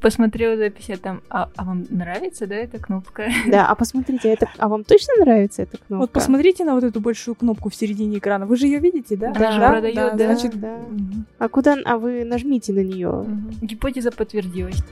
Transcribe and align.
Посмотрела 0.00 0.56
запись, 0.56 0.90
а 0.90 0.96
там, 0.96 1.20
а, 1.30 1.48
а 1.56 1.64
вам 1.64 1.86
нравится, 1.90 2.46
да, 2.46 2.54
эта 2.54 2.78
кнопка? 2.78 3.28
Да, 3.48 3.66
а 3.66 3.74
посмотрите, 3.74 4.28
это, 4.28 4.48
а 4.58 4.68
вам 4.68 4.84
точно 4.84 5.14
нравится 5.20 5.62
эта 5.62 5.78
кнопка? 5.78 5.96
Вот 6.00 6.10
посмотрите 6.10 6.64
на 6.64 6.74
вот 6.74 6.84
эту 6.84 7.00
большую 7.00 7.34
кнопку 7.34 7.70
в 7.70 7.74
середине 7.74 8.18
экрана. 8.18 8.46
Вы 8.46 8.56
же 8.56 8.66
ее 8.66 8.78
видите, 8.78 9.16
да? 9.16 9.32
Да, 9.32 9.58
Да, 9.58 9.68
продает, 9.70 9.94
да, 9.94 10.10
да. 10.10 10.24
значит, 10.34 10.60
Да. 10.60 10.76
Мгм. 10.90 11.26
А 11.38 11.48
куда, 11.48 11.76
а 11.84 11.98
вы 11.98 12.24
нажмите 12.24 12.72
на 12.72 12.80
нее. 12.84 13.10
Мгм. 13.10 13.50
Гипотеза 13.62 14.10
подтвердилась. 14.10 14.82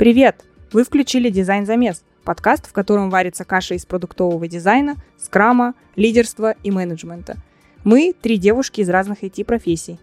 Привет! 0.00 0.46
Вы 0.72 0.84
включили 0.84 1.28
«Дизайн 1.28 1.66
замес»– 1.66 2.04
подкаст, 2.24 2.66
в 2.66 2.72
котором 2.72 3.10
варится 3.10 3.44
каша 3.44 3.74
из 3.74 3.84
продуктового 3.84 4.48
дизайна, 4.48 4.96
скрама, 5.18 5.74
лидерства 5.94 6.54
и 6.62 6.70
менеджмента. 6.70 7.36
Мы– 7.84 8.14
три 8.22 8.38
девушки 8.38 8.80
из 8.80 8.88
разных 8.88 9.22
IT-профессий. 9.22 10.00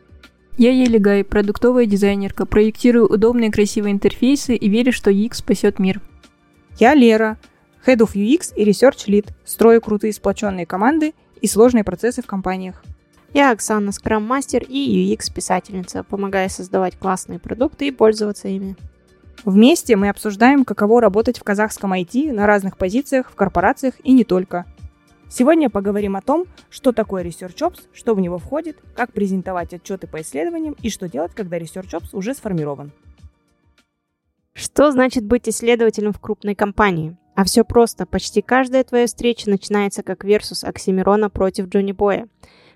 Я 0.56 0.72
Еля 0.72 1.00
Гай, 1.00 1.24
продуктовая 1.24 1.88
дизайнерка, 1.88 2.46
проектирую 2.46 3.12
удобные 3.12 3.52
красивые 3.52 3.92
интерфейсы 3.92 4.56
и 4.56 4.70
верю, 4.70 4.94
что 4.94 5.10
UX 5.10 5.34
спасет 5.38 5.80
мир. 5.80 6.00
Я 6.78 6.94
Лера, 6.94 7.40
Head 7.84 7.98
of 7.98 8.14
UX 8.14 8.54
и 8.56 8.70
Research 8.70 9.08
Lead, 9.08 9.32
строю 9.46 9.82
крутые 9.82 10.14
сплоченные 10.14 10.68
команды 10.68 11.16
и 11.42 11.48
сложные 11.48 11.84
процессы 11.84 12.22
в 12.22 12.28
компаниях. 12.28 12.84
Я 13.34 13.50
Оксана, 13.50 13.92
скрам-мастер 13.92 14.62
и 14.62 15.12
UX-писательница, 15.12 16.04
помогая 16.04 16.50
создавать 16.50 17.00
классные 17.00 17.40
продукты 17.40 17.88
и 17.88 17.92
пользоваться 17.92 18.48
ими. 18.48 18.76
Вместе 19.46 19.96
мы 19.96 20.10
обсуждаем, 20.10 20.66
каково 20.66 21.02
работать 21.02 21.40
в 21.40 21.44
казахском 21.44 21.94
IT 21.94 22.32
на 22.34 22.48
разных 22.48 22.78
позициях, 22.78 23.32
в 23.32 23.36
корпорациях 23.36 23.96
и 24.04 24.12
не 24.12 24.24
только. 24.24 24.66
Сегодня 25.30 25.70
поговорим 25.70 26.16
о 26.16 26.22
том, 26.22 26.46
что 26.70 26.92
такое 26.92 27.24
Research 27.24 27.58
Ops, 27.58 27.82
что 27.94 28.16
в 28.16 28.20
него 28.20 28.38
входит, 28.38 28.78
как 28.96 29.12
презентовать 29.12 29.74
отчеты 29.74 30.08
по 30.08 30.22
исследованиям 30.22 30.76
и 30.82 30.90
что 30.90 31.10
делать, 31.10 31.34
когда 31.36 31.58
Research 31.58 31.92
Ops 31.92 32.10
уже 32.14 32.34
сформирован. 32.34 32.92
Что 34.54 34.92
значит 34.92 35.24
быть 35.24 35.48
исследователем 35.48 36.14
в 36.14 36.20
крупной 36.20 36.56
компании? 36.56 37.16
А 37.36 37.44
все 37.44 37.64
просто. 37.64 38.08
Почти 38.08 38.42
каждая 38.42 38.84
твоя 38.84 39.06
встреча 39.06 39.50
начинается 39.50 40.02
как 40.02 40.24
версус 40.24 40.64
Оксимирона 40.64 41.30
против 41.30 41.68
Джонни 41.68 41.92
Боя. 41.92 42.28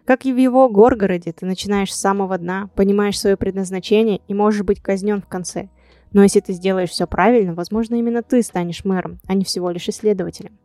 Как 0.05 0.25
и 0.25 0.33
в 0.33 0.37
его 0.37 0.69
Горгороде, 0.69 1.31
ты 1.31 1.45
начинаешь 1.45 1.93
с 1.93 1.99
самого 1.99 2.37
дна, 2.37 2.69
понимаешь 2.75 3.19
свое 3.19 3.37
предназначение 3.37 4.21
и 4.27 4.33
можешь 4.33 4.63
быть 4.63 4.81
казнен 4.81 5.21
в 5.21 5.27
конце. 5.27 5.69
Но 6.13 6.23
если 6.23 6.41
ты 6.41 6.53
сделаешь 6.53 6.89
все 6.89 7.07
правильно, 7.07 7.53
возможно, 7.53 7.95
именно 7.95 8.21
ты 8.21 8.41
станешь 8.43 8.83
мэром, 8.83 9.19
а 9.27 9.33
не 9.33 9.45
всего 9.45 9.69
лишь 9.69 9.87
исследователем. 9.87 10.57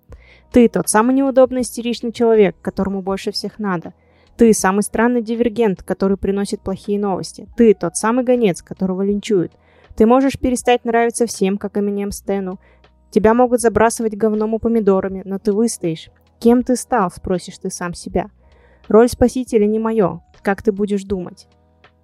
Ты 0.52 0.68
тот 0.68 0.88
самый 0.88 1.14
неудобный 1.14 1.62
истеричный 1.62 2.12
человек, 2.12 2.56
которому 2.60 3.02
больше 3.02 3.30
всех 3.30 3.58
надо. 3.58 3.94
Ты 4.36 4.52
самый 4.52 4.82
странный 4.82 5.22
дивергент, 5.22 5.82
который 5.82 6.16
приносит 6.16 6.60
плохие 6.60 6.98
новости. 6.98 7.48
Ты 7.56 7.74
тот 7.74 7.96
самый 7.96 8.24
гонец, 8.24 8.62
которого 8.62 9.02
линчуют. 9.02 9.52
Ты 9.96 10.04
можешь 10.04 10.38
перестать 10.38 10.84
нравиться 10.84 11.26
всем, 11.26 11.56
как 11.56 11.78
Эминем 11.78 12.12
Стэну. 12.12 12.60
Тебя 13.10 13.32
могут 13.32 13.60
забрасывать 13.60 14.16
говном 14.16 14.54
и 14.54 14.58
помидорами, 14.58 15.22
но 15.24 15.38
ты 15.38 15.52
выстоишь. 15.52 16.10
Кем 16.38 16.62
ты 16.62 16.76
стал, 16.76 17.10
спросишь 17.10 17.58
ты 17.58 17.70
сам 17.70 17.94
себя. 17.94 18.30
Роль 18.88 19.08
спасителя 19.08 19.66
не 19.66 19.78
мое. 19.78 20.22
Как 20.42 20.62
ты 20.62 20.70
будешь 20.70 21.04
думать? 21.04 21.48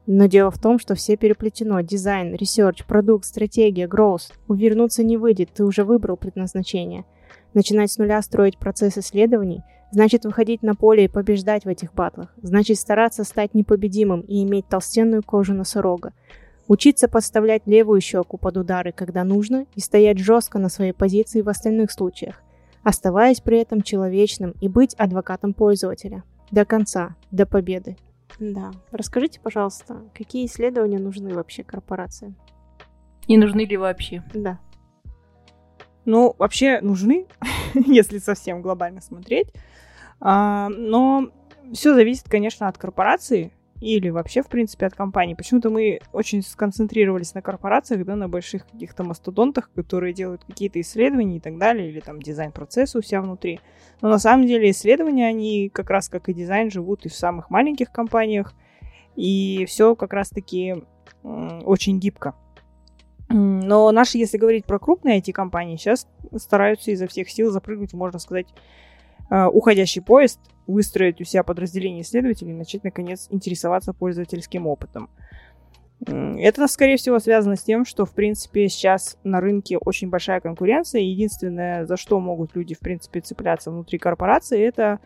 Но 0.07 0.27
дело 0.27 0.51
в 0.51 0.59
том, 0.59 0.79
что 0.79 0.95
все 0.95 1.17
переплетено. 1.17 1.81
Дизайн, 1.81 2.35
research, 2.35 2.85
продукт, 2.85 3.25
стратегия, 3.25 3.87
growth. 3.87 4.33
Увернуться 4.49 5.05
не 5.05 5.17
выйдет, 5.17 5.51
ты 5.55 5.65
уже 5.65 5.85
выбрал 5.85 6.17
предназначение. 6.17 7.05
Начинать 7.55 7.93
с 7.93 7.99
нуля 7.99 8.21
строить 8.23 8.59
процесс 8.59 8.99
исследований 8.99 9.63
значит 9.93 10.25
выходить 10.25 10.63
на 10.63 10.75
поле 10.75 11.05
и 11.05 11.09
побеждать 11.09 11.65
в 11.65 11.69
этих 11.69 11.95
батлах. 11.95 12.35
Значит 12.43 12.79
стараться 12.79 13.25
стать 13.25 13.55
непобедимым 13.55 14.23
и 14.23 14.43
иметь 14.43 14.67
толстенную 14.67 15.23
кожу 15.23 15.55
носорога. 15.55 16.13
Учиться 16.67 17.09
подставлять 17.09 17.63
левую 17.67 18.01
щеку 18.01 18.39
под 18.39 18.57
удары, 18.57 18.93
когда 18.93 19.25
нужно, 19.25 19.67
и 19.75 19.81
стоять 19.81 20.19
жестко 20.19 20.59
на 20.59 20.69
своей 20.69 20.93
позиции 20.93 21.43
в 21.43 21.49
остальных 21.49 21.93
случаях, 21.93 22.43
оставаясь 22.83 23.41
при 23.41 23.61
этом 23.61 23.83
человечным 23.83 24.55
и 24.61 24.69
быть 24.69 24.95
адвокатом 24.95 25.53
пользователя. 25.53 26.25
До 26.51 26.65
конца, 26.65 27.17
до 27.31 27.47
победы. 27.47 27.97
Да. 28.43 28.73
Расскажите, 28.91 29.39
пожалуйста, 29.41 30.03
какие 30.15 30.47
исследования 30.47 30.99
нужны 30.99 31.33
вообще 31.33 31.63
корпорациям? 31.63 32.37
Не 33.29 33.39
нужны 33.39 33.65
ли 33.65 33.77
вообще? 33.77 34.25
Да. 34.35 34.59
Ну, 36.05 36.35
вообще 36.39 36.81
нужны, 36.81 37.29
если 37.75 38.19
совсем 38.19 38.61
глобально 38.61 39.01
смотреть. 39.01 39.53
А, 40.19 40.69
но 40.71 41.29
все 41.73 41.95
зависит, 41.95 42.29
конечно, 42.29 42.67
от 42.67 42.79
корпорации 42.79 43.53
или 43.83 44.11
вообще, 44.11 44.43
в 44.43 44.47
принципе, 44.47 44.87
от 44.87 44.95
компании. 44.95 45.35
Почему-то 45.35 45.69
мы 45.69 45.99
очень 46.13 46.43
сконцентрировались 46.43 47.35
на 47.35 47.43
корпорациях, 47.43 48.05
да, 48.05 48.15
на 48.15 48.29
больших 48.29 48.65
каких-то 48.69 49.03
мастодонтах, 49.03 49.73
которые 49.75 50.15
делают 50.15 50.45
какие-то 50.45 50.81
исследования 50.81 51.39
и 51.39 51.41
так 51.41 51.59
далее, 51.59 51.91
или 51.91 51.99
там 51.99 52.23
дизайн-процесса 52.23 52.99
у 52.99 53.03
себя 53.03 53.21
внутри. 53.21 53.59
Но 54.01 54.09
на 54.09 54.21
самом 54.21 54.47
деле 54.47 54.71
исследования, 54.71 55.27
они 55.27 55.69
как 55.69 55.91
раз 55.91 56.09
как 56.09 56.29
и 56.29 56.35
дизайн 56.35 56.71
живут 56.71 57.07
и 57.07 57.09
в 57.09 57.15
самых 57.15 57.51
маленьких 57.51 57.91
компаниях, 57.91 58.55
и 59.17 59.65
все 59.67 59.97
как 59.97 60.13
раз-таки 60.13 60.77
очень 61.25 61.99
гибко. 61.99 62.37
Но 63.29 63.91
наши, 63.91 64.17
если 64.17 64.39
говорить 64.39 64.65
про 64.65 64.79
крупные 64.79 65.21
IT-компании, 65.21 65.77
сейчас 65.77 66.07
стараются 66.37 66.93
изо 66.93 67.09
всех 67.09 67.29
сил 67.29 67.51
запрыгнуть, 67.51 67.95
можно 67.95 68.21
сказать, 68.21 68.47
э, 69.29 69.47
уходящий 69.47 70.03
поезд, 70.03 70.39
выстроить 70.67 71.21
у 71.21 71.25
себя 71.25 71.43
подразделение 71.43 72.03
исследователей 72.03 72.53
и 72.53 72.57
начать, 72.57 72.85
наконец, 72.85 73.27
интересоваться 73.31 73.93
пользовательским 73.93 74.67
опытом. 74.67 75.11
Это, 76.05 76.67
скорее 76.67 76.97
всего, 76.97 77.21
связано 77.21 77.55
с 77.55 77.63
тем, 77.63 77.85
что, 77.85 78.05
в 78.05 78.13
принципе, 78.13 78.69
сейчас 78.69 79.19
на 79.23 79.41
рынке 79.41 79.79
очень 79.79 80.11
большая 80.11 80.41
конкуренция, 80.41 81.01
и 81.01 81.07
единственное, 81.07 81.87
за 81.87 81.97
что 81.97 82.19
могут 82.19 82.57
люди, 82.57 82.75
в 82.75 82.81
принципе, 82.81 83.21
цепляться 83.21 83.71
внутри 83.71 83.99
корпорации, 83.99 84.61
это 84.61 84.99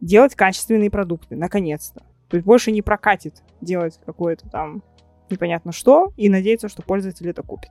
делать 0.00 0.34
качественные 0.34 0.90
продукты, 0.90 1.36
наконец-то. 1.36 2.02
То 2.28 2.36
есть 2.36 2.46
больше 2.46 2.72
не 2.72 2.82
прокатит 2.82 3.42
делать 3.60 4.00
какое-то 4.04 4.48
там 4.50 4.82
непонятно 5.30 5.72
что 5.72 6.12
и 6.16 6.28
надеяться, 6.28 6.68
что 6.68 6.82
пользователь 6.82 7.28
это 7.28 7.42
купит. 7.42 7.70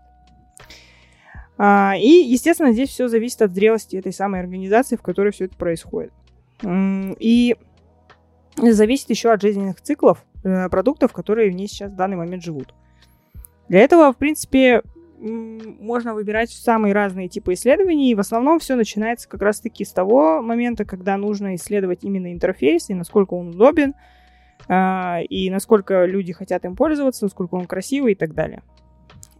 А, 1.58 1.94
и, 1.97 2.08
естественно, 2.08 2.74
здесь 2.74 2.90
все 2.90 3.08
зависит 3.08 3.42
от 3.42 3.53
зрелости 3.53 3.96
этой 3.96 4.12
самой 4.12 4.42
организации, 4.42 4.96
в 4.96 5.02
которой 5.02 5.32
все 5.32 5.46
это 5.46 5.56
происходит. 5.56 6.14
И 6.63 7.55
зависит 8.57 9.09
еще 9.09 9.31
от 9.31 9.41
жизненных 9.41 9.81
циклов 9.81 10.23
э, 10.43 10.69
продуктов, 10.69 11.11
которые 11.11 11.51
в 11.51 11.53
ней 11.53 11.67
сейчас 11.67 11.91
в 11.91 11.95
данный 11.95 12.17
момент 12.17 12.43
живут. 12.43 12.73
Для 13.67 13.79
этого, 13.81 14.13
в 14.13 14.17
принципе, 14.17 14.81
можно 15.19 16.13
выбирать 16.13 16.51
самые 16.51 16.93
разные 16.93 17.29
типы 17.29 17.53
исследований, 17.53 18.13
в 18.16 18.19
основном 18.19 18.59
все 18.59 18.75
начинается 18.75 19.27
как 19.27 19.41
раз-таки 19.41 19.85
с 19.85 19.91
того 19.91 20.41
момента, 20.41 20.85
когда 20.85 21.17
нужно 21.17 21.55
исследовать 21.55 22.03
именно 22.03 22.31
интерфейс, 22.31 22.89
и 22.89 22.93
насколько 22.93 23.33
он 23.33 23.49
удобен, 23.49 23.93
а, 24.67 25.22
и 25.27 25.49
насколько 25.49 26.05
люди 26.05 26.33
хотят 26.33 26.66
им 26.66 26.75
пользоваться, 26.75 27.25
насколько 27.25 27.55
он 27.55 27.66
красивый 27.66 28.13
и 28.13 28.16
так 28.16 28.33
далее. 28.33 28.61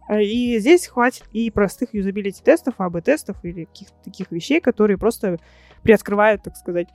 И 0.08 0.58
здесь 0.60 0.86
хватит 0.86 1.24
и 1.32 1.50
простых 1.50 1.92
юзабилити-тестов, 1.92 2.74
АБ-тестов 2.78 3.36
или 3.44 3.64
каких-то 3.64 3.96
таких 4.04 4.30
вещей, 4.30 4.60
которые 4.60 4.98
просто 4.98 5.38
приоткрывают, 5.86 6.42
так 6.42 6.56
сказать, 6.56 6.88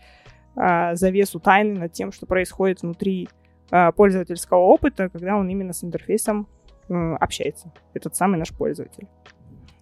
а, 0.55 0.95
завесу 0.95 1.39
тайны 1.39 1.79
над 1.79 1.93
тем, 1.93 2.11
что 2.11 2.25
происходит 2.25 2.81
внутри 2.81 3.29
а, 3.71 3.91
пользовательского 3.91 4.59
опыта, 4.59 5.09
когда 5.09 5.37
он 5.37 5.47
именно 5.49 5.73
с 5.73 5.83
интерфейсом 5.83 6.47
общается, 6.89 7.71
этот 7.93 8.17
самый 8.17 8.37
наш 8.37 8.49
пользователь. 8.49 9.07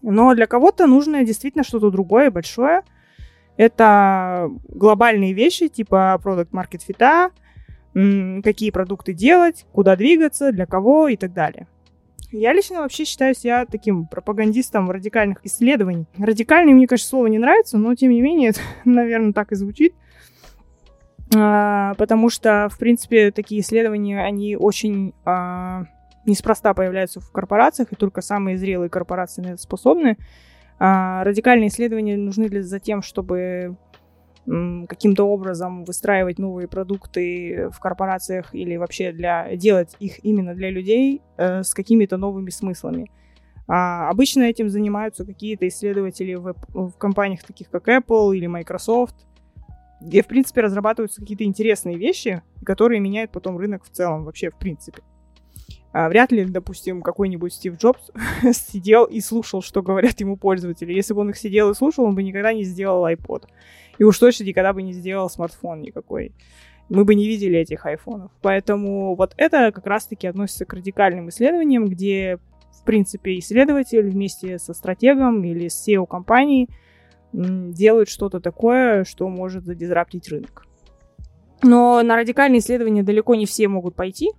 Но 0.03 0.35
для 0.35 0.45
кого-то 0.45 0.85
нужно 0.85 1.23
действительно 1.23 1.63
что-то 1.63 1.89
другое, 1.89 2.29
большое. 2.29 2.83
Это 3.57 4.51
глобальные 4.67 5.33
вещи, 5.33 5.69
типа 5.69 6.19
продукт 6.21 6.53
market 6.53 6.83
фита, 6.85 7.31
какие 8.43 8.69
продукты 8.69 9.13
делать, 9.13 9.65
куда 9.71 9.95
двигаться, 9.95 10.51
для 10.51 10.67
кого 10.67 11.07
и 11.07 11.17
так 11.17 11.33
далее. 11.33 11.67
Я 12.31 12.53
лично 12.53 12.81
вообще 12.81 13.05
считаю 13.05 13.33
себя 13.33 13.65
таким 13.65 14.05
пропагандистом 14.05 14.91
радикальных 14.91 15.39
исследований. 15.43 16.05
Радикальный, 16.17 16.73
мне, 16.73 16.85
конечно, 16.85 17.07
слово 17.07 17.27
не 17.27 17.39
нравится, 17.39 17.77
но 17.77 17.95
тем 17.95 18.11
не 18.11 18.21
менее, 18.21 18.49
это, 18.49 18.59
наверное, 18.85 19.33
так 19.33 19.51
и 19.51 19.55
звучит. 19.55 19.95
А, 21.35 21.95
потому 21.95 22.29
что, 22.29 22.69
в 22.71 22.77
принципе, 22.77 23.31
такие 23.31 23.61
исследования, 23.61 24.23
они 24.23 24.55
очень 24.55 25.13
а, 25.25 25.85
неспроста 26.25 26.73
появляются 26.73 27.19
в 27.19 27.31
корпорациях, 27.31 27.91
и 27.91 27.95
только 27.95 28.21
самые 28.21 28.57
зрелые 28.57 28.89
корпорации 28.89 29.41
на 29.41 29.47
это 29.49 29.61
способны. 29.61 30.17
А, 30.77 31.23
радикальные 31.23 31.69
исследования 31.69 32.15
нужны 32.15 32.47
для, 32.47 32.61
за 32.61 32.79
тем, 32.79 33.01
чтобы 33.01 33.75
каким-то 34.87 35.25
образом 35.25 35.83
выстраивать 35.83 36.39
новые 36.39 36.67
продукты 36.67 37.69
в 37.71 37.79
корпорациях 37.79 38.55
или 38.55 38.77
вообще 38.77 39.11
для 39.11 39.55
делать 39.55 39.95
их 39.99 40.23
именно 40.25 40.55
для 40.55 40.71
людей 40.71 41.21
э, 41.37 41.63
с 41.63 41.73
какими-то 41.73 42.17
новыми 42.17 42.49
смыслами. 42.49 43.11
А 43.67 44.09
обычно 44.09 44.43
этим 44.43 44.69
занимаются 44.69 45.25
какие-то 45.25 45.67
исследователи 45.67 46.33
в, 46.33 46.55
в 46.73 46.91
компаниях 46.97 47.43
таких 47.43 47.69
как 47.69 47.87
Apple 47.87 48.35
или 48.35 48.47
Microsoft, 48.47 49.15
где, 50.01 50.23
в 50.23 50.27
принципе, 50.27 50.61
разрабатываются 50.61 51.21
какие-то 51.21 51.43
интересные 51.43 51.97
вещи, 51.97 52.41
которые 52.65 52.99
меняют 52.99 53.31
потом 53.31 53.57
рынок 53.57 53.83
в 53.83 53.89
целом, 53.89 54.23
вообще, 54.23 54.49
в 54.49 54.57
принципе. 54.57 55.03
А, 55.91 56.07
вряд 56.09 56.31
ли, 56.31 56.45
допустим, 56.45 57.01
какой-нибудь 57.01 57.53
Стив 57.53 57.77
Джобс 57.77 58.11
сидел 58.53 59.05
и 59.05 59.21
слушал, 59.21 59.61
что 59.61 59.81
говорят 59.81 60.19
ему 60.19 60.37
пользователи. 60.37 60.93
Если 60.93 61.13
бы 61.13 61.21
он 61.21 61.31
их 61.31 61.37
сидел 61.37 61.69
и 61.69 61.75
слушал, 61.75 62.05
он 62.05 62.15
бы 62.15 62.23
никогда 62.23 62.53
не 62.53 62.63
сделал 62.63 63.05
iPod. 63.05 63.45
И 63.99 64.03
уж 64.03 64.17
точно 64.17 64.45
никогда 64.45 64.73
бы 64.73 64.81
не 64.81 64.93
сделал 64.93 65.29
смартфон 65.29 65.81
никакой. 65.81 66.33
Мы 66.87 67.05
бы 67.05 67.13
не 67.13 67.27
видели 67.27 67.59
этих 67.59 67.85
айфонов. 67.85 68.31
Поэтому 68.41 69.13
вот 69.15 69.33
это 69.37 69.71
как 69.71 69.85
раз-таки 69.85 70.25
относится 70.25 70.65
к 70.65 70.73
радикальным 70.73 71.29
исследованиям, 71.29 71.85
где, 71.87 72.39
в 72.71 72.83
принципе, 72.85 73.37
исследователь 73.37 74.09
вместе 74.09 74.57
со 74.57 74.73
стратегом 74.73 75.43
или 75.43 75.67
с 75.67 75.87
SEO 75.87 76.07
компанией 76.07 76.69
делают 77.33 78.09
что-то 78.09 78.39
такое, 78.39 79.03
что 79.03 79.27
может 79.27 79.65
задизраптить 79.65 80.29
рынок. 80.29 80.65
Но 81.61 82.01
на 82.01 82.15
радикальные 82.15 82.59
исследования 82.59 83.03
далеко 83.03 83.35
не 83.35 83.45
все 83.45 83.67
могут 83.67 83.95
пойти, 83.95 84.31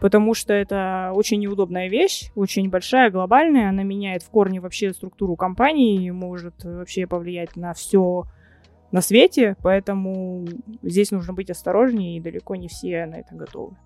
потому 0.00 0.32
что 0.32 0.54
это 0.54 1.10
очень 1.12 1.40
неудобная 1.40 1.88
вещь, 1.88 2.30
очень 2.36 2.70
большая, 2.70 3.10
глобальная, 3.10 3.68
она 3.68 3.82
меняет 3.82 4.22
в 4.22 4.30
корне 4.30 4.60
вообще 4.60 4.92
структуру 4.92 5.34
компании, 5.34 6.08
может 6.10 6.62
вообще 6.62 7.06
повлиять 7.08 7.56
на 7.56 7.74
все 7.74 8.24
на 8.92 9.00
свете, 9.00 9.56
поэтому 9.62 10.46
здесь 10.82 11.10
нужно 11.10 11.32
быть 11.32 11.50
осторожнее, 11.50 12.16
и 12.16 12.20
далеко 12.20 12.54
не 12.56 12.68
все 12.68 13.06
на 13.06 13.16
это 13.16 13.34
готовы. 13.34 13.76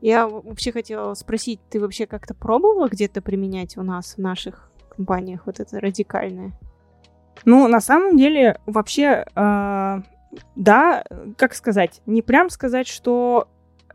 Я 0.00 0.26
вообще 0.26 0.72
хотела 0.72 1.14
спросить, 1.14 1.60
ты 1.70 1.80
вообще 1.80 2.06
как-то 2.06 2.34
пробовала 2.34 2.88
где-то 2.88 3.22
применять 3.22 3.76
у 3.76 3.82
нас 3.82 4.14
в 4.16 4.18
наших 4.18 4.72
компаниях 4.88 5.42
вот 5.46 5.60
это 5.60 5.78
радикальное? 5.78 6.52
Ну, 7.44 7.66
на 7.68 7.80
самом 7.80 8.16
деле, 8.16 8.58
вообще, 8.66 9.24
э, 9.34 10.00
да, 10.56 11.04
как 11.36 11.54
сказать, 11.54 12.02
не 12.06 12.22
прям 12.22 12.50
сказать, 12.50 12.86
что 12.86 13.48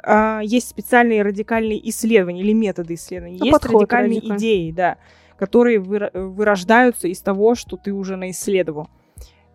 а, 0.03 0.41
есть 0.43 0.69
специальные 0.69 1.21
радикальные 1.23 1.89
исследования 1.89 2.41
или 2.41 2.53
методы 2.53 2.93
исследований, 2.93 3.37
ну, 3.39 3.45
есть 3.45 3.65
радикальные 3.65 4.19
радикаль. 4.19 4.37
идеи, 4.37 4.71
да, 4.71 4.97
которые 5.37 5.79
вырождаются 5.79 7.07
из 7.07 7.19
того, 7.21 7.55
что 7.55 7.77
ты 7.77 7.91
уже 7.91 8.15
наисследовал. 8.15 8.89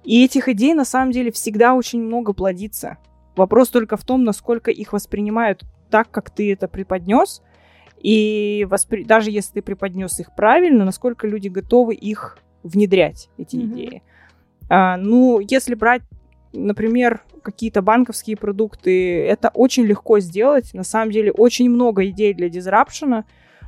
И 0.04 0.24
этих 0.24 0.48
идей 0.48 0.74
на 0.74 0.84
самом 0.84 1.12
деле 1.12 1.30
всегда 1.30 1.74
очень 1.74 2.02
много 2.02 2.32
плодится. 2.32 2.98
Вопрос 3.36 3.68
только 3.68 3.96
в 3.96 4.04
том, 4.04 4.24
насколько 4.24 4.70
их 4.70 4.92
воспринимают 4.92 5.62
так, 5.90 6.10
как 6.10 6.30
ты 6.30 6.52
это 6.52 6.68
преподнес, 6.68 7.42
и 8.02 8.66
воспри... 8.68 9.04
даже 9.04 9.30
если 9.30 9.54
ты 9.54 9.62
преподнес 9.62 10.18
их 10.18 10.34
правильно, 10.34 10.84
насколько 10.84 11.26
люди 11.26 11.48
готовы 11.48 11.94
их 11.94 12.38
внедрять, 12.62 13.28
эти 13.38 13.56
mm-hmm. 13.56 13.72
идеи. 13.72 14.02
А, 14.68 14.96
ну, 14.96 15.38
если 15.40 15.74
брать, 15.74 16.02
например, 16.52 17.22
какие-то 17.42 17.82
банковские 17.82 18.36
продукты, 18.36 19.24
это 19.24 19.50
очень 19.54 19.84
легко 19.84 20.18
сделать. 20.20 20.74
На 20.74 20.84
самом 20.84 21.12
деле 21.12 21.30
очень 21.32 21.70
много 21.70 22.06
идей 22.06 22.34
для 22.34 22.48
дизрапшена, 22.48 23.24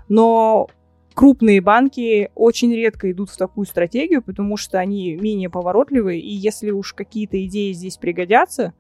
но 0.08 0.68
крупные 1.14 1.60
банки 1.60 2.30
очень 2.34 2.74
редко 2.74 3.10
идут 3.10 3.30
в 3.30 3.36
такую 3.36 3.66
стратегию, 3.66 4.22
потому 4.22 4.56
что 4.56 4.78
они 4.78 5.16
менее 5.16 5.48
поворотливые, 5.48 6.20
и 6.20 6.32
если 6.32 6.70
уж 6.70 6.92
какие-то 6.92 7.42
идеи 7.46 7.72
здесь 7.72 7.96
пригодятся, 7.96 8.74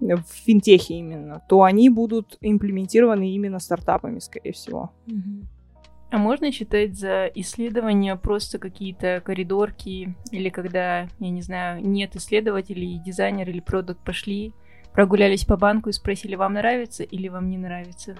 в 0.00 0.24
финтехе 0.44 0.94
именно, 0.94 1.42
то 1.48 1.62
они 1.62 1.88
будут 1.88 2.36
имплементированы 2.40 3.30
именно 3.30 3.60
стартапами, 3.60 4.18
скорее 4.18 4.52
всего. 4.52 4.90
А 6.10 6.18
можно 6.18 6.52
считать 6.52 6.98
за 6.98 7.26
исследования 7.34 8.16
просто 8.16 8.58
какие-то 8.58 9.22
коридорки, 9.24 10.14
или 10.30 10.48
когда, 10.50 11.08
я 11.20 11.30
не 11.30 11.40
знаю, 11.40 11.86
нет 11.86 12.16
исследователей, 12.16 13.00
дизайнер 13.02 13.48
или 13.48 13.60
продукт 13.60 14.04
пошли, 14.04 14.52
прогулялись 14.92 15.44
по 15.44 15.56
банку 15.56 15.88
и 15.88 15.92
спросили, 15.92 16.34
вам 16.34 16.54
нравится 16.54 17.02
или 17.02 17.28
вам 17.28 17.48
не 17.48 17.56
нравится? 17.56 18.16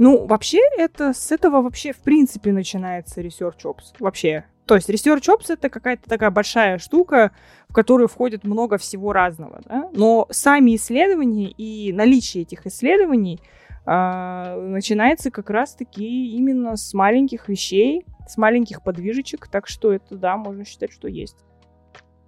Ну, 0.00 0.26
вообще, 0.26 0.60
это 0.78 1.12
с 1.12 1.30
этого 1.30 1.60
вообще, 1.60 1.92
в 1.92 1.98
принципе, 1.98 2.52
начинается 2.52 3.20
Research 3.20 3.64
Ops. 3.64 3.94
Вообще. 3.98 4.46
То 4.64 4.76
есть 4.76 4.88
Research 4.88 5.28
Ops— 5.28 5.44
это 5.48 5.68
какая-то 5.68 6.08
такая 6.08 6.30
большая 6.30 6.78
штука, 6.78 7.32
в 7.68 7.74
которую 7.74 8.08
входит 8.08 8.44
много 8.44 8.78
всего 8.78 9.12
разного, 9.12 9.60
да? 9.66 9.90
Но 9.92 10.26
сами 10.30 10.74
исследования 10.76 11.50
и 11.50 11.92
наличие 11.92 12.44
этих 12.44 12.66
исследований 12.66 13.40
а, 13.84 14.56
начинается 14.58 15.30
как 15.30 15.50
раз-таки 15.50 16.34
именно 16.34 16.76
с 16.76 16.94
маленьких 16.94 17.50
вещей, 17.50 18.06
с 18.26 18.38
маленьких 18.38 18.82
подвижечек, 18.82 19.48
так 19.48 19.66
что 19.66 19.92
это, 19.92 20.16
да, 20.16 20.38
можно 20.38 20.64
считать, 20.64 20.92
что 20.92 21.08
есть. 21.08 21.36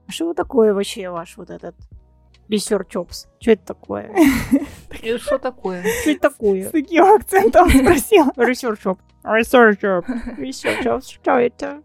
А 0.07 0.13
что 0.13 0.35
такое 0.35 0.75
вообще 0.75 1.09
ваш 1.09 1.39
вот 1.39 1.49
этот 1.49 1.77
Research 2.53 2.93
Ops? 2.95 3.27
Что 3.41 3.51
это 3.53 3.67
такое? 3.67 4.11
Что 5.19 5.39
такое? 5.39 5.83
Что 5.83 6.11
это 6.11 6.21
такое? 6.21 6.69
С 6.69 6.71
таким 6.71 7.05
акцентом 7.05 7.71
спросил. 7.71 8.29
Research 8.37 8.83
Ops. 8.85 8.99
Research 9.25 9.81
Ops. 9.81 10.39
Research 10.39 10.85
Ops. 10.85 11.13
Что 11.13 11.39
это? 11.39 11.83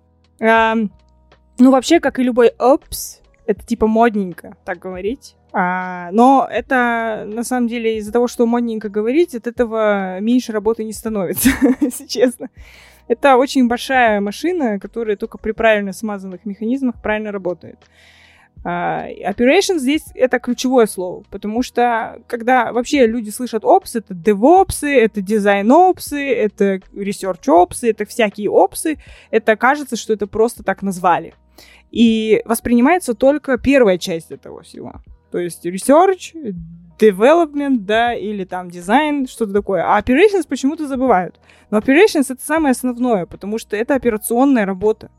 Ну, 1.60 1.72
вообще, 1.72 2.00
как 2.00 2.20
и 2.20 2.24
любой 2.24 2.52
Ops, 2.60 3.22
это 3.48 3.66
типа 3.66 3.88
модненько 3.88 4.58
так 4.64 4.78
говорить. 4.80 5.36
А, 5.54 6.10
но 6.12 6.48
это, 6.52 7.24
на 7.26 7.44
самом 7.44 7.68
деле, 7.68 7.98
из-за 7.98 8.12
того, 8.12 8.28
что 8.28 8.46
модненько 8.46 8.90
говорить, 8.90 9.34
от 9.34 9.48
этого 9.48 10.20
меньше 10.20 10.52
работы 10.52 10.84
не 10.84 10.94
становится, 10.94 11.50
если 11.82 12.06
честно. 12.06 12.50
Это 13.08 13.38
очень 13.38 13.68
большая 13.68 14.20
машина, 14.20 14.80
которая 14.80 15.16
только 15.16 15.38
при 15.38 15.54
правильно 15.54 15.94
смазанных 15.94 16.46
механизмах 16.46 17.02
правильно 17.02 17.32
работает. 17.32 17.80
Uh, 18.68 19.24
operations 19.24 19.80
здесь 19.80 20.04
это 20.14 20.40
ключевое 20.40 20.88
слово, 20.88 21.24
потому 21.30 21.64
что 21.64 22.20
когда 22.28 22.74
вообще 22.74 23.08
люди 23.08 23.30
слышат 23.30 23.64
опс, 23.64 23.96
это 23.96 24.14
DevOps, 24.14 24.86
это 24.86 25.22
дизайн 25.22 25.72
опсы, 25.72 26.34
это 26.34 26.82
research 26.94 27.48
опсы, 27.48 27.92
это 27.92 28.04
всякие 28.04 28.50
опсы, 28.50 28.98
это 29.32 29.56
кажется, 29.56 29.96
что 29.96 30.12
это 30.12 30.28
просто 30.28 30.64
так 30.64 30.82
назвали. 30.82 31.34
И 31.92 32.42
воспринимается 32.44 33.14
только 33.14 33.58
первая 33.58 33.98
часть 33.98 34.32
этого 34.32 34.64
всего. 34.64 34.96
То 35.32 35.38
есть 35.38 35.66
research, 35.66 36.34
development, 37.00 37.86
да, 37.86 38.14
или 38.14 38.44
там 38.44 38.70
дизайн, 38.70 39.28
что-то 39.28 39.54
такое. 39.54 39.84
А 39.86 40.02
operations 40.02 40.46
почему-то 40.46 40.88
забывают. 40.88 41.40
Но 41.70 41.78
operations 41.78 42.26
это 42.28 42.44
самое 42.44 42.72
основное, 42.72 43.26
потому 43.28 43.60
что 43.60 43.78
это 43.78 43.96
операционная 43.96 44.66
работа. 44.66 45.10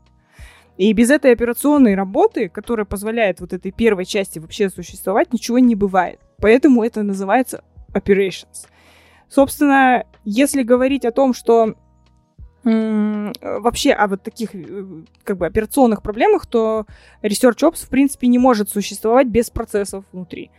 И 0.79 0.93
без 0.93 1.09
этой 1.09 1.33
операционной 1.33 1.93
работы, 1.93 2.47
которая 2.47 2.85
позволяет 2.85 3.41
вот 3.41 3.51
этой 3.51 3.69
первой 3.69 4.05
части 4.05 4.39
вообще 4.39 4.69
существовать, 4.69 5.33
ничего 5.33 5.59
не 5.59 5.75
бывает. 5.75 6.21
Поэтому 6.37 6.85
это 6.85 7.03
называется 7.03 7.65
operations. 7.93 8.69
Собственно, 9.27 10.05
если 10.23 10.63
говорить 10.63 11.03
о 11.03 11.11
том, 11.11 11.33
что 11.33 11.75
вообще 12.63 13.91
о 13.91 14.07
вот 14.07 14.23
таких 14.23 14.55
э, 14.55 14.85
как 15.25 15.37
бы 15.37 15.47
операционных 15.47 16.01
проблемах, 16.01 16.45
то 16.45 16.85
Research 17.21 17.59
Ops 17.69 17.85
в 17.85 17.89
принципе 17.89 18.27
не 18.27 18.37
может 18.37 18.69
существовать 18.69 19.27
без 19.27 19.49
процессов 19.49 20.05
внутри. 20.13 20.49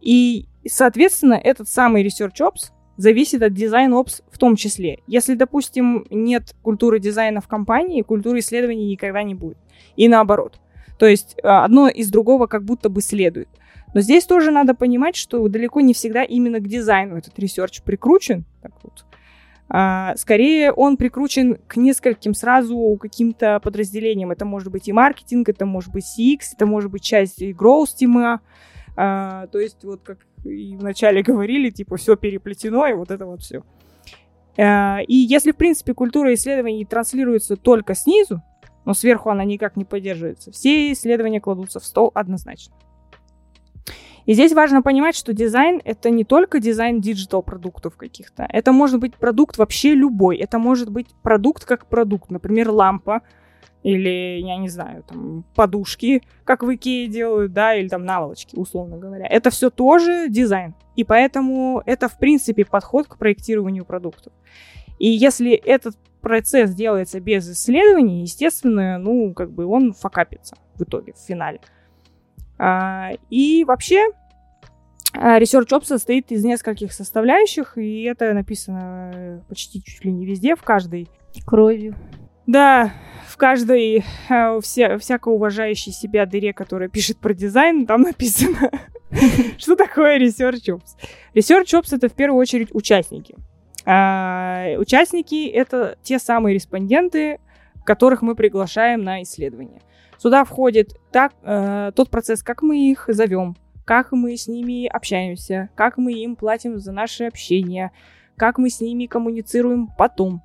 И, 0.00 0.46
соответственно, 0.66 1.34
этот 1.34 1.68
самый 1.68 2.04
Research 2.04 2.40
Ops 2.40 2.72
зависит 2.98 3.42
от 3.42 3.54
дизайн 3.54 3.94
Ops 3.94 4.22
в 4.30 4.36
том 4.36 4.56
числе. 4.56 4.98
Если, 5.06 5.34
допустим, 5.34 6.04
нет 6.10 6.54
культуры 6.62 6.98
дизайна 6.98 7.40
в 7.40 7.48
компании, 7.48 8.02
культуры 8.02 8.40
исследований 8.40 8.90
никогда 8.90 9.22
не 9.22 9.34
будет. 9.34 9.56
И 9.96 10.08
наоборот. 10.08 10.60
То 10.98 11.06
есть 11.06 11.36
а, 11.42 11.64
одно 11.64 11.88
из 11.88 12.10
другого 12.10 12.46
как 12.46 12.64
будто 12.64 12.88
бы 12.90 13.00
следует. 13.00 13.48
Но 13.94 14.00
здесь 14.00 14.26
тоже 14.26 14.50
надо 14.50 14.74
понимать, 14.74 15.16
что 15.16 15.46
далеко 15.48 15.80
не 15.80 15.94
всегда 15.94 16.24
именно 16.24 16.58
к 16.58 16.68
дизайну 16.68 17.16
этот 17.16 17.38
research 17.38 17.82
прикручен. 17.82 18.44
Так 18.60 18.72
вот, 18.82 19.06
а, 19.68 20.16
скорее, 20.16 20.72
он 20.72 20.96
прикручен 20.96 21.56
к 21.68 21.76
нескольким 21.76 22.34
сразу 22.34 22.98
каким-то 23.00 23.60
подразделениям. 23.60 24.32
Это 24.32 24.44
может 24.44 24.72
быть 24.72 24.88
и 24.88 24.92
маркетинг, 24.92 25.48
это 25.48 25.66
может 25.66 25.92
быть 25.92 26.04
CX, 26.04 26.40
это 26.54 26.66
может 26.66 26.90
быть 26.90 27.02
часть 27.02 27.40
и 27.40 27.52
growth 27.52 27.94
team 27.96 28.25
а. 28.25 28.40
То 28.96 29.48
есть, 29.54 29.84
вот 29.84 30.00
как 30.02 30.18
и 30.44 30.76
вначале 30.76 31.22
говорили, 31.22 31.70
типа, 31.70 31.96
все 31.96 32.16
переплетено, 32.16 32.86
и 32.86 32.94
вот 32.94 33.10
это 33.10 33.26
вот 33.26 33.42
все. 33.42 33.62
А, 34.58 34.98
и 35.06 35.14
если, 35.14 35.52
в 35.52 35.56
принципе, 35.56 35.94
культура 35.94 36.34
исследований 36.34 36.84
транслируется 36.84 37.56
только 37.56 37.94
снизу, 37.94 38.42
но 38.84 38.94
сверху 38.94 39.30
она 39.30 39.44
никак 39.44 39.76
не 39.76 39.84
поддерживается, 39.84 40.50
все 40.50 40.92
исследования 40.92 41.40
кладутся 41.40 41.80
в 41.80 41.84
стол 41.84 42.10
однозначно. 42.14 42.74
И 44.28 44.34
здесь 44.34 44.52
важно 44.52 44.82
понимать, 44.82 45.16
что 45.16 45.32
дизайн— 45.32 45.80
это 45.84 46.10
не 46.10 46.22
только 46.22 46.60
дизайн 46.60 47.00
диджитал-продуктов 47.00 47.96
каких-то. 47.96 48.46
Это 48.50 48.72
может 48.72 49.00
быть 49.00 49.14
продукт 49.14 49.56
вообще 49.56 49.94
любой. 49.94 50.36
Это 50.36 50.58
может 50.58 50.90
быть 50.90 51.06
продукт 51.22 51.64
как 51.64 51.86
продукт. 51.86 52.30
Например, 52.30 52.68
лампа 52.70 53.22
или, 53.82 54.40
я 54.40 54.56
не 54.56 54.68
знаю, 54.68 55.04
там, 55.04 55.44
подушки, 55.54 56.22
как 56.44 56.62
в 56.62 56.74
Икее 56.74 57.08
делают, 57.08 57.52
да, 57.52 57.74
или 57.74 57.88
там 57.88 58.04
наволочки, 58.04 58.56
условно 58.56 58.98
говоря. 58.98 59.26
Это 59.26 59.50
все 59.50 59.70
тоже 59.70 60.28
дизайн. 60.28 60.74
И 60.96 61.04
поэтому 61.04 61.82
это, 61.86 62.08
в 62.08 62.18
принципе, 62.18 62.64
подход 62.64 63.06
к 63.06 63.16
проектированию 63.16 63.84
продуктов. 63.84 64.32
И 64.98 65.08
если 65.08 65.52
этот 65.52 65.96
процесс 66.20 66.74
делается 66.74 67.20
без 67.20 67.48
исследований, 67.48 68.22
естественно, 68.22 68.98
ну, 68.98 69.32
как 69.32 69.52
бы 69.52 69.64
он 69.64 69.92
факапится 69.92 70.56
в 70.74 70.82
итоге, 70.82 71.12
в 71.12 71.18
финале. 71.18 71.60
А, 72.58 73.12
и 73.30 73.64
вообще, 73.64 74.08
а, 75.12 75.38
Research 75.40 75.68
Ops 75.68 75.84
состоит 75.84 76.32
из 76.32 76.44
нескольких 76.44 76.92
составляющих, 76.92 77.78
и 77.78 78.02
это 78.02 78.34
написано 78.34 79.44
почти 79.48 79.82
чуть 79.82 80.04
ли 80.04 80.10
не 80.10 80.26
везде, 80.26 80.56
в 80.56 80.62
каждой. 80.62 81.08
Кровью. 81.46 81.94
Да, 82.48 82.94
в 83.26 83.36
каждой 83.36 84.02
э, 84.30 84.60
вся, 84.62 84.96
всяко 84.96 85.28
уважающей 85.28 85.92
себя 85.92 86.24
дыре, 86.24 86.54
которая 86.54 86.88
пишет 86.88 87.18
про 87.18 87.34
дизайн, 87.34 87.84
там 87.84 88.00
написано, 88.00 88.70
что 89.58 89.76
такое 89.76 90.18
Research 90.18 90.64
Ops. 90.70 90.96
Research 91.34 91.78
Ops— 91.78 91.88
это 91.94 92.08
в 92.08 92.14
первую 92.14 92.40
очередь 92.40 92.74
участники. 92.74 93.36
А, 93.84 94.68
участники— 94.78 95.46
это 95.48 95.98
те 96.02 96.18
самые 96.18 96.54
респонденты, 96.54 97.38
которых 97.84 98.22
мы 98.22 98.34
приглашаем 98.34 99.04
на 99.04 99.22
исследование. 99.22 99.82
Сюда 100.16 100.44
входит 100.44 100.98
так, 101.12 101.34
э, 101.42 101.92
тот 101.94 102.08
процесс, 102.08 102.42
как 102.42 102.62
мы 102.62 102.90
их 102.90 103.04
зовем, 103.08 103.56
как 103.84 104.12
мы 104.12 104.38
с 104.38 104.48
ними 104.48 104.86
общаемся, 104.86 105.68
как 105.74 105.98
мы 105.98 106.14
им 106.14 106.34
платим 106.34 106.78
за 106.78 106.92
наше 106.92 107.24
общение, 107.24 107.90
как 108.38 108.56
мы 108.56 108.70
с 108.70 108.80
ними 108.80 109.04
коммуницируем 109.04 109.88
потом 109.98 110.40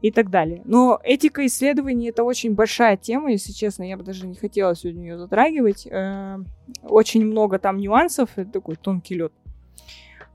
и 0.00 0.10
так 0.10 0.30
далее. 0.30 0.62
Но 0.64 1.00
этика 1.02 1.44
исследований 1.46 2.08
это 2.08 2.24
очень 2.24 2.54
большая 2.54 2.96
тема, 2.96 3.32
если 3.32 3.52
честно, 3.52 3.82
я 3.82 3.96
бы 3.96 4.04
даже 4.04 4.26
не 4.26 4.34
хотела 4.34 4.74
сегодня 4.74 5.02
ее 5.02 5.18
затрагивать. 5.18 5.86
Э, 5.86 6.38
очень 6.82 7.24
много 7.24 7.58
там 7.58 7.78
нюансов, 7.78 8.30
это 8.36 8.50
такой 8.50 8.76
тонкий 8.76 9.14
лед. 9.14 9.32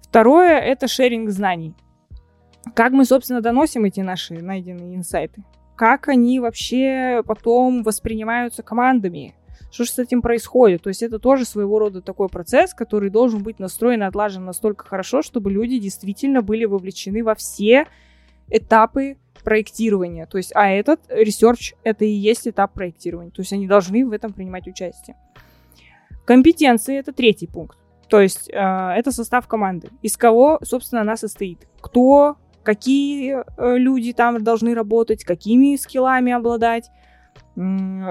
Второе 0.02 0.58
это 0.60 0.88
шеринг 0.88 1.30
знаний. 1.30 1.74
Как 2.76 2.92
мы, 2.92 3.06
собственно, 3.06 3.42
доносим 3.42 3.86
эти 3.86 4.02
наши 4.02 4.34
найденные 4.34 4.96
инсайты? 4.96 5.44
Как 5.76 6.10
они 6.10 6.40
вообще 6.40 7.24
потом 7.26 7.82
воспринимаются 7.82 8.62
командами? 8.62 9.34
Что 9.72 9.86
же 9.86 9.92
с 9.92 10.00
этим 10.00 10.22
происходит? 10.22 10.84
То 10.84 10.90
есть 10.90 11.02
это 11.02 11.18
тоже 11.18 11.46
своего 11.46 11.80
рода 11.80 12.02
такой 12.02 12.28
процесс, 12.28 12.74
который 12.74 13.10
должен 13.10 13.42
быть 13.42 13.58
настроен 13.58 14.04
и 14.04 14.06
отлажен 14.06 14.44
настолько 14.44 14.86
хорошо, 14.86 15.22
чтобы 15.22 15.50
люди 15.50 15.80
действительно 15.80 16.42
были 16.42 16.66
вовлечены 16.66 17.24
во 17.24 17.36
все 17.36 17.88
этапы 18.50 19.18
проектирования. 19.43 20.25
То 20.25 20.38
есть, 20.38 20.51
а 20.55 20.69
этот 20.69 21.00
research 21.10 21.75
это 21.83 22.05
и 22.05 22.12
есть 22.12 22.48
этап 22.48 22.74
проектирования. 22.74 23.31
То 23.31 23.41
есть 23.41 23.53
они 23.53 23.67
должны 23.67 24.05
в 24.05 24.12
этом 24.12 24.33
принимать 24.33 24.67
участие. 24.67 25.15
Компетенции 26.25 26.98
это 26.98 27.13
третий 27.13 27.48
пункт. 27.48 27.77
То 28.07 28.19
есть 28.19 28.50
э, 28.50 28.53
это 28.53 29.12
состав 29.12 29.48
команды. 29.48 29.89
Из 30.01 30.17
кого, 30.17 30.60
собственно, 30.63 31.01
она 31.01 31.15
состоит. 31.15 31.67
Кто 31.81 32.38
какие 32.63 33.38
э, 33.57 33.77
люди 33.77 34.13
там 34.13 34.43
должны 34.43 34.75
работать, 34.75 35.24
какими 35.24 35.75
скиллами 35.75 36.31
обладать, 36.31 36.89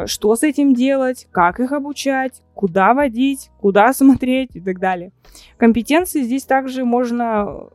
что 0.06 0.36
с 0.36 0.42
этим 0.42 0.74
делать, 0.74 1.26
как 1.30 1.60
их 1.60 1.72
обучать, 1.72 2.42
куда 2.54 2.92
водить, 2.92 3.50
куда 3.58 3.92
смотреть 3.92 4.54
и 4.54 4.60
так 4.60 4.78
далее. 4.78 5.12
Компетенции 5.56 6.22
здесь 6.22 6.44
также 6.44 6.84
можно 6.84 7.68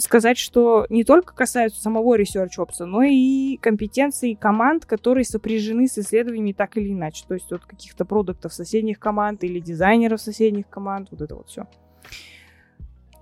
сказать, 0.00 0.38
что 0.38 0.86
не 0.88 1.04
только 1.04 1.34
касаются 1.34 1.80
самого 1.80 2.18
Research 2.18 2.58
Ops, 2.58 2.84
но 2.84 3.02
и 3.02 3.56
компетенции 3.58 4.34
команд, 4.34 4.84
которые 4.86 5.24
сопряжены 5.24 5.86
с 5.86 5.98
исследованиями 5.98 6.52
так 6.52 6.76
или 6.76 6.92
иначе. 6.92 7.24
То 7.26 7.34
есть 7.34 7.52
от 7.52 7.64
каких-то 7.64 8.04
продуктов 8.04 8.52
соседних 8.52 8.98
команд 8.98 9.44
или 9.44 9.60
дизайнеров 9.60 10.20
соседних 10.20 10.68
команд, 10.68 11.08
вот 11.10 11.20
это 11.20 11.34
вот 11.34 11.48
все. 11.48 11.66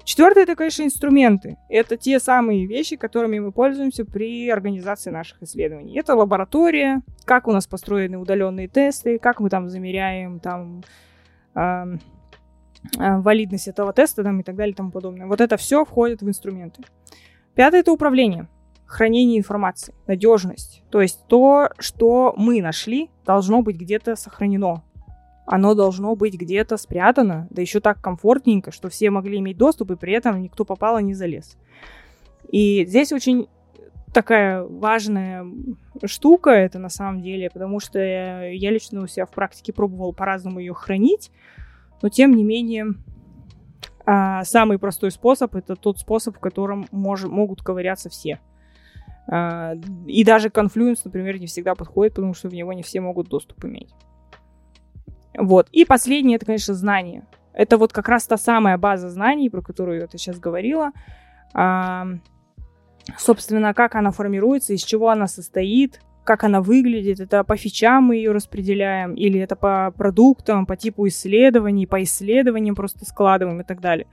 Четвертое, 0.09 0.45
это, 0.45 0.57
конечно, 0.57 0.85
инструменты. 0.85 1.59
Это 1.69 1.99
те 1.99 2.19
самые 2.19 2.65
вещи, 2.65 2.97
которыми 2.97 3.41
мы 3.41 3.53
пользуемся 3.53 4.07
при 4.07 4.49
организации 4.49 5.11
наших 5.11 5.43
исследований. 5.43 5.99
Это 5.99 6.15
лаборатория, 6.15 7.03
как 7.27 7.47
у 7.47 7.53
нас 7.53 7.67
построены 7.67 8.17
удаленные 8.17 8.69
тесты, 8.69 9.19
как 9.19 9.39
мы 9.39 9.51
там 9.51 9.69
замеряем 9.69 10.41
там 10.41 10.83
э, 11.55 11.99
валидность 12.97 13.69
этого 13.69 13.93
теста 13.93 14.23
там, 14.23 14.41
и 14.41 14.43
так 14.43 14.57
далее 14.57 14.73
и 14.73 14.77
тому 14.77 14.91
подобное. 14.91 15.27
Вот 15.27 15.41
это 15.41 15.57
все 15.57 15.85
входит 15.85 16.23
в 16.23 16.29
инструменты. 16.29 16.83
Пятое, 17.55 17.81
это 17.81 17.93
управление 17.93 18.49
хранение 18.87 19.39
информации, 19.39 19.95
надежность. 20.07 20.83
То 20.91 21.03
есть 21.03 21.27
то, 21.29 21.69
что 21.79 22.33
мы 22.39 22.63
нашли, 22.63 23.11
должно 23.27 23.61
быть 23.61 23.77
где-то 23.77 24.17
сохранено 24.17 24.83
оно 25.51 25.75
должно 25.75 26.15
быть 26.15 26.35
где-то 26.35 26.77
спрятано, 26.77 27.49
да 27.51 27.63
еще 27.63 27.81
так 27.81 28.01
комфортненько, 28.03 28.71
что 28.71 28.91
все 28.91 29.11
могли 29.11 29.39
иметь 29.39 29.57
доступ, 29.57 29.91
и 29.91 29.97
при 29.97 30.13
этом 30.13 30.43
никто 30.43 30.67
попал 30.67 30.99
и 30.99 31.03
не 31.03 31.15
залез. 31.15 31.57
И 32.51 32.85
здесь 32.85 33.13
очень 33.13 33.49
такая 34.13 34.63
важная 34.63 35.47
штука 36.05 36.51
это 36.51 36.79
на 36.79 36.91
самом 36.91 37.23
деле, 37.23 37.49
потому 37.51 37.81
что 37.81 37.99
я 37.99 38.71
лично 38.71 39.03
у 39.03 39.07
себя 39.07 39.25
в 39.25 39.31
практике 39.31 39.73
пробовал 39.73 40.13
по-разному 40.13 40.59
ее 40.59 40.75
хранить, 40.75 41.31
но 42.03 42.09
тем 42.09 42.35
не 42.35 42.45
менее 42.45 42.95
а, 44.07 44.45
самый 44.45 44.79
простой 44.79 45.11
способ 45.11 45.55
это 45.55 45.77
тот 45.77 45.99
способ, 45.99 46.37
в 46.37 46.41
котором 46.41 46.87
мож, 46.91 47.25
могут 47.25 47.63
ковыряться 47.63 48.09
все. 48.09 48.41
А, 49.31 49.75
и 50.07 50.25
даже 50.25 50.49
Confluence, 50.49 51.01
например, 51.05 51.39
не 51.39 51.47
всегда 51.47 51.75
подходит, 51.75 52.15
потому 52.15 52.33
что 52.35 52.49
в 52.49 52.55
него 52.55 52.73
не 52.73 52.83
все 52.83 53.01
могут 53.01 53.29
доступ 53.29 53.65
иметь. 53.65 53.91
Вот. 55.37 55.69
И 55.71 55.85
последнее, 55.85 56.37
это, 56.37 56.47
конечно, 56.47 56.75
знание. 56.75 57.27
Это 57.53 57.77
вот 57.77 57.93
как 57.93 58.09
раз 58.09 58.27
та 58.27 58.37
самая 58.37 58.79
база 58.79 59.11
знаний, 59.11 59.51
про 59.51 59.61
которую 59.61 60.01
я 60.01 60.09
сейчас 60.11 60.39
говорила. 60.39 60.93
А, 61.53 62.07
собственно, 63.19 63.75
как 63.75 63.95
она 63.95 64.11
формируется, 64.11 64.73
из 64.73 64.83
чего 64.83 65.11
она 65.11 65.27
состоит, 65.27 66.01
как 66.29 66.45
она 66.45 66.61
выглядит. 66.61 67.21
Это 67.21 67.43
по 67.43 67.57
фичам 67.57 68.05
мы 68.05 68.17
ее 68.17 68.33
распределяем, 68.33 69.15
или 69.15 69.41
это 69.41 69.57
по 69.57 69.95
продуктам, 69.97 70.67
по 70.67 70.77
типу 70.77 71.09
исследований, 71.09 71.87
по 71.87 72.03
исследованиям 72.03 72.75
просто 72.75 73.07
складываем 73.07 73.63
и 73.63 73.65
так 73.65 73.81
далее. 73.81 74.07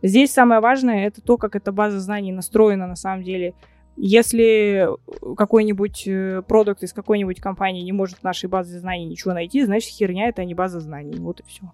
Здесь 0.00 0.32
самое 0.32 0.60
важное 0.60 1.08
это 1.08 1.20
то, 1.20 1.36
как 1.36 1.56
эта 1.56 1.72
база 1.72 1.98
знаний 1.98 2.30
настроена 2.30 2.86
на 2.86 2.94
самом 2.94 3.24
деле 3.24 3.54
если 3.96 4.88
какой-нибудь 5.36 6.06
э, 6.06 6.42
продукт 6.46 6.84
из 6.84 6.92
какой-нибудь 6.92 7.40
компании 7.40 7.82
не 7.82 7.90
может 7.90 8.18
в 8.18 8.22
нашей 8.22 8.48
базе 8.48 8.78
знаний 8.78 9.06
ничего 9.06 9.34
найти, 9.34 9.64
значит 9.64 9.90
херня 9.90 10.28
это 10.28 10.44
не 10.44 10.54
база 10.54 10.78
знаний. 10.78 11.18
Вот 11.18 11.40
и 11.40 11.42
все. 11.42 11.72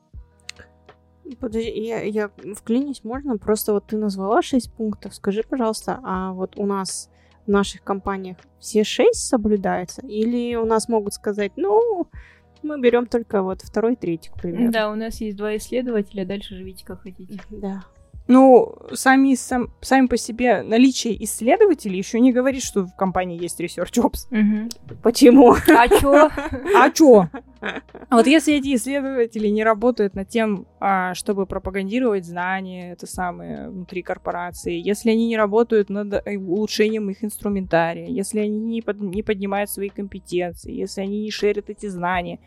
Подожди, 1.38 1.71
я, 1.71 2.00
я 2.00 2.31
вклинюсь, 2.57 3.05
можно? 3.05 3.37
Просто 3.37 3.75
вот 3.75 3.88
ты 3.88 3.99
назвала 3.99 4.41
шесть 4.41 4.73
пунктов. 4.73 5.14
Скажи, 5.14 5.43
пожалуйста, 5.43 6.00
а 6.03 6.33
вот 6.33 6.57
у 6.57 6.64
нас 6.64 7.11
в 7.46 7.50
наших 7.50 7.82
компаниях 7.82 8.38
все 8.58 8.84
шесть 8.84 9.26
соблюдается? 9.26 10.02
Или 10.02 10.54
у 10.54 10.64
нас 10.64 10.88
могут 10.88 11.14
сказать, 11.14 11.52
ну, 11.56 12.08
мы 12.62 12.80
берем 12.80 13.06
только 13.06 13.42
вот 13.42 13.62
второй, 13.62 13.96
третий, 13.96 14.30
к 14.30 14.40
примеру? 14.40 14.72
Да, 14.72 14.90
у 14.90 14.94
нас 14.94 15.20
есть 15.20 15.36
два 15.36 15.56
исследователя, 15.56 16.24
дальше 16.24 16.56
живите 16.56 16.84
как 16.84 17.02
хотите. 17.02 17.40
Да. 17.50 17.84
Ну, 18.26 18.74
сами, 18.94 19.34
сам, 19.34 19.70
сами 19.82 20.06
по 20.06 20.16
себе 20.16 20.62
наличие 20.62 21.22
исследователей 21.24 21.98
еще 21.98 22.20
не 22.20 22.32
говорит, 22.32 22.62
что 22.62 22.84
в 22.84 22.96
компании 22.96 23.40
есть 23.40 23.60
Research 23.60 24.02
Ops. 24.02 24.28
Угу. 24.30 24.96
Почему? 25.02 25.52
А 25.52 25.88
чё? 25.88 26.30
А 26.74 26.90
чё? 26.90 27.28
А 28.09 28.16
вот 28.16 28.26
если 28.26 28.54
эти 28.54 28.75
исследователи 28.75 29.49
не 29.49 29.64
работают 29.64 30.14
над 30.14 30.28
тем, 30.28 30.66
а, 30.80 31.14
чтобы 31.14 31.47
пропагандировать 31.47 32.25
знания, 32.25 32.92
это 32.92 33.06
самое, 33.06 33.68
внутри 33.68 34.02
корпорации, 34.02 34.80
если 34.80 35.11
они 35.11 35.26
не 35.26 35.37
работают 35.37 35.90
над 35.90 36.14
э, 36.14 36.37
улучшением 36.37 37.11
их 37.11 37.25
инструментария, 37.25 38.06
если 38.06 38.40
они 38.40 38.59
не, 38.59 38.83
под, 38.83 39.00
не 39.00 39.23
поднимают 39.23 39.71
свои 39.71 39.88
компетенции, 39.88 40.73
если 40.73 41.02
они 41.02 41.23
не 41.23 41.30
шерят 41.30 41.71
эти 41.71 41.87
знания, 41.87 42.38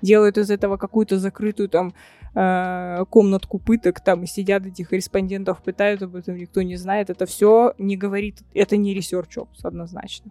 делают 0.00 0.38
из 0.38 0.50
этого 0.50 0.76
какую-то 0.76 1.18
закрытую 1.18 1.68
там 1.68 1.94
э, 2.34 3.04
комнатку 3.10 3.58
пыток, 3.58 4.00
там 4.00 4.24
и 4.24 4.26
сидят 4.26 4.66
этих 4.66 4.92
респондентов, 4.92 5.62
пытают 5.62 6.02
об 6.02 6.16
этом, 6.16 6.36
никто 6.36 6.62
не 6.62 6.76
знает, 6.76 7.10
это 7.10 7.26
все 7.26 7.74
не 7.78 7.96
говорит, 7.96 8.42
это 8.54 8.76
не 8.76 8.96
research 8.96 9.36
ops 9.36 9.60
однозначно. 9.62 10.30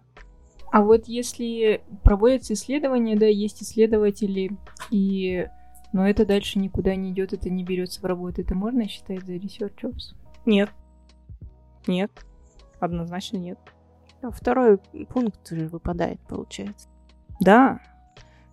А 0.72 0.80
вот 0.80 1.06
если 1.06 1.82
проводятся 2.02 2.54
исследования, 2.54 3.14
да, 3.14 3.26
есть 3.26 3.62
исследователи, 3.62 4.56
и 4.90 5.46
но 5.92 6.08
это 6.08 6.24
дальше 6.24 6.58
никуда 6.58 6.96
не 6.96 7.10
идет, 7.10 7.34
это 7.34 7.50
не 7.50 7.62
берется 7.62 8.00
в 8.00 8.04
работу, 8.04 8.40
это 8.40 8.54
можно 8.54 8.88
считать 8.88 9.22
за 9.22 9.34
research 9.34 9.74
jobs? 9.82 10.14
Нет. 10.46 10.70
Нет. 11.86 12.10
Однозначно 12.80 13.36
нет. 13.36 13.58
А 14.22 14.30
второй 14.30 14.78
пункт 15.10 15.46
же 15.50 15.68
выпадает, 15.68 16.20
получается. 16.20 16.88
Да. 17.38 17.78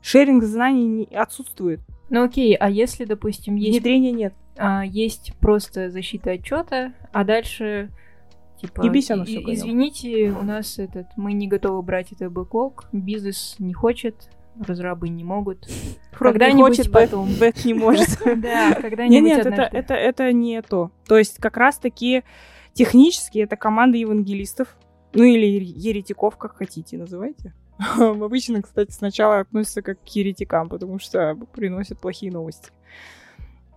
Шеринг 0.01 0.43
знаний 0.43 1.07
отсутствует. 1.13 1.79
Ну 2.09 2.25
окей, 2.25 2.53
а 2.53 2.69
если, 2.69 3.05
допустим, 3.05 3.55
есть... 3.55 3.77
Внедрения 3.77 4.11
нет. 4.11 4.33
А, 4.57 4.83
есть 4.83 5.33
просто 5.39 5.89
защита 5.89 6.31
отчета, 6.31 6.91
а 7.13 7.23
дальше 7.23 7.91
Типа, 8.61 8.83
Ебись 8.83 9.09
оно 9.09 9.23
все 9.23 9.39
извините, 9.39 10.31
у 10.31 10.43
нас 10.43 10.79
этот, 10.79 11.07
мы 11.15 11.31
не 11.33 11.47
готовы 11.47 11.81
брать 11.81 12.11
это 12.11 12.29
бэклог, 12.29 12.89
бизнес 12.91 13.55
не 13.57 13.73
хочет, 13.73 14.29
разрабы 14.59 15.07
не 15.09 15.23
могут. 15.23 15.67
Когда-нибудь 16.11 16.77
хочет, 16.77 16.91
потом. 16.91 17.29
Бэк 17.39 17.65
не 17.65 17.73
может. 17.73 18.09
Да, 18.25 18.73
когда-нибудь 18.81 19.21
Нет, 19.21 19.45
это, 19.45 19.61
это, 19.61 19.93
это 19.93 20.33
не 20.33 20.61
то. 20.61 20.91
То 21.07 21.17
есть 21.17 21.37
как 21.37 21.57
раз-таки 21.57 22.23
технически 22.73 23.39
это 23.39 23.55
команда 23.55 23.97
евангелистов, 23.97 24.77
Ну 25.13 25.23
или 25.23 25.45
еретиков, 25.45 26.37
как 26.37 26.57
хотите, 26.57 26.97
называйте. 26.97 27.53
Обычно, 27.97 28.61
кстати, 28.61 28.91
сначала 28.91 29.39
относятся 29.39 29.81
как 29.81 30.03
к 30.03 30.07
еретикам, 30.09 30.67
потому 30.67 30.99
что 30.99 31.37
приносят 31.53 32.01
плохие 32.01 32.31
новости. 32.31 32.71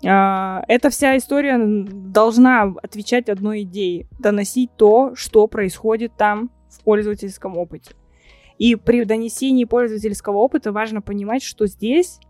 А, 0.05 0.65
эта 0.69 0.91
вся 0.91 1.17
история 1.17 1.59
должна 1.59 2.75
отвечать 2.83 3.29
одной 3.29 3.63
идее. 3.63 4.07
Доносить 4.19 4.71
то, 4.77 5.15
что 5.15 5.47
происходит 5.47 6.17
там 6.17 6.51
в 6.69 6.83
пользовательском 6.83 7.57
опыте. 7.57 7.95
И 8.59 8.77
при 8.77 9.05
донесении 9.05 9.65
пользовательского 9.65 10.39
опыта 10.39 10.73
важно 10.73 11.03
понимать, 11.03 11.43
что 11.43 11.67
здесь 11.67 12.21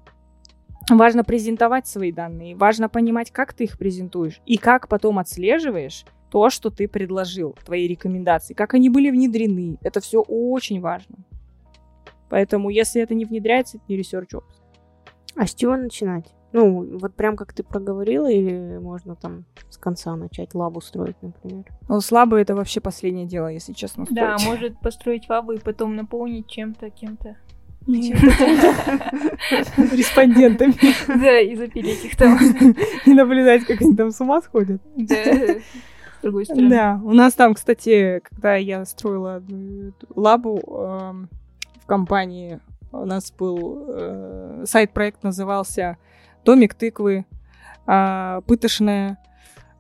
важно 0.89 1.25
презентовать 1.25 1.87
свои 1.87 2.13
данные, 2.13 2.57
важно 2.57 2.89
понимать, 2.89 3.31
как 3.31 3.53
ты 3.53 3.65
их 3.65 3.79
презентуешь 3.79 4.41
и 4.47 4.57
как 4.57 4.89
потом 4.89 5.19
отслеживаешь 5.19 6.05
то, 6.31 6.49
что 6.49 6.71
ты 6.71 6.89
предложил, 6.89 7.55
твои 7.65 7.87
рекомендации, 7.87 8.55
как 8.55 8.75
они 8.75 8.89
были 8.89 9.11
внедрены. 9.11 9.79
Это 9.83 10.01
все 10.01 10.23
очень 10.23 10.81
важно. 10.81 11.19
Поэтому, 12.31 12.71
если 12.71 13.03
это 13.03 13.15
не 13.15 13.27
внедряется, 13.27 13.77
это 13.77 13.85
не 13.89 13.99
ops. 13.99 14.41
А 15.37 15.47
с 15.47 15.55
чего 15.55 15.77
начинать? 15.77 16.33
Ну, 16.53 16.99
вот 16.99 17.15
прям 17.15 17.37
как 17.37 17.53
ты 17.53 17.63
проговорила, 17.63 18.31
или 18.31 18.79
можно 18.79 19.17
там 19.17 19.45
с 19.71 19.79
конца 19.79 20.17
начать 20.17 20.55
лабу 20.55 20.81
строить, 20.81 21.17
например? 21.23 21.65
Ну, 21.89 22.01
слабо 22.01 22.37
это 22.37 22.55
вообще 22.55 22.81
последнее 22.81 23.27
дело, 23.27 23.49
если 23.49 23.73
честно. 23.73 24.05
Строить. 24.05 24.21
Да, 24.21 24.37
может 24.45 24.79
построить 24.81 25.29
лабу 25.29 25.53
и 25.53 25.59
потом 25.59 25.97
наполнить 25.97 26.47
чем-то, 26.49 26.91
кем-то. 26.91 27.37
Респондентами. 29.93 30.75
Да, 31.09 31.41
и 31.41 31.57
запилить 31.57 32.05
их 32.05 32.17
там. 32.17 32.39
И 33.07 33.13
наблюдать, 33.13 33.65
как 33.65 33.81
они 33.81 33.97
там 33.97 34.11
с 34.13 34.21
ума 34.21 34.41
сходят. 34.41 34.81
Да, 34.95 35.15
с 35.15 36.23
другой 36.23 36.45
стороны. 36.45 36.71
Да, 36.71 37.01
у 37.03 37.13
нас 37.13 37.35
там, 37.35 37.55
кстати, 37.55 38.21
когда 38.23 38.55
я 38.55 38.85
строила 38.85 39.43
лабу 40.15 40.59
эм, 40.59 41.29
в 41.83 41.87
компании, 41.87 42.61
у 42.93 43.05
нас 43.05 43.33
был 43.33 43.87
э, 43.89 44.65
сайт-проект 44.67 45.25
назывался 45.25 45.97
«Домик 46.45 46.75
тыквы», 46.75 47.25
э, 47.87 48.41
«Пытошная», 48.47 49.19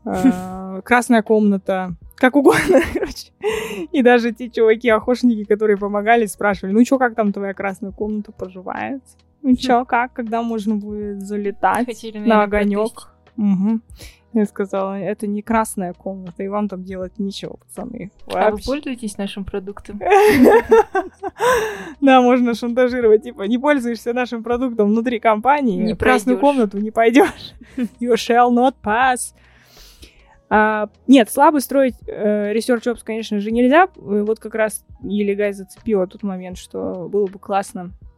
э, 0.04 0.80
«Красная 0.84 1.22
комната», 1.22 1.96
как 2.22 2.36
угодно, 2.36 2.80
короче. 2.94 3.32
И 3.90 4.00
даже 4.00 4.30
те 4.32 4.48
чуваки-охотники, 4.48 5.42
которые 5.44 5.76
помогали, 5.76 6.26
спрашивали, 6.26 6.72
ну 6.72 6.84
чё, 6.84 6.96
как 6.96 7.16
там 7.16 7.32
твоя 7.32 7.52
красная 7.52 7.90
комната 7.90 8.30
поживает? 8.30 9.02
Ну 9.42 9.56
чё, 9.56 9.84
как, 9.88 10.12
когда 10.12 10.40
можно 10.42 10.76
будет 10.76 11.22
залетать 11.22 11.86
Хотели, 11.86 12.18
на 12.18 12.44
огонек? 12.44 13.10
Угу. 13.36 13.80
Я 14.34 14.46
сказала, 14.46 14.94
это 14.94 15.26
не 15.26 15.42
красная 15.42 15.92
комната, 15.92 16.42
и 16.42 16.48
вам 16.48 16.68
там 16.68 16.84
делать 16.84 17.18
нечего, 17.18 17.56
пацаны. 17.56 18.10
А 18.26 18.50
вы 18.50 18.58
пользуетесь 18.64 19.18
нашим 19.18 19.44
продуктом? 19.44 20.00
Да, 22.00 22.20
можно 22.20 22.54
шантажировать, 22.54 23.22
типа, 23.22 23.42
не 23.42 23.58
пользуешься 23.58 24.12
нашим 24.12 24.42
продуктом 24.42 24.88
внутри 24.88 25.20
компании, 25.20 25.92
в 25.92 25.96
красную 25.96 26.38
комнату 26.38 26.78
не 26.78 26.90
пойдешь. 26.90 27.54
You 28.00 28.14
shall 28.14 28.50
not 28.50 28.74
pass. 28.82 29.34
А, 30.54 30.90
нет, 31.06 31.30
слабо 31.30 31.60
строить 31.60 31.94
э, 32.06 32.52
Research 32.52 32.82
Ops, 32.84 33.00
конечно 33.04 33.40
же, 33.40 33.50
нельзя. 33.50 33.88
Вот 33.96 34.38
как 34.38 34.54
раз 34.54 34.84
Елигай 35.02 35.54
зацепила 35.54 36.06
тот 36.06 36.22
момент, 36.22 36.58
что 36.58 37.08
было 37.08 37.26
бы 37.26 37.38
классно, 37.38 37.92
э, 38.02 38.11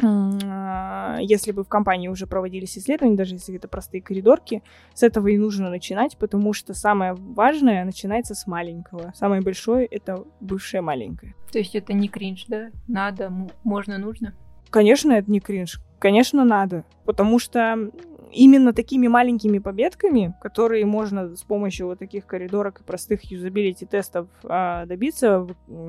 если 0.00 1.52
бы 1.52 1.62
в 1.62 1.68
компании 1.68 2.08
уже 2.08 2.26
проводились 2.26 2.76
исследования, 2.76 3.16
даже 3.16 3.34
если 3.34 3.56
это 3.56 3.68
простые 3.68 4.02
коридорки, 4.02 4.62
с 4.92 5.02
этого 5.02 5.28
и 5.28 5.38
нужно 5.38 5.70
начинать, 5.70 6.16
потому 6.18 6.52
что 6.52 6.74
самое 6.74 7.14
важное 7.14 7.84
начинается 7.84 8.34
с 8.34 8.46
маленького. 8.46 9.12
Самое 9.14 9.40
большое— 9.40 9.86
это 9.90 10.24
бывшее 10.40 10.80
маленькое. 10.80 11.34
То 11.52 11.58
есть 11.58 11.76
это 11.76 11.92
не 11.92 12.08
кринж, 12.08 12.46
да? 12.48 12.70
Надо, 12.88 13.32
можно, 13.62 13.98
нужно? 13.98 14.34
Конечно, 14.70 15.12
это 15.12 15.30
не 15.30 15.40
кринж. 15.40 15.80
Конечно, 16.00 16.44
надо. 16.44 16.84
Потому 17.04 17.38
что 17.38 17.90
именно 18.32 18.72
такими 18.72 19.06
маленькими 19.06 19.58
победками, 19.58 20.34
которые 20.40 20.84
можно 20.84 21.36
с 21.36 21.42
помощью 21.42 21.86
вот 21.86 22.00
таких 22.00 22.26
коридорок 22.26 22.80
и 22.80 22.84
простых 22.84 23.22
юзабилити 23.30 23.86
тестов 23.86 24.26
а, 24.42 24.86
добиться, 24.86 25.46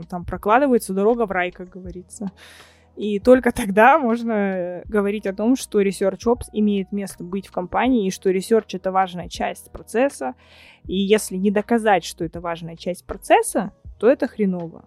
там 0.09 0.25
прокладывается 0.25 0.93
дорога 0.93 1.25
в 1.25 1.31
рай, 1.31 1.51
как 1.51 1.69
говорится. 1.69 2.31
И 2.95 3.19
только 3.19 3.51
тогда 3.51 3.99
можно 3.99 4.81
говорить 4.85 5.27
о 5.27 5.33
том, 5.33 5.55
что 5.55 5.81
Research 5.81 6.21
Ops 6.25 6.45
имеет 6.53 6.91
место 6.91 7.23
быть 7.23 7.47
в 7.47 7.51
компании, 7.51 8.07
и 8.07 8.11
что 8.11 8.31
Research— 8.31 8.69
это 8.73 8.91
важная 8.91 9.27
часть 9.27 9.71
процесса. 9.71 10.35
И 10.85 10.95
если 10.95 11.35
не 11.35 11.51
доказать, 11.51 12.05
что 12.05 12.23
это 12.23 12.39
важная 12.39 12.77
часть 12.77 13.05
процесса, 13.05 13.73
то 13.99 14.09
это 14.09 14.27
хреново. 14.27 14.85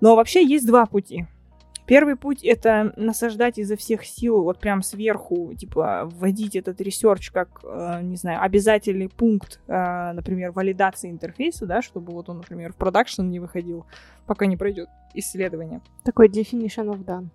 Но 0.00 0.16
вообще 0.16 0.44
есть 0.44 0.66
два 0.66 0.86
пути— 0.86 1.26
Первый 1.88 2.16
путь— 2.16 2.40
это 2.44 2.92
насаждать 2.96 3.58
изо 3.58 3.74
всех 3.74 4.04
сил, 4.04 4.42
вот 4.42 4.60
прям 4.60 4.82
сверху, 4.82 5.54
типа, 5.54 6.02
вводить 6.04 6.54
этот 6.54 6.82
research 6.82 7.30
как, 7.30 7.48
э, 7.64 8.00
не 8.02 8.16
знаю, 8.16 8.42
обязательный 8.42 9.08
пункт, 9.08 9.58
э, 9.66 10.12
например, 10.12 10.52
валидации 10.52 11.10
интерфейса, 11.10 11.64
да, 11.64 11.80
чтобы 11.80 12.12
вот 12.12 12.28
он, 12.28 12.36
например, 12.36 12.74
в 12.74 12.76
продакшн 12.76 13.22
не 13.22 13.40
выходил, 13.40 13.86
пока 14.26 14.44
не 14.44 14.58
пройдет 14.58 14.90
исследование. 15.14 15.80
Такой 16.04 16.28
definition 16.28 16.92
of 16.92 17.02
done. 17.06 17.28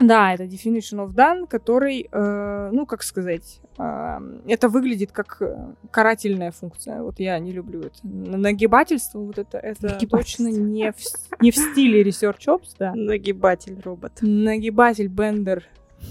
Да, 0.00 0.32
это 0.32 0.44
definition 0.44 1.04
of 1.04 1.12
done, 1.12 1.46
который, 1.48 2.08
э, 2.10 2.70
ну, 2.72 2.86
как 2.86 3.02
сказать, 3.02 3.60
э, 3.78 4.18
это 4.46 4.68
выглядит 4.68 5.10
как 5.12 5.38
э, 5.40 5.74
карательная 5.90 6.52
функция. 6.52 7.02
Вот 7.02 7.18
я 7.18 7.38
не 7.38 7.52
люблю 7.52 7.80
это. 7.80 7.98
Нагибательство, 8.04 9.18
вот 9.18 9.38
это, 9.38 9.58
это 9.58 9.98
точно 10.06 10.48
не 10.48 10.92
в, 10.92 11.42
не 11.42 11.50
в 11.50 11.56
стиле 11.56 12.02
Research 12.02 12.46
Ops, 12.46 12.76
да. 12.78 12.92
Нагибатель 12.94 13.80
робот. 13.84 14.12
Нагибатель 14.20 15.08
Бендер. 15.08 15.64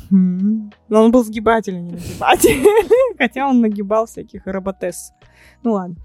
Но 0.10 0.69
он 0.89 1.12
был 1.12 1.23
сгибатель, 1.23 1.76
а 1.76 1.80
не 1.80 1.91
нагибатель. 1.91 2.62
Хотя 3.17 3.47
он 3.47 3.62
нагибал 3.62 4.06
всяких 4.06 4.45
роботес. 4.45 5.13
Ну 5.63 5.73
ладно. 5.73 5.95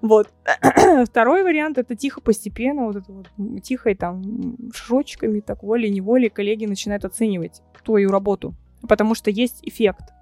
Вот. 0.00 0.32
Второй 1.06 1.42
вариант 1.42 1.78
это 1.78 1.96
тихо, 1.96 2.20
постепенно, 2.20 2.86
вот 2.86 2.96
это 2.96 3.12
вот 3.12 3.28
тихо 3.62 3.94
там 3.94 4.56
шажочками, 4.72 5.40
так 5.40 5.62
волей-неволей 5.62 6.28
коллеги 6.28 6.66
начинают 6.66 7.04
оценивать 7.04 7.62
твою 7.84 8.10
работу. 8.10 8.54
Потому 8.88 9.14
что 9.14 9.30
есть 9.30 9.60
эффект. 9.62 10.12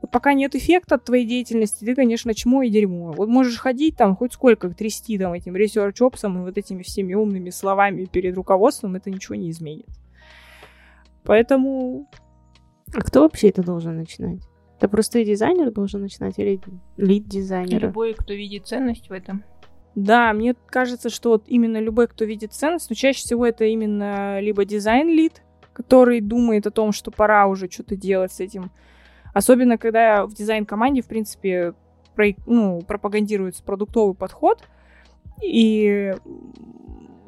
Вот 0.00 0.10
пока 0.10 0.32
нет 0.32 0.54
эффекта 0.54 0.94
от 0.94 1.04
твоей 1.04 1.26
деятельности, 1.26 1.84
ты, 1.84 1.94
конечно, 1.94 2.32
чмо 2.32 2.62
и 2.62 2.70
дерьмо. 2.70 3.12
Вот 3.12 3.28
можешь 3.28 3.58
ходить 3.58 3.96
там 3.96 4.14
хоть 4.14 4.32
сколько, 4.32 4.70
трясти 4.70 5.18
там 5.18 5.32
этим 5.32 5.56
research 5.56 5.96
и 5.98 6.38
вот 6.38 6.56
этими 6.56 6.82
всеми 6.82 7.14
умными 7.14 7.50
словами 7.50 8.04
перед 8.04 8.36
руководством, 8.36 8.94
это 8.94 9.10
ничего 9.10 9.34
не 9.34 9.50
изменит. 9.50 9.88
Поэтому... 11.24 12.08
А 12.94 13.00
кто 13.00 13.22
вообще 13.22 13.48
это 13.48 13.62
должен 13.62 13.96
начинать? 13.96 14.40
Это 14.78 14.88
просто 14.88 15.24
дизайнер 15.24 15.72
должен 15.72 16.02
начинать 16.02 16.38
или 16.38 16.60
лид-дизайнер? 16.96 17.82
Любой, 17.82 18.14
кто 18.14 18.32
видит 18.32 18.66
ценность 18.66 19.08
в 19.08 19.12
этом. 19.12 19.42
Да, 19.96 20.32
мне 20.32 20.54
кажется, 20.66 21.10
что 21.10 21.30
вот 21.30 21.44
именно 21.48 21.80
любой, 21.80 22.06
кто 22.06 22.24
видит 22.24 22.52
ценность, 22.52 22.88
но 22.88 22.94
чаще 22.94 23.18
всего 23.18 23.44
это 23.44 23.64
именно 23.64 24.38
либо 24.38 24.64
дизайн-лид, 24.64 25.42
который 25.72 26.20
думает 26.20 26.68
о 26.68 26.70
том, 26.70 26.92
что 26.92 27.10
пора 27.10 27.48
уже 27.48 27.68
что-то 27.68 27.96
делать 27.96 28.32
с 28.32 28.38
этим. 28.38 28.70
Особенно, 29.34 29.78
когда 29.78 30.24
в 30.26 30.34
дизайн-команде, 30.34 31.02
в 31.02 31.08
принципе, 31.08 31.74
про, 32.14 32.28
ну, 32.46 32.80
пропагандируется 32.82 33.64
продуктовый 33.64 34.14
подход, 34.14 34.62
и 35.42 36.14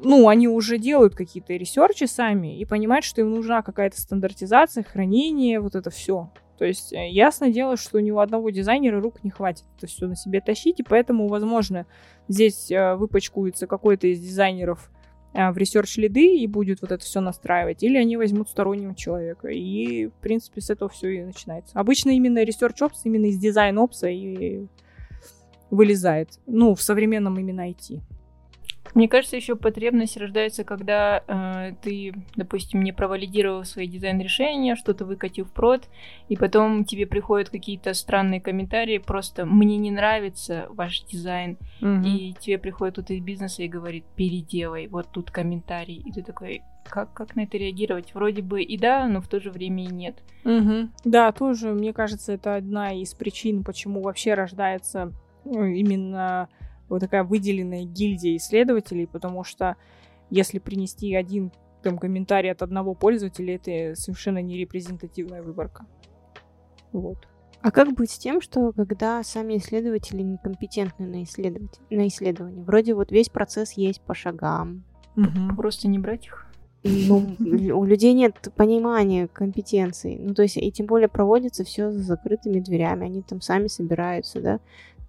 ну, 0.03 0.29
они 0.29 0.47
уже 0.47 0.77
делают 0.77 1.15
какие-то 1.15 1.53
ресерчи 1.53 2.05
сами 2.05 2.57
и 2.57 2.63
понимают, 2.63 3.03
что 3.03 3.19
им 3.19 3.31
нужна 3.31 3.61
какая-то 3.61 3.99
стандартизация, 3.99 4.83
хранение, 4.83 5.59
вот 5.59 5.75
это 5.75 5.89
все. 5.89 6.29
То 6.61 6.67
есть 6.67 6.93
э, 6.93 7.09
ясно 7.09 7.49
дело, 7.49 7.75
что 7.75 7.99
ни 7.99 8.11
у 8.11 8.19
одного 8.19 8.51
дизайнера 8.51 9.01
рук 9.01 9.23
не 9.23 9.31
хватит 9.31 9.65
это 9.77 9.87
все 9.87 10.05
на 10.05 10.15
себе 10.15 10.41
тащить, 10.41 10.79
и 10.79 10.83
поэтому, 10.83 11.27
возможно, 11.27 11.87
здесь 12.27 12.69
э, 12.69 12.93
выпачкуется 12.93 13.65
какой-то 13.65 14.05
из 14.05 14.19
дизайнеров 14.19 14.91
э, 15.33 15.49
в 15.49 15.57
research 15.57 15.97
лиды 15.97 16.37
и 16.37 16.45
будет 16.45 16.83
вот 16.83 16.91
это 16.91 17.03
все 17.03 17.19
настраивать, 17.19 17.81
или 17.81 17.97
они 17.97 18.15
возьмут 18.15 18.47
стороннего 18.47 18.93
человека. 18.93 19.47
И, 19.47 20.05
в 20.05 20.13
принципе, 20.21 20.61
с 20.61 20.69
этого 20.69 20.87
все 20.91 21.09
и 21.09 21.23
начинается. 21.23 21.79
Обычно 21.79 22.11
именно 22.11 22.43
research 22.43 22.79
ops, 22.83 23.05
именно 23.05 23.25
из 23.25 23.39
design 23.39 23.79
ops 23.79 24.01
а 24.01 24.09
и 24.09 24.67
вылезает. 25.71 26.29
Ну, 26.45 26.75
в 26.75 26.81
современном 26.83 27.39
именно 27.39 27.67
IT. 27.71 28.01
Мне 28.93 29.07
кажется, 29.07 29.35
еще 29.35 29.55
потребность 29.55 30.17
рождается, 30.17 30.63
когда 30.63 31.23
э, 31.27 31.73
ты, 31.81 32.13
допустим, 32.35 32.83
не 32.83 32.91
провалидировал 32.91 33.63
свои 33.63 33.87
дизайн-решения, 33.87 34.75
что-то 34.75 35.05
выкатил 35.05 35.45
в 35.45 35.51
прод, 35.51 35.87
и 36.29 36.35
потом 36.35 36.85
тебе 36.85 37.05
приходят 37.05 37.49
какие-то 37.49 37.93
странные 37.93 38.41
комментарии, 38.41 38.97
просто 38.97 39.45
«мне 39.45 39.77
не 39.77 39.91
нравится 39.91 40.67
ваш 40.69 41.01
дизайн», 41.03 41.57
угу. 41.81 42.05
и 42.05 42.33
тебе 42.39 42.57
приходит 42.57 42.95
кто-то 42.95 43.13
из 43.13 43.21
бизнеса 43.21 43.63
и 43.63 43.67
говорит 43.67 44.03
«переделай, 44.15 44.87
вот 44.87 45.07
тут 45.11 45.31
комментарий», 45.31 46.01
и 46.05 46.11
ты 46.11 46.21
такой 46.21 46.61
как, 46.89 47.13
как 47.13 47.35
на 47.35 47.41
это 47.41 47.57
реагировать? 47.57 48.13
Вроде 48.13 48.41
бы 48.41 48.61
и 48.61 48.77
да, 48.77 49.07
но 49.07 49.21
в 49.21 49.27
то 49.27 49.39
же 49.39 49.51
время 49.51 49.83
и 49.83 49.87
нет. 49.87 50.17
Угу. 50.43 50.89
Да, 51.05 51.31
тоже, 51.31 51.69
мне 51.69 51.93
кажется, 51.93 52.33
это 52.33 52.55
одна 52.55 52.93
из 52.93 53.13
причин, 53.13 53.63
почему 53.63 54.01
вообще 54.01 54.33
рождается 54.33 55.13
ну, 55.45 55.65
именно 55.65 56.49
вот 56.91 56.99
такая 56.99 57.23
выделенная 57.23 57.85
гильдия 57.85 58.37
исследователей, 58.37 59.07
потому 59.07 59.43
что 59.43 59.75
Если 60.31 60.59
принести 60.59 61.13
один 61.13 61.51
там 61.83 61.99
комментарий 61.99 62.51
от 62.51 62.61
одного 62.61 62.95
пользователя, 62.95 63.55
это 63.55 63.99
совершенно 63.99 64.41
не 64.41 64.57
репрезентативная 64.57 65.43
выборка. 65.43 65.85
Вот. 66.93 67.27
А 67.61 67.69
как 67.69 67.93
быть 67.93 68.11
с 68.11 68.17
тем, 68.17 68.41
что 68.41 68.71
когда 68.71 69.21
сами 69.23 69.57
исследователи 69.57 70.21
некомпетентны 70.21 71.05
на, 71.05 71.23
исследовать... 71.23 71.79
на 71.89 72.07
исследование? 72.07 72.63
Вроде 72.63 72.93
вот 72.95 73.11
весь 73.11 73.29
процесс 73.29 73.73
есть 73.73 74.01
по 74.01 74.15
шагам. 74.15 74.85
Угу. 75.17 75.55
Просто 75.57 75.87
не 75.89 75.99
брать 75.99 76.25
их. 76.27 76.47
Ну, 76.83 77.35
у 77.39 77.85
людей 77.85 78.13
нет 78.13 78.51
понимания 78.55 79.27
компетенций. 79.27 80.17
Ну, 80.17 80.33
то 80.33 80.41
есть, 80.41 80.57
и 80.57 80.71
тем 80.71 80.87
более 80.87 81.09
проводится 81.09 81.63
все 81.63 81.91
за 81.91 81.99
закрытыми 81.99 82.59
дверями. 82.59 83.05
Они 83.05 83.21
там 83.21 83.41
сами 83.41 83.67
собираются, 83.67 84.41
да. 84.41 84.59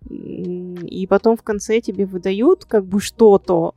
И 0.08 1.06
потом 1.08 1.36
в 1.36 1.42
конце 1.42 1.80
тебе 1.80 2.06
выдают 2.06 2.64
как 2.64 2.84
бы 2.84 3.00
что-то, 3.00 3.74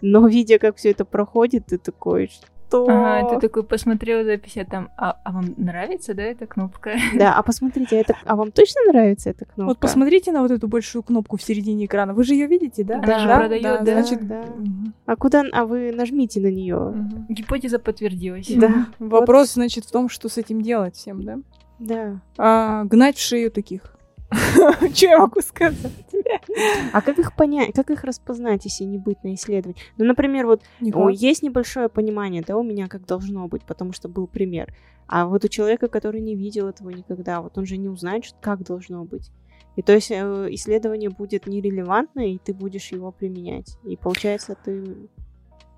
но 0.00 0.26
видя, 0.26 0.58
как 0.58 0.76
все 0.76 0.90
это 0.90 1.04
проходит, 1.04 1.66
ты 1.66 1.78
такой, 1.78 2.30
что... 2.68 2.86
Ага, 2.88 3.30
ты 3.30 3.40
такой 3.40 3.64
посмотрел 3.64 4.24
запись, 4.24 4.56
а 4.58 4.64
там, 4.64 4.90
а, 4.96 5.18
а 5.24 5.32
вам 5.32 5.54
нравится, 5.56 6.14
да, 6.14 6.22
эта 6.22 6.46
кнопка? 6.46 6.92
Да, 7.14 7.34
а 7.34 7.42
посмотрите, 7.42 7.96
а 7.96 8.00
это, 8.00 8.16
а 8.24 8.36
вам 8.36 8.52
точно 8.52 8.82
нравится 8.88 9.30
эта 9.30 9.44
кнопка? 9.44 9.64
Вот 9.64 9.78
посмотрите 9.78 10.30
на 10.32 10.42
вот 10.42 10.50
эту 10.50 10.68
большую 10.68 11.02
кнопку 11.02 11.36
в 11.36 11.42
середине 11.42 11.86
экрана, 11.86 12.14
вы 12.14 12.24
же 12.24 12.34
ее 12.34 12.46
видите, 12.46 12.84
да? 12.84 12.98
Она 12.98 13.18
же 13.18 13.26
продает, 13.26 13.62
да, 13.62 13.78
да, 13.78 13.92
значит, 14.02 14.26
да. 14.26 14.44
А 15.06 15.16
куда, 15.16 15.44
а 15.52 15.64
вы 15.64 15.92
нажмите 15.92 16.40
на 16.40 16.50
нее. 16.50 16.76
Угу. 16.76 17.26
Гипотеза 17.30 17.78
подтвердилась. 17.78 18.48
Да. 18.54 18.86
Вопрос, 18.98 19.54
значит, 19.54 19.84
в 19.84 19.90
том, 19.90 20.08
что 20.08 20.28
с 20.28 20.38
этим 20.38 20.62
делать 20.62 20.96
всем, 20.96 21.22
да? 21.22 21.38
Да. 21.78 22.20
А, 22.36 22.84
гнать 22.84 23.16
в 23.16 23.20
шею 23.20 23.50
таких. 23.50 23.97
Что 24.94 25.06
я 25.06 25.18
могу 25.18 25.40
сказать? 25.40 25.92
А 26.92 27.00
как 27.00 27.18
их 27.18 27.34
понять, 27.34 27.74
как 27.74 27.90
их 27.90 28.04
распознать, 28.04 28.64
если 28.64 28.84
не 28.84 28.98
быть 28.98 29.22
на 29.24 29.34
исследовании? 29.34 29.80
Ну, 29.96 30.04
например, 30.04 30.46
вот 30.46 30.62
о, 30.92 31.08
есть 31.08 31.42
небольшое 31.42 31.88
понимание, 31.88 32.42
да, 32.46 32.56
у 32.56 32.62
меня 32.62 32.88
как 32.88 33.06
должно 33.06 33.48
быть, 33.48 33.64
потому 33.64 33.92
что 33.92 34.08
был 34.08 34.26
пример. 34.26 34.74
А 35.06 35.26
вот 35.26 35.44
у 35.44 35.48
человека, 35.48 35.88
который 35.88 36.20
не 36.20 36.34
видел 36.34 36.68
этого 36.68 36.90
никогда, 36.90 37.40
вот 37.40 37.56
он 37.56 37.64
же 37.64 37.78
не 37.78 37.88
узнает, 37.88 38.24
как 38.40 38.64
должно 38.64 39.04
быть. 39.04 39.30
И 39.76 39.82
то 39.82 39.94
есть 39.94 40.10
э, 40.10 40.48
исследование 40.50 41.08
будет 41.08 41.46
нерелевантно, 41.46 42.32
и 42.32 42.38
ты 42.38 42.52
будешь 42.52 42.92
его 42.92 43.12
применять. 43.12 43.78
И 43.84 43.96
получается, 43.96 44.56
ты 44.62 45.08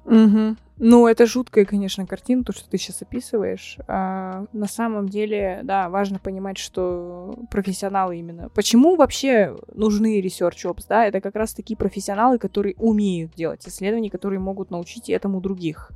Угу. 0.04 0.56
Ну, 0.82 1.06
это 1.06 1.26
жуткая, 1.26 1.66
конечно, 1.66 2.06
картина, 2.06 2.42
то, 2.42 2.54
что 2.54 2.68
ты 2.68 2.78
сейчас 2.78 3.02
описываешь. 3.02 3.76
А, 3.86 4.46
на 4.54 4.66
самом 4.66 5.10
деле, 5.10 5.60
да, 5.62 5.90
важно 5.90 6.18
понимать, 6.18 6.56
что 6.56 7.38
профессионалы 7.50 8.18
именно. 8.18 8.48
Почему 8.48 8.96
вообще 8.96 9.56
нужны 9.74 10.20
research 10.20 10.64
ops, 10.64 10.86
да? 10.88 11.04
Это 11.04 11.20
как 11.20 11.36
раз 11.36 11.52
такие 11.52 11.76
профессионалы, 11.76 12.38
которые 12.38 12.76
умеют 12.78 13.34
делать 13.34 13.68
исследования, 13.68 14.10
которые 14.10 14.40
могут 14.40 14.70
научить 14.70 15.10
этому 15.10 15.42
других. 15.42 15.90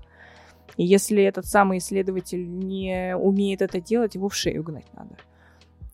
И 0.76 0.84
если 0.84 1.22
этот 1.22 1.46
самый 1.46 1.78
исследователь 1.78 2.46
не 2.46 3.16
умеет 3.16 3.62
это 3.62 3.80
делать, 3.80 4.16
его 4.16 4.28
в 4.28 4.34
шею 4.34 4.62
гнать 4.62 4.86
надо. 4.94 5.16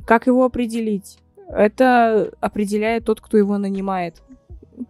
Как 0.05 0.27
его 0.27 0.45
определить? 0.45 1.19
Это 1.49 2.33
определяет 2.41 3.05
тот, 3.05 3.21
кто 3.21 3.37
его 3.37 3.59
нанимает. 3.59 4.23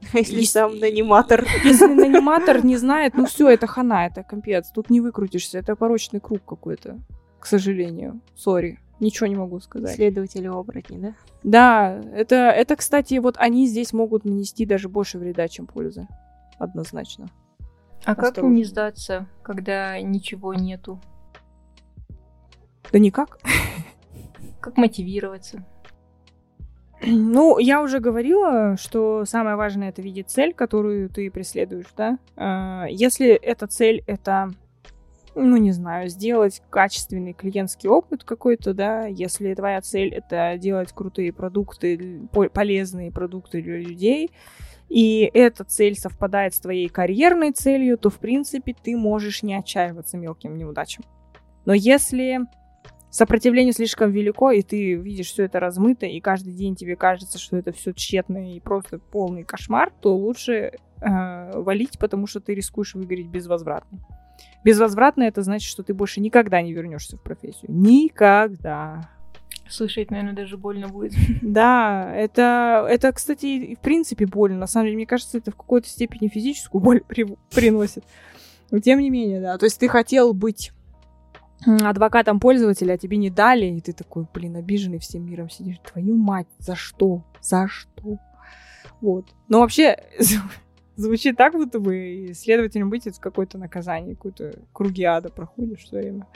Если 0.13 0.43
сам 0.43 0.79
наниматор. 0.79 1.47
Если 1.65 1.87
наниматор 1.87 2.65
не 2.65 2.77
знает, 2.77 3.15
ну 3.15 3.27
все, 3.27 3.49
это 3.49 3.67
хана, 3.67 4.07
это 4.07 4.23
капец. 4.23 4.71
Тут 4.71 4.91
не 4.91 5.01
выкрутишься, 5.01 5.59
это 5.59 5.77
порочный 5.77 6.21
круг 6.21 6.41
какой-то, 6.45 6.99
к 7.39 7.47
сожалению. 7.47 8.21
Сори. 8.35 8.79
Ничего 8.99 9.27
не 9.29 9.37
могу 9.37 9.61
сказать. 9.61 9.97
Следователи 9.97 10.47
оборотни, 10.47 10.99
да? 10.99 11.15
Да, 11.43 12.01
это, 12.15 12.35
это, 12.35 12.77
кстати, 12.77 13.19
вот 13.19 13.37
они 13.39 13.67
здесь 13.67 13.95
могут 13.95 14.27
нанести 14.27 14.67
даже 14.67 14.91
больше 14.91 15.19
вреда, 15.19 15.49
чем 15.49 15.67
пользы. 15.67 16.07
Однозначно. 16.59 17.29
А 18.05 18.13
Осторожно. 18.13 18.43
как 18.43 18.45
не 18.51 18.65
сдаться, 18.65 19.27
когда 19.43 19.99
ничего 20.01 20.53
нету? 20.53 21.01
Да 22.93 22.99
никак. 22.99 23.39
Как 24.61 24.77
мотивироваться? 24.77 25.65
Ну, 27.03 27.59
я 27.59 27.83
уже 27.83 27.99
говорила, 27.99 28.77
что 28.79 29.25
самое 29.25 29.57
важное 29.57 29.89
это 29.89 30.03
видеть 30.03 30.29
цель, 30.29 30.53
которую 30.53 31.09
ты 31.09 31.31
преследуешь, 31.31 31.93
да. 31.97 32.19
А, 32.37 32.87
если 32.91 33.31
эта 33.31 33.67
цель 33.67 34.03
это, 34.07 34.51
ну, 35.35 35.57
не 35.57 35.73
знаю, 35.73 36.09
сделать 36.09 36.63
качественный 36.69 37.33
клиентский 37.33 37.89
опыт 37.89 38.25
какой-то, 38.25 38.75
да, 38.75 39.07
если 39.07 39.55
твоя 39.55 39.81
цель 39.81 40.13
это 40.13 40.59
делать 40.59 40.93
крутые 40.93 41.33
продукты, 41.33 42.29
полезные 42.53 43.11
продукты 43.11 43.63
для 43.63 43.79
людей, 43.79 44.31
и 44.91 45.31
эта 45.33 45.65
цель 45.65 45.95
совпадает 45.95 46.53
с 46.55 46.61
твоей 46.61 46.89
карьерной 46.89 47.53
целью, 47.53 47.97
то, 47.97 48.11
в 48.11 48.19
принципе, 48.19 48.75
ты 48.75 48.97
можешь 48.97 49.43
не 49.43 49.55
отчаиваться 49.55 50.19
мелким 50.19 50.57
неудачам. 50.57 51.05
Но 51.65 51.73
если 51.73 52.41
сопротивление 53.11 53.73
слишком 53.73 54.11
велико, 54.11 54.51
и 54.51 54.63
ты 54.63 54.95
видишь 54.95 55.29
все 55.29 55.45
это 55.45 55.61
размыто, 55.61 56.07
и 56.07 56.21
каждый 56.21 56.53
день 56.53 56.77
тебе 56.77 56.97
кажется, 56.97 57.39
что 57.39 57.57
это 57.57 57.73
все 57.73 57.93
тщетно 57.93 58.55
и 58.55 58.61
просто 58.61 58.99
полный 58.99 59.45
кошмар, 59.45 59.93
то 60.01 60.17
лучше 60.17 60.73
э, 61.01 61.61
валить, 61.61 61.99
потому 61.99 62.27
что 62.27 62.41
ты 62.41 62.55
рискуешь 62.55 62.95
выгореть 62.95 63.29
безвозвратно. 63.29 63.99
Безвозвратно 64.65 65.25
это 65.25 65.43
значит, 65.43 65.69
что 65.69 65.83
ты 65.83 65.95
больше 65.95 66.21
никогда 66.21 66.63
не 66.63 66.73
вернешься 66.73 67.17
в 67.17 67.23
профессию. 67.23 67.71
Никогда. 67.71 69.11
Слышать, 69.69 70.11
наверное, 70.11 70.35
даже 70.35 70.57
больно 70.57 70.89
будет. 70.89 71.13
Да, 71.43 72.13
это, 72.15 72.87
это, 72.89 73.13
кстати, 73.13 73.77
в 73.77 73.79
принципе 73.81 74.27
больно. 74.27 74.59
На 74.59 74.67
самом 74.67 74.87
деле, 74.87 74.97
мне 74.97 75.07
кажется, 75.07 75.39
это 75.39 75.53
в 75.53 75.57
какой-то 75.57 75.89
степени 75.89 76.29
физическую 76.29 76.83
боль 76.83 77.03
при, 77.09 77.27
приносит. 77.55 78.05
Но 78.71 78.81
тем 78.81 78.99
не 79.01 79.11
менее, 79.11 79.41
да. 79.41 79.59
То 79.59 79.67
есть 79.67 79.79
ты 79.79 79.89
хотел 79.89 80.35
быть 80.35 80.73
адвокатом 81.67 82.41
пользователя, 82.41 82.95
а 82.95 82.99
тебе 82.99 83.17
не 83.17 83.31
дали, 83.31 83.67
и 83.67 83.81
ты 83.81 83.93
такой, 83.93 84.27
блин, 84.33 84.57
обиженный 84.57 84.99
всем 84.99 85.25
миром 85.25 85.51
сидишь. 85.51 85.79
Твою 85.79 86.17
мать, 86.17 86.49
за 86.59 86.75
что? 86.75 87.25
За 87.41 87.69
что? 87.69 88.19
Вот. 89.01 89.27
Но 89.49 89.61
вообще, 89.61 89.97
звучит 90.97 91.37
так, 91.37 91.53
будто 91.53 91.81
бы 91.81 92.33
следователем 92.35 92.91
быть 92.91 93.07
это 93.07 93.21
какое-то 93.21 93.59
наказание, 93.59 94.15
какое-то 94.15 94.59
круги 94.73 95.05
ада 95.05 95.31
проходишь 95.31 95.81
все 95.81 95.99
время. 95.99 96.27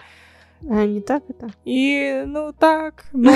А 0.69 0.87
не 0.87 1.01
так 1.01 1.23
это? 1.29 1.49
И, 1.65 2.25
ну 2.27 2.53
так. 2.53 3.05
Ну, 3.13 3.31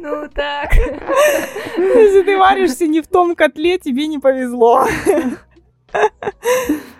ну 0.00 0.28
так. 0.28 0.74
Если 1.76 2.22
ты 2.22 2.36
варишься 2.36 2.86
не 2.86 3.00
в 3.00 3.06
том 3.06 3.34
котле, 3.34 3.78
тебе 3.78 4.06
не 4.06 4.18
повезло. 4.18 4.86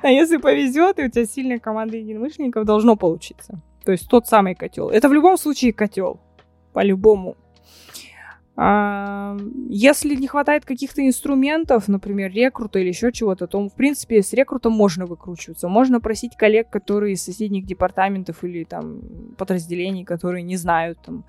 А 0.02 0.08
если 0.08 0.36
повезет, 0.36 0.98
и 0.98 1.04
у 1.04 1.10
тебя 1.10 1.24
сильная 1.24 1.58
команда 1.58 1.96
единомышленников, 1.96 2.64
должно 2.64 2.96
получиться. 2.96 3.60
То 3.84 3.92
есть 3.92 4.08
тот 4.08 4.26
самый 4.26 4.54
котел. 4.54 4.90
Это 4.90 5.08
в 5.08 5.12
любом 5.12 5.36
случае 5.36 5.72
котел. 5.72 6.20
По-любому. 6.72 7.36
А, 8.56 9.36
если 9.68 10.14
не 10.14 10.28
хватает 10.28 10.64
каких-то 10.64 11.04
инструментов, 11.04 11.88
например, 11.88 12.32
рекрута 12.32 12.78
или 12.78 12.88
еще 12.88 13.10
чего-то, 13.10 13.48
то, 13.48 13.68
в 13.68 13.74
принципе, 13.74 14.22
с 14.22 14.32
рекрутом 14.32 14.72
можно 14.72 15.06
выкручиваться. 15.06 15.68
Можно 15.68 16.00
просить 16.00 16.36
коллег, 16.36 16.70
которые 16.70 17.14
из 17.14 17.24
соседних 17.24 17.66
департаментов 17.66 18.44
или 18.44 18.64
там 18.64 19.00
подразделений, 19.36 20.04
которые 20.04 20.42
не 20.42 20.56
знают 20.56 21.00
там 21.04 21.24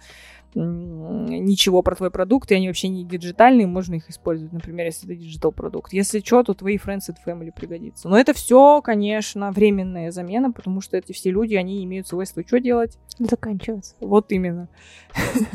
ничего 0.56 1.82
про 1.82 1.96
твой 1.96 2.12
продукт, 2.12 2.52
и 2.52 2.56
они 2.56 2.68
вообще 2.68 2.88
не 2.88 3.04
диджитальные, 3.04 3.68
можно 3.68 3.96
их 3.96 4.10
использовать, 4.10 4.54
например, 4.54 4.86
если 4.86 5.06
это 5.12 5.22
диджитал 5.22 5.52
продукт. 5.52 5.91
Если 5.94 6.20
что, 6.20 6.44
то 6.44 6.54
твои 6.54 6.78
friends 6.78 7.10
and 7.10 7.18
family 7.26 7.52
пригодится. 7.54 8.08
Но 8.08 8.18
это 8.18 8.34
все, 8.34 8.82
конечно, 8.82 9.52
временная 9.52 10.12
замена, 10.12 10.52
потому 10.52 10.82
что 10.82 10.98
эти 10.98 11.12
все 11.12 11.32
люди, 11.32 11.56
они 11.56 11.84
имеют 11.84 12.08
свойство 12.08 12.44
что 12.46 12.60
делать? 12.60 12.98
Заканчиваться. 13.20 13.96
Вот 14.00 14.32
именно. 14.32 14.70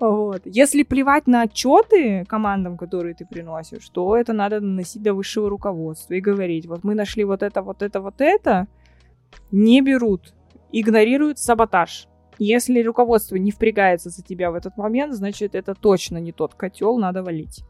Вот. 0.00 0.42
Если 0.44 0.84
плевать 0.84 1.26
на 1.26 1.42
отчеты 1.42 2.24
командам, 2.26 2.76
которые 2.76 3.16
ты 3.16 3.26
приносишь, 3.26 3.88
то 3.88 4.16
это 4.16 4.32
надо 4.32 4.60
наносить 4.60 5.02
до 5.02 5.12
высшего 5.12 5.50
руководства 5.50 6.14
и 6.14 6.20
говорить, 6.20 6.66
вот 6.66 6.84
мы 6.84 6.94
нашли 6.94 7.24
вот 7.24 7.42
это, 7.42 7.62
вот 7.62 7.82
это, 7.82 8.00
вот 8.00 8.20
это, 8.20 8.68
не 9.50 9.80
берут, 9.80 10.34
игнорируют 10.70 11.40
саботаж. 11.40 12.06
Если 12.38 12.82
руководство 12.82 13.36
не 13.36 13.50
впрягается 13.50 14.10
за 14.10 14.22
тебя 14.22 14.50
в 14.50 14.54
этот 14.54 14.76
момент, 14.76 15.14
значит, 15.14 15.54
это 15.54 15.74
точно 15.74 16.18
не 16.18 16.32
тот 16.32 16.54
котел, 16.54 16.98
надо 16.98 17.22
валить. 17.22 17.64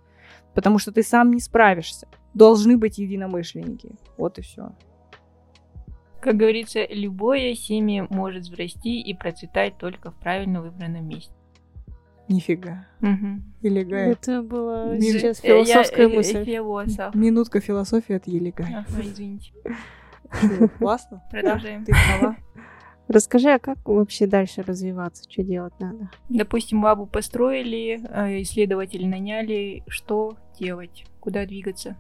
Потому 0.54 0.78
что 0.78 0.92
ты 0.92 1.02
сам 1.02 1.32
не 1.32 1.40
справишься. 1.40 2.08
Должны 2.34 2.76
быть 2.76 2.98
единомышленники. 2.98 3.90
Вот 4.16 4.38
и 4.38 4.42
все. 4.42 4.72
Как 6.20 6.36
говорится, 6.36 6.84
любое 6.90 7.54
семя 7.54 8.06
может 8.10 8.42
взрасти 8.42 9.00
и 9.00 9.14
процветать 9.14 9.78
только 9.78 10.10
в 10.10 10.16
правильно 10.16 10.60
выбранном 10.60 11.06
месте. 11.06 11.32
Нифига. 12.28 12.86
Угу. 13.00 13.42
Елегай. 13.62 14.10
Это 14.10 14.42
была 14.42 14.92
Ми... 14.94 15.00
сейчас 15.00 15.38
философская 15.38 16.08
я, 16.08 16.14
мысль. 16.14 16.44
Философ. 16.44 17.14
Минутка 17.14 17.60
философии 17.60 18.16
от 18.16 18.26
Елегай. 18.26 18.66
Ага, 18.74 19.00
извините. 19.00 19.52
Классно? 20.78 21.22
Продолжаем. 21.30 21.84
Ты 21.84 21.92
права. 21.92 22.36
Расскажи, 23.08 23.50
а 23.50 23.58
как 23.58 23.78
вообще 23.88 24.26
дальше 24.26 24.62
развиваться? 24.62 25.24
Что 25.28 25.42
делать 25.42 25.72
надо? 25.80 26.10
Допустим, 26.28 26.84
лабу 26.84 27.06
построили, 27.06 28.00
э, 28.06 28.42
исследователи 28.42 29.06
наняли. 29.06 29.82
Что 29.88 30.36
делать? 30.58 31.06
Куда 31.18 31.46
двигаться? 31.46 31.96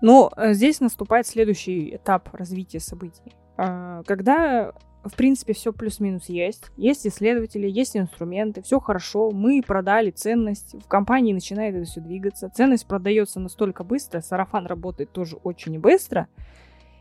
Но 0.00 0.32
э, 0.34 0.54
здесь 0.54 0.80
наступает 0.80 1.26
следующий 1.26 1.96
этап 1.96 2.32
развития 2.32 2.80
событий. 2.80 3.34
А, 3.58 4.02
когда, 4.04 4.72
в 5.04 5.14
принципе, 5.14 5.52
все 5.52 5.74
плюс-минус 5.74 6.30
есть, 6.30 6.70
есть 6.78 7.06
исследователи, 7.06 7.68
есть 7.68 7.96
инструменты, 7.96 8.62
все 8.62 8.80
хорошо, 8.80 9.30
мы 9.30 9.62
продали 9.66 10.10
ценность, 10.10 10.74
в 10.74 10.88
компании 10.88 11.34
начинает 11.34 11.74
это 11.74 11.84
все 11.84 12.00
двигаться, 12.00 12.48
ценность 12.48 12.86
продается 12.86 13.40
настолько 13.40 13.84
быстро, 13.84 14.20
сарафан 14.20 14.66
работает 14.66 15.12
тоже 15.12 15.36
очень 15.36 15.80
быстро, 15.80 16.28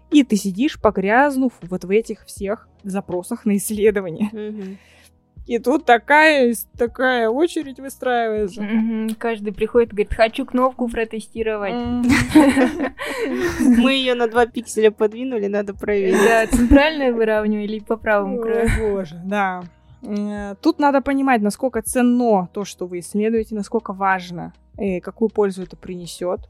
и 0.10 0.24
ты 0.24 0.36
сидишь, 0.36 0.82
погрязнув 0.82 1.54
вот 1.62 1.84
в 1.86 1.90
этих 1.92 2.26
всех 2.26 2.68
запросах 2.90 3.46
на 3.46 3.58
исследование. 3.58 4.30
Мгм. 4.32 4.78
И 5.48 5.60
тут 5.60 5.86
такая, 5.86 6.54
такая 6.78 7.30
очередь 7.30 7.80
выстраивается. 7.80 8.62
Мгм. 8.62 9.16
Каждый 9.18 9.54
приходит 9.54 9.90
и 9.90 9.96
говорит, 9.96 10.14
хочу 10.14 10.46
кнопку 10.46 10.90
протестировать. 10.90 11.74
Мы 13.60 13.94
ее 13.94 14.14
на 14.14 14.28
2 14.28 14.46
пикселя 14.48 14.92
подвинули, 14.92 15.48
надо 15.48 15.74
проверить. 15.74 16.18
Да, 16.22 16.48
центральное 16.48 17.14
выравнивание 17.14 17.66
или 17.66 17.80
по 17.80 17.96
правому 17.96 18.42
краю. 18.42 18.68
О, 18.68 18.92
боже, 18.92 19.22
да. 19.24 19.64
Э, 20.04 20.56
Тут 20.62 20.80
надо 20.80 21.02
понимать, 21.02 21.42
насколько 21.42 21.82
ценно 21.82 22.50
то, 22.54 22.66
что 22.66 22.86
вы 22.86 23.00
исследуете, 23.00 23.56
насколько 23.56 23.94
важно, 23.94 24.54
и 24.78 25.00
какую 25.00 25.30
пользу 25.30 25.64
это 25.64 25.78
принесет. 25.78 26.42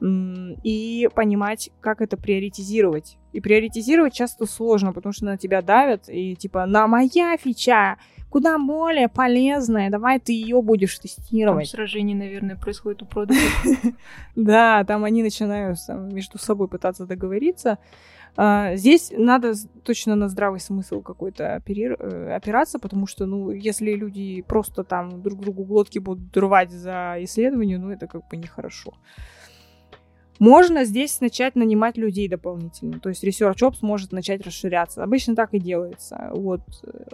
И 0.00 1.08
понимать, 1.14 1.70
как 1.80 2.00
это 2.00 2.16
приоритизировать. 2.16 3.18
И 3.32 3.40
приоритизировать 3.40 4.14
часто 4.14 4.46
сложно, 4.46 4.92
потому 4.92 5.12
что 5.12 5.24
на 5.26 5.36
тебя 5.36 5.60
давят, 5.62 6.08
и 6.08 6.36
типа, 6.36 6.66
на 6.66 6.86
моя 6.86 7.36
фича 7.36 7.96
куда 8.30 8.58
более 8.58 9.08
полезная, 9.08 9.90
давай 9.90 10.18
ты 10.18 10.32
ее 10.32 10.60
будешь 10.62 10.98
Там 10.98 11.02
тестировать. 11.02 11.68
сражение, 11.68 12.16
наверное, 12.16 12.56
происходит 12.56 13.02
у 13.02 13.06
продуктов. 13.06 13.66
Да, 14.36 14.84
там 14.84 15.04
они 15.04 15.22
начинают 15.22 15.78
там, 15.86 16.08
между 16.10 16.38
собой 16.38 16.68
пытаться 16.68 17.06
договориться. 17.06 17.78
А, 18.36 18.76
Здесь 18.76 19.12
надо 19.16 19.54
точно 19.82 20.14
на 20.14 20.28
здравый 20.28 20.60
смысл 20.60 21.00
какой-то 21.00 21.44
э, 21.44 22.34
опираться, 22.36 22.78
потому 22.78 23.06
что, 23.06 23.26
ну, 23.26 23.50
если 23.50 23.92
люди 23.94 24.42
просто 24.42 24.84
там 24.84 25.22
друг 25.22 25.40
другу 25.40 25.64
глотки 25.64 25.98
будут 25.98 26.36
рвать 26.36 26.70
за 26.70 27.16
исследование, 27.20 27.78
ну, 27.78 27.90
это 27.90 28.06
как 28.06 28.28
бы 28.28 28.36
нехорошо. 28.36 28.92
Можно 30.38 30.84
здесь 30.84 31.20
начать 31.20 31.56
нанимать 31.56 31.96
людей 31.96 32.28
дополнительно. 32.28 33.00
То 33.00 33.08
есть 33.08 33.24
Research 33.24 33.58
Ops 33.62 33.78
может 33.82 34.12
начать 34.12 34.44
расширяться. 34.44 35.02
Обычно 35.02 35.34
так 35.34 35.52
и 35.54 35.58
делается. 35.58 36.30
Вот. 36.32 36.60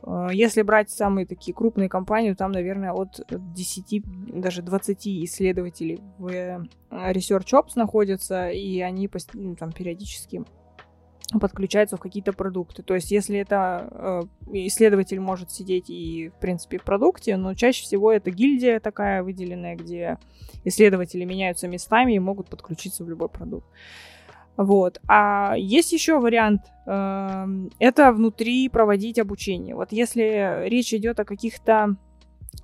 э, 0.02 0.28
Если 0.32 0.62
брать 0.62 0.90
самые 0.90 1.26
такие 1.26 1.54
крупные 1.54 1.88
компании, 1.88 2.32
там, 2.34 2.52
наверное, 2.52 2.92
от 2.92 3.20
10, 3.30 4.02
даже 4.40 4.62
20 4.62 5.06
исследователей 5.24 6.00
в 6.18 6.28
э, 6.28 6.60
Research 6.90 7.52
Ops 7.52 7.72
находятся, 7.76 8.50
и 8.50 8.80
они 8.80 9.08
ну, 9.32 9.56
там 9.56 9.72
периодически 9.72 10.44
подключаются 11.40 11.96
в 11.96 12.00
какие-то 12.00 12.32
продукты. 12.32 12.82
То 12.82 12.94
есть, 12.94 13.10
если 13.10 13.38
это 13.38 13.88
э, 13.90 14.22
исследователь 14.66 15.20
может 15.20 15.50
сидеть 15.50 15.90
и, 15.90 16.30
в 16.30 16.40
принципе, 16.40 16.78
в 16.78 16.82
продукте, 16.82 17.36
но 17.36 17.54
чаще 17.54 17.82
всего 17.82 18.12
это 18.12 18.30
гильдия 18.30 18.80
такая 18.80 19.22
выделенная, 19.22 19.76
где 19.76 20.18
исследователи 20.64 21.24
меняются 21.24 21.68
местами 21.68 22.14
и 22.14 22.18
могут 22.18 22.48
подключиться 22.48 23.04
в 23.04 23.08
любой 23.08 23.28
продукт. 23.28 23.66
Вот. 24.56 25.00
А 25.08 25.54
есть 25.56 25.92
еще 25.92 26.18
вариант, 26.20 26.62
эм, 26.86 27.70
это 27.80 28.12
внутри 28.12 28.68
проводить 28.68 29.18
обучение. 29.18 29.74
Вот 29.74 29.90
если 29.90 30.68
речь 30.68 30.94
идет 30.94 31.18
о 31.18 31.24
каких-то 31.24 31.96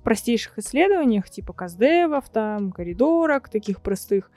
простейших 0.03 0.57
исследованиях, 0.57 1.29
типа 1.29 1.53
каздевов, 1.53 2.29
там, 2.29 2.71
коридорок, 2.71 3.49
таких 3.49 3.81
простых, 3.81 4.31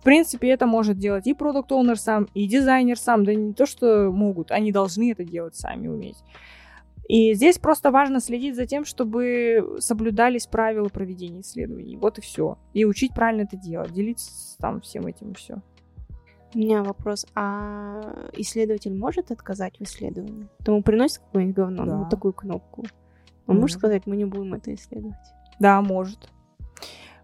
в 0.00 0.02
принципе, 0.02 0.48
это 0.48 0.66
может 0.66 0.98
делать 0.98 1.26
и 1.26 1.34
продукт 1.34 1.70
оунер 1.72 1.98
сам, 1.98 2.26
и 2.34 2.46
дизайнер 2.46 2.98
сам. 2.98 3.24
Да 3.24 3.34
не 3.34 3.52
то, 3.52 3.66
что 3.66 4.10
могут, 4.10 4.50
они 4.50 4.72
должны 4.72 5.12
это 5.12 5.24
делать 5.24 5.56
сами 5.56 5.88
уметь. 5.88 6.16
И 7.06 7.34
здесь 7.34 7.58
просто 7.58 7.90
важно 7.90 8.20
следить 8.20 8.54
за 8.56 8.66
тем, 8.66 8.84
чтобы 8.84 9.76
соблюдались 9.80 10.46
правила 10.46 10.88
проведения 10.88 11.40
исследований. 11.40 11.96
Вот 11.96 12.18
и 12.18 12.20
все. 12.22 12.56
И 12.72 12.84
учить 12.84 13.12
правильно 13.14 13.42
это 13.42 13.56
делать, 13.56 13.92
делиться 13.92 14.56
там 14.58 14.80
всем 14.80 15.06
этим 15.06 15.32
и 15.32 15.34
все. 15.34 15.56
У 16.54 16.58
меня 16.58 16.82
вопрос, 16.82 17.26
а 17.34 18.28
исследователь 18.32 18.96
может 18.96 19.30
отказать 19.30 19.76
в 19.78 19.82
исследовании? 19.82 20.48
Тому 20.64 20.82
приносит 20.82 21.18
какое-нибудь 21.18 21.56
говно, 21.56 21.84
ну, 21.84 21.90
Да. 21.90 21.96
вот 21.98 22.10
такую 22.10 22.32
кнопку. 22.32 22.84
Он 23.46 23.56
может 23.56 23.62
Может. 23.62 23.78
сказать, 23.78 24.06
мы 24.06 24.16
не 24.16 24.24
будем 24.24 24.54
это 24.54 24.72
исследовать. 24.74 25.14
Да, 25.58 25.80
может. 25.82 26.30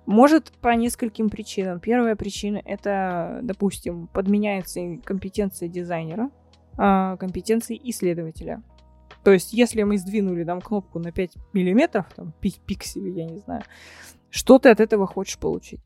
Может 0.07 0.53
по 0.61 0.69
нескольким 0.75 1.29
причинам. 1.29 1.81
Первая 1.81 2.15
причина 2.15 2.63
это, 2.65 3.41
допустим, 3.43 4.07
подменяется 4.07 4.81
компетенция 5.05 5.69
дизайнера, 5.69 6.31
а, 6.79 7.17
компетенции 7.17 7.81
исследователя. 7.83 8.63
То 9.25 9.33
есть, 9.33 9.53
если 9.53 9.83
мы 9.83 9.99
сдвинули 9.99 10.45
там 10.45 10.61
кнопку 10.61 11.01
на 11.01 11.11
5 11.11 11.33
миллиметров, 11.53 12.07
там, 12.15 12.33
пи- 12.41 12.61
пикселей, 12.65 13.13
я 13.13 13.27
не 13.27 13.39
знаю, 13.39 13.63
что 14.31 14.61
ты 14.61 14.69
от 14.69 14.79
этого 14.79 15.07
хочешь 15.07 15.39
получить? 15.39 15.81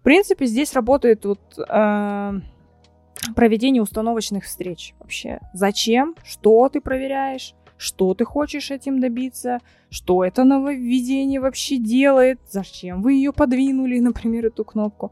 В 0.00 0.02
принципе, 0.02 0.46
здесь 0.46 0.72
работает 0.72 1.24
вот 1.24 1.40
а, 1.68 2.34
проведение 3.36 3.82
установочных 3.82 4.44
встреч 4.44 4.94
вообще. 4.98 5.38
Зачем? 5.52 6.16
Что 6.24 6.68
ты 6.68 6.80
проверяешь? 6.80 7.54
Что 7.82 8.14
ты 8.14 8.24
хочешь 8.24 8.70
этим 8.70 9.00
добиться? 9.00 9.58
Что 9.90 10.24
это 10.24 10.44
нововведение 10.44 11.40
вообще 11.40 11.78
делает? 11.78 12.38
Зачем 12.48 13.02
вы 13.02 13.14
ее 13.14 13.32
подвинули, 13.32 13.98
например, 14.00 14.46
эту 14.46 14.64
кнопку? 14.64 15.10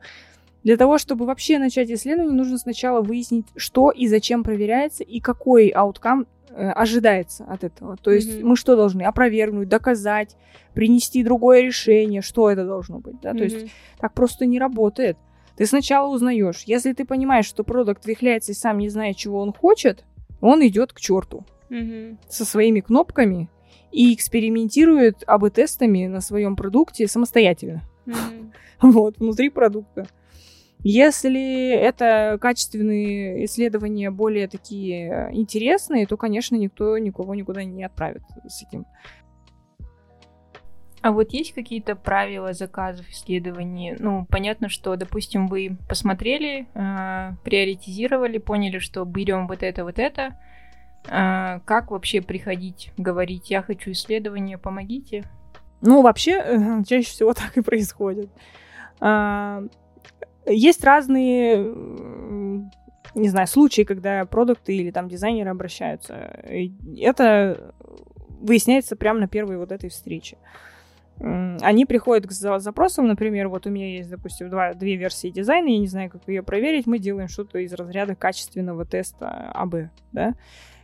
Для 0.63 0.77
того, 0.77 0.99
чтобы 0.99 1.27
вообще 1.27 1.59
начать 1.59 1.91
исследование, 1.91 2.33
нужно 2.33 2.59
сначала 2.59 3.01
выяснить, 3.01 3.47
что 3.57 3.91
и 3.91 4.07
зачем 4.07 4.45
проверяется, 4.45 5.03
и 5.03 5.19
какой 5.19 5.69
ауткам 5.71 6.29
э, 6.51 6.71
ожидается 6.71 7.45
от 7.45 7.65
этого. 7.65 7.97
То 7.97 8.13
есть 8.13 8.39
Мгм. 8.39 8.51
мы 8.51 8.57
что 8.57 8.77
должны? 8.77 9.03
Опровергнуть, 9.03 9.69
доказать, 9.69 10.37
принести 10.73 11.25
другое 11.25 11.63
решение, 11.63 12.23
что 12.23 12.51
это 12.51 12.65
должно 12.65 13.01
быть. 13.01 13.21
Да? 13.21 13.33
То 13.33 13.43
есть 13.43 13.67
так 13.99 14.13
просто 14.15 14.47
не 14.47 14.61
работает. 14.61 15.17
Ты 15.57 15.67
сначала 15.67 16.07
узнаешь. 16.09 16.63
Если 16.67 16.93
ты 16.93 17.05
понимаешь, 17.05 17.47
что 17.47 17.65
продукт 17.65 18.07
вихляется 18.07 18.53
и 18.53 18.55
сам 18.55 18.79
не 18.79 18.91
знает, 18.91 19.17
чего 19.17 19.41
он 19.41 19.53
хочет, 19.53 20.05
он 20.41 20.65
идет 20.65 20.93
к 20.93 21.01
черту 21.01 21.45
Со 22.29 22.45
своими 22.45 22.81
кнопками 22.81 23.49
и 23.93 24.15
экспериментирует 24.15 25.25
АБ-тестами 25.27 26.07
на 26.07 26.21
своем 26.21 26.57
продукте 26.57 27.07
самостоятельно. 27.07 27.83
Вот, 28.83 29.19
внутри 29.19 29.51
продукта. 29.51 30.07
Если 30.83 31.71
это 31.71 32.39
качественные 32.41 33.45
исследования 33.45 34.11
более 34.11 34.49
такие 34.49 35.11
э, 35.11 35.35
интересные, 35.35 36.07
то, 36.07 36.17
конечно, 36.17 36.57
никто 36.57 36.97
никого 36.97 37.35
никуда 37.35 37.63
не 37.65 37.85
отправит 37.85 38.23
с 38.49 38.63
этим. 38.63 38.87
А 41.03 41.13
вот 41.13 41.33
есть 41.33 41.53
какие-то 41.53 41.97
правила 41.97 42.55
заказов 42.55 43.07
исследований? 43.11 43.95
Ну, 43.99 44.27
понятно, 44.31 44.71
что, 44.71 44.97
допустим, 44.97 45.49
вы 45.49 45.77
посмотрели, 45.89 46.67
э, 46.75 47.35
приоритизировали, 47.45 48.39
поняли, 48.39 48.79
что 48.79 49.05
берем 49.05 49.49
вот 49.49 49.63
это, 49.63 49.85
вот 49.85 49.99
это. 49.99 50.39
А 51.09 51.61
как 51.65 51.91
вообще 51.91 52.21
приходить, 52.21 52.93
говорить, 52.97 53.51
я 53.51 53.63
хочу 53.63 53.93
исследование, 53.93 54.59
помогите? 54.59 55.25
Ну, 55.81 56.03
вообще, 56.03 56.33
э, 56.33 56.83
чаще 56.87 57.09
всего 57.09 57.33
так 57.33 57.57
и 57.57 57.63
происходит. 57.63 58.31
А, 59.01 59.63
Есть 60.47 60.85
разные, 60.85 61.57
не 63.15 63.29
знаю, 63.29 63.47
случаи, 63.47 63.83
когда 63.83 64.25
продукты 64.27 64.75
или 64.77 64.91
там 64.91 65.09
дизайнеры 65.09 65.51
обращаются. 65.51 66.43
Это 67.01 67.73
выясняется 68.41 68.97
прямо 68.97 69.21
на 69.21 69.29
первой 69.29 69.57
вот 69.59 69.73
этой 69.73 69.91
встрече. 69.91 70.37
Они 71.19 71.85
приходят 71.85 72.27
к 72.27 72.33
за- 72.33 72.59
запросам, 72.61 73.07
например, 73.07 73.49
вот 73.49 73.67
у 73.67 73.71
меня 73.71 73.87
есть, 73.95 74.09
допустим, 74.09 74.49
два, 74.49 74.73
две 74.73 74.97
версии 74.97 75.29
дизайна, 75.29 75.69
я 75.69 75.79
не 75.79 75.87
знаю, 75.87 76.09
как 76.09 76.23
ее 76.27 76.43
проверить, 76.43 76.87
мы 76.87 76.99
делаем 76.99 77.29
что-то 77.29 77.59
из 77.59 77.75
разряда 77.75 78.15
качественного 78.15 78.87
теста 78.87 79.51
АБ, 79.53 79.91
да. 80.13 80.33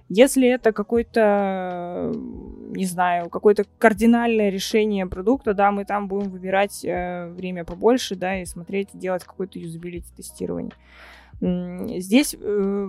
Если 0.08 0.48
это 0.48 0.72
какой-то, 0.72 2.12
не 2.70 2.84
знаю, 2.84 3.28
какое-то 3.28 3.64
кардинальное 3.78 4.50
решение 4.50 5.06
продукта, 5.06 5.52
да, 5.52 5.72
мы 5.72 5.84
там 5.84 6.06
будем 6.06 6.30
выбирать 6.30 6.84
э, 6.84 7.28
время 7.30 7.64
побольше, 7.64 8.14
да, 8.14 8.40
и 8.40 8.44
смотреть, 8.44 8.90
делать 8.92 9.24
какое-то 9.24 9.58
юзабилити 9.58 10.06
тестирование. 10.16 10.72
Здесь 11.40 12.36
э, 12.40 12.88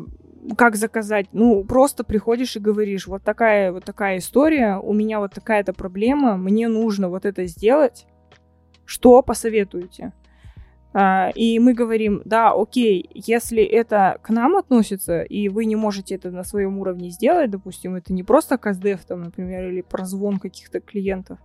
как 0.56 0.76
заказать? 0.76 1.28
Ну, 1.34 1.64
просто 1.64 2.04
приходишь 2.04 2.56
и 2.56 2.60
говоришь, 2.60 3.08
вот 3.08 3.24
такая 3.24 3.72
вот 3.72 3.84
такая 3.84 4.20
история, 4.20 4.78
у 4.78 4.94
меня 4.94 5.20
вот 5.20 5.34
такая-то 5.34 5.74
проблема, 5.74 6.38
мне 6.38 6.68
нужно 6.68 7.10
вот 7.10 7.26
это 7.26 7.46
сделать, 7.48 8.06
что 8.86 9.22
посоветуете? 9.22 10.14
А, 11.00 11.30
И 11.36 11.60
мы 11.60 11.76
говорим, 11.76 12.24
да, 12.26 12.52
окей, 12.52 13.08
если 13.14 13.64
это 13.64 14.18
к 14.24 14.32
нам 14.32 14.56
относится, 14.56 15.22
и 15.22 15.48
вы 15.48 15.66
не 15.66 15.76
можете 15.76 16.16
это 16.16 16.32
на 16.32 16.44
своем 16.44 16.80
уровне 16.80 17.12
сделать, 17.12 17.52
допустим, 17.52 17.94
это 17.94 18.14
не 18.14 18.24
просто 18.24 18.58
каздев, 18.58 19.06
там, 19.06 19.22
например, 19.22 19.70
или 19.70 19.82
прозвон 19.82 20.40
каких-то 20.40 20.80
клиентов, 20.80 21.38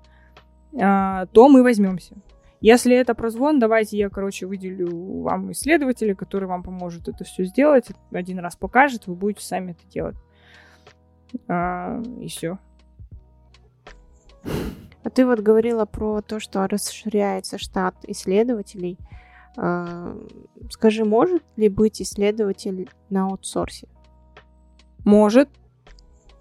а, 0.80 1.26
то 1.26 1.50
мы 1.50 1.62
возьмемся. 1.62 2.16
Если 2.62 2.96
это 2.96 3.14
прозвон, 3.14 3.58
давайте 3.58 3.98
я, 3.98 4.08
короче, 4.08 4.46
выделю 4.46 5.20
вам 5.20 5.52
исследователя, 5.52 6.14
который 6.14 6.48
вам 6.48 6.62
поможет 6.62 7.08
это 7.08 7.24
все 7.24 7.44
сделать, 7.44 7.88
один 8.10 8.38
раз 8.38 8.56
покажет, 8.56 9.06
вы 9.06 9.14
будете 9.16 9.44
сами 9.44 9.72
это 9.72 9.86
делать. 9.92 10.16
А, 11.46 12.00
и 12.22 12.28
все. 12.28 12.58
А 15.04 15.10
ты 15.10 15.26
вот 15.26 15.40
говорила 15.40 15.84
про 15.84 16.22
то, 16.22 16.40
что 16.40 16.66
расширяется 16.66 17.58
штат 17.58 17.96
исследователей. 18.04 18.96
А, 19.56 20.16
скажи, 20.70 21.04
может 21.04 21.42
ли 21.56 21.68
быть 21.68 22.00
исследователь 22.00 22.88
на 23.10 23.26
аутсорсе? 23.26 23.88
Может. 25.04 25.48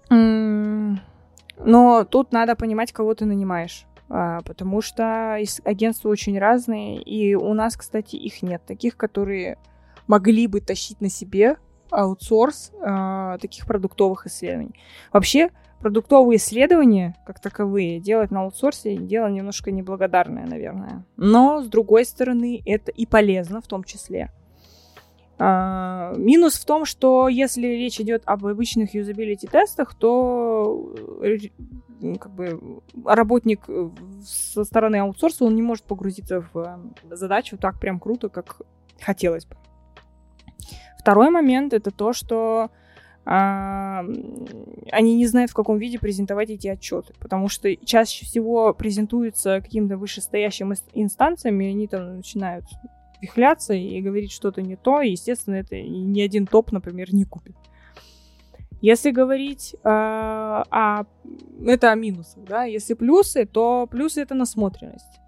Но 0.08 2.04
тут 2.04 2.32
надо 2.32 2.56
понимать, 2.56 2.92
кого 2.92 3.14
ты 3.14 3.24
нанимаешь. 3.24 3.86
А, 4.08 4.40
потому 4.42 4.82
что 4.82 5.38
агентства 5.64 6.08
очень 6.08 6.38
разные, 6.38 7.00
и 7.00 7.34
у 7.34 7.54
нас, 7.54 7.76
кстати, 7.76 8.16
их 8.16 8.42
нет. 8.42 8.62
Таких, 8.66 8.96
которые 8.96 9.58
могли 10.06 10.46
бы 10.46 10.60
тащить 10.60 11.00
на 11.00 11.08
себе 11.08 11.56
аутсорс 11.92 12.72
э, 12.80 13.38
таких 13.40 13.66
продуктовых 13.66 14.26
исследований. 14.26 14.74
Вообще, 15.12 15.50
продуктовые 15.80 16.36
исследования, 16.36 17.14
как 17.26 17.40
таковые, 17.40 18.00
делать 18.00 18.30
на 18.30 18.42
аутсорсе 18.42 18.96
дело 18.96 19.28
немножко 19.28 19.70
неблагодарное, 19.70 20.46
наверное. 20.46 21.04
Но, 21.16 21.62
с 21.62 21.68
другой 21.68 22.04
стороны, 22.04 22.62
это 22.64 22.90
и 22.90 23.04
полезно 23.04 23.60
в 23.60 23.66
том 23.66 23.84
числе. 23.84 24.30
А, 25.38 26.14
минус 26.16 26.54
в 26.54 26.64
том, 26.64 26.84
что 26.84 27.28
если 27.28 27.66
речь 27.66 28.00
идет 28.00 28.22
об 28.26 28.46
обычных 28.46 28.94
юзабилити 28.94 29.48
тестах, 29.48 29.94
то 29.94 30.94
э, 31.22 31.38
как 32.18 32.32
бы 32.32 32.80
работник 33.04 33.66
со 34.24 34.64
стороны 34.64 34.96
аутсорса, 34.96 35.44
он 35.44 35.56
не 35.56 35.62
может 35.62 35.84
погрузиться 35.84 36.44
в 36.52 36.58
э, 37.10 37.16
задачу 37.16 37.58
так 37.58 37.80
прям 37.80 37.98
круто, 37.98 38.28
как 38.28 38.60
хотелось 39.00 39.46
бы. 39.46 39.56
Второй 41.02 41.30
момент 41.30 41.72
это 41.72 41.90
то, 41.90 42.12
что 42.12 42.70
а, 43.24 44.04
они 44.92 45.16
не 45.16 45.26
знают, 45.26 45.50
в 45.50 45.54
каком 45.54 45.78
виде 45.78 45.98
презентовать 45.98 46.50
эти 46.50 46.68
отчеты, 46.68 47.12
потому 47.18 47.48
что 47.48 47.74
чаще 47.76 48.24
всего 48.24 48.72
презентуются 48.72 49.60
каким-то 49.60 49.96
вышестоящим 49.96 50.74
инстанциями, 50.94 51.64
и 51.64 51.70
они 51.70 51.88
там 51.88 52.18
начинают 52.18 52.64
вихляться 53.20 53.74
и 53.74 54.00
говорить 54.00 54.30
что-то 54.30 54.62
не 54.62 54.76
то, 54.76 55.00
и, 55.00 55.10
естественно, 55.10 55.56
это 55.56 55.80
ни 55.80 56.20
один 56.20 56.46
топ, 56.46 56.70
например, 56.70 57.12
не 57.12 57.24
купит. 57.24 57.56
Если 58.80 59.10
говорить 59.10 59.74
э, 59.74 59.88
о... 59.88 61.04
Это 61.64 61.92
о 61.92 61.94
минусах, 61.96 62.44
да? 62.44 62.64
Если 62.64 62.94
плюсы, 62.94 63.44
то 63.44 63.88
плюсы— 63.88 64.20
это 64.22 64.34
насмотренность. 64.34 65.21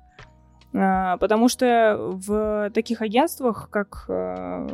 А, 0.76 1.18
потому 1.18 1.48
что 1.48 1.96
в 2.00 2.70
таких 2.74 3.00
агентствах, 3.00 3.68
как, 3.70 4.06
э, 4.08 4.66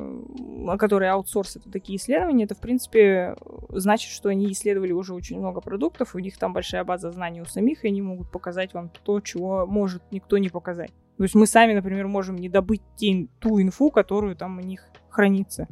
которые 0.78 1.10
аутсорсят 1.10 1.64
такие 1.70 1.98
исследования, 1.98 2.44
это, 2.44 2.54
в 2.54 2.60
принципе, 2.60 3.36
значит, 3.68 4.10
что 4.10 4.30
они 4.30 4.50
исследовали 4.50 4.92
уже 4.92 5.12
очень 5.12 5.38
много 5.38 5.60
продуктов, 5.60 6.14
у 6.14 6.18
них 6.18 6.38
там 6.38 6.54
большая 6.54 6.84
база 6.84 7.10
знаний 7.10 7.42
у 7.42 7.44
самих, 7.44 7.84
и 7.84 7.88
они 7.88 8.00
могут 8.00 8.30
показать 8.30 8.72
вам 8.72 8.90
то, 9.04 9.20
чего 9.20 9.66
может 9.66 10.02
никто 10.10 10.38
не 10.38 10.48
показать. 10.48 10.90
То 11.18 11.24
есть 11.24 11.34
мы 11.34 11.46
сами, 11.46 11.74
например, 11.74 12.06
можем 12.08 12.36
не 12.36 12.48
добыть 12.48 12.80
те, 12.96 13.26
ту 13.38 13.60
инфу, 13.60 13.90
которую 13.90 14.36
там 14.36 14.56
у 14.56 14.62
них 14.62 14.86
хранится. 15.10 15.68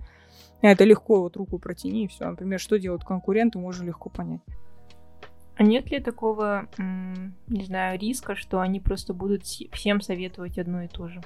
Это 0.60 0.84
легко, 0.84 1.22
вот 1.22 1.38
руку 1.38 1.58
протяни, 1.58 2.04
и 2.04 2.08
все. 2.08 2.28
Например, 2.28 2.60
что 2.60 2.78
делают 2.78 3.02
конкуренты, 3.02 3.58
можно 3.58 3.86
легко 3.86 4.10
понять. 4.10 4.42
А 5.58 5.64
нет 5.64 5.90
ли 5.90 5.98
такого, 5.98 6.68
не 7.48 7.64
знаю, 7.64 7.98
риска, 7.98 8.36
что 8.36 8.60
они 8.60 8.78
просто 8.78 9.12
будут 9.12 9.42
всем 9.42 10.00
советовать 10.00 10.56
одно 10.56 10.82
и 10.82 10.86
то 10.86 11.08
же? 11.08 11.20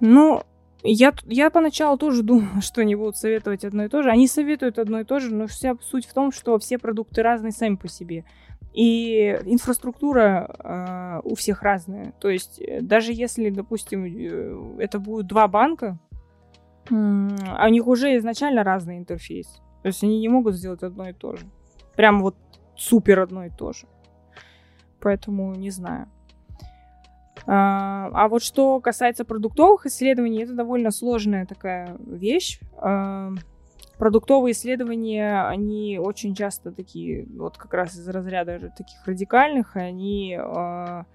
Ну, 0.00 0.42
я, 0.82 1.14
я 1.26 1.48
поначалу 1.50 1.96
тоже 1.96 2.22
думала, 2.24 2.60
что 2.60 2.80
они 2.80 2.96
будут 2.96 3.16
советовать 3.16 3.64
одно 3.64 3.84
и 3.84 3.88
то 3.88 4.02
же. 4.02 4.10
Они 4.10 4.26
советуют 4.26 4.80
одно 4.80 4.98
и 4.98 5.04
то 5.04 5.20
же, 5.20 5.32
но 5.32 5.46
вся 5.46 5.76
суть 5.82 6.04
в 6.06 6.12
том, 6.12 6.32
что 6.32 6.58
все 6.58 6.78
продукты 6.78 7.22
разные 7.22 7.52
сами 7.52 7.76
по 7.76 7.86
себе. 7.86 8.24
И 8.74 9.38
инфраструктура 9.44 10.56
э, 10.58 11.20
у 11.22 11.36
всех 11.36 11.62
разная. 11.62 12.14
То 12.18 12.28
есть 12.28 12.60
э, 12.60 12.80
даже 12.80 13.12
если, 13.12 13.50
допустим, 13.50 14.04
э, 14.04 14.82
это 14.82 14.98
будут 14.98 15.28
два 15.28 15.46
банка, 15.46 15.96
э, 16.90 16.94
у 16.94 17.68
них 17.68 17.86
уже 17.86 18.16
изначально 18.16 18.64
разный 18.64 18.98
интерфейс. 18.98 19.46
То 19.82 19.88
есть 19.88 20.02
они 20.02 20.18
не 20.18 20.28
могут 20.28 20.56
сделать 20.56 20.82
одно 20.82 21.08
и 21.08 21.12
то 21.12 21.36
же. 21.36 21.46
Прям 21.94 22.20
вот 22.22 22.34
супер 22.82 23.20
одно 23.20 23.44
и 23.46 23.50
то 23.50 23.72
же. 23.72 23.86
Поэтому 25.00 25.54
не 25.54 25.70
знаю. 25.70 26.08
А, 27.46 28.10
а 28.12 28.28
вот 28.28 28.42
что 28.42 28.80
касается 28.80 29.24
продуктовых 29.24 29.86
исследований, 29.86 30.42
это 30.44 30.54
довольно 30.54 30.90
сложная 30.90 31.46
такая 31.46 31.96
вещь. 32.06 32.60
А, 32.76 33.30
продуктовые 33.98 34.52
исследования, 34.52 35.42
они 35.46 35.98
очень 36.00 36.34
часто 36.34 36.70
такие, 36.72 37.26
вот 37.36 37.56
как 37.56 37.74
раз 37.74 37.94
из 37.94 38.08
разряда 38.08 38.72
таких 38.76 39.04
радикальных, 39.06 39.76
они 39.76 40.38
а, 40.38 41.06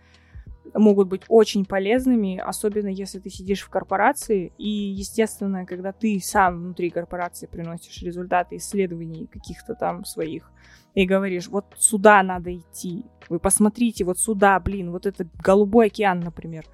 могут 0.74 1.08
быть 1.08 1.24
очень 1.28 1.66
полезными, 1.66 2.38
особенно 2.38 2.88
если 2.88 3.20
ты 3.20 3.30
сидишь 3.30 3.62
в 3.62 3.70
корпорации, 3.70 4.52
и, 4.58 4.70
естественно, 4.70 5.66
когда 5.66 5.92
ты 5.92 6.20
сам 6.20 6.60
внутри 6.64 6.90
корпорации 6.90 7.48
приносишь 7.48 8.02
результаты 8.02 8.58
исследований 8.58 9.28
каких-то 9.28 9.76
там 9.76 10.06
своих, 10.06 10.52
и 10.94 11.06
говоришь, 11.06 11.48
вот 11.48 11.66
сюда 11.78 12.24
надо 12.24 12.56
идти, 12.56 13.06
вы 13.30 13.40
посмотрите, 13.40 14.04
вот 14.04 14.20
сюда, 14.20 14.60
блин, 14.60 14.92
вот 14.92 15.06
этот 15.06 15.28
голубой 15.36 15.88
океан, 15.88 16.20
например. 16.22 16.66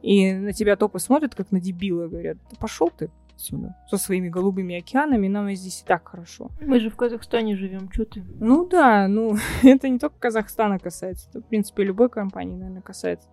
И 0.00 0.32
на 0.32 0.52
тебя 0.52 0.76
топы 0.76 0.98
смотрят, 0.98 1.34
как 1.34 1.50
на 1.50 1.60
дебила, 1.60 2.08
говорят, 2.08 2.38
да 2.50 2.56
пошел 2.58 2.90
ты 2.90 3.10
отсюда 3.34 3.76
со 3.88 3.96
своими 3.96 4.28
голубыми 4.28 4.76
океанами, 4.76 5.28
нам 5.28 5.52
здесь 5.54 5.82
и 5.82 5.84
так 5.84 6.08
хорошо. 6.08 6.50
Мы 6.60 6.80
же 6.80 6.90
в 6.90 6.96
Казахстане 6.96 7.56
живем, 7.56 7.90
что 7.92 8.04
ты? 8.04 8.24
Ну 8.40 8.66
да, 8.68 9.08
ну 9.08 9.36
это 9.62 9.88
не 9.88 9.98
только 9.98 10.16
Казахстана 10.18 10.78
касается, 10.78 11.28
это 11.30 11.40
в 11.40 11.46
принципе 11.46 11.84
любой 11.84 12.08
компании, 12.08 12.56
наверное, 12.56 12.82
касается. 12.82 13.28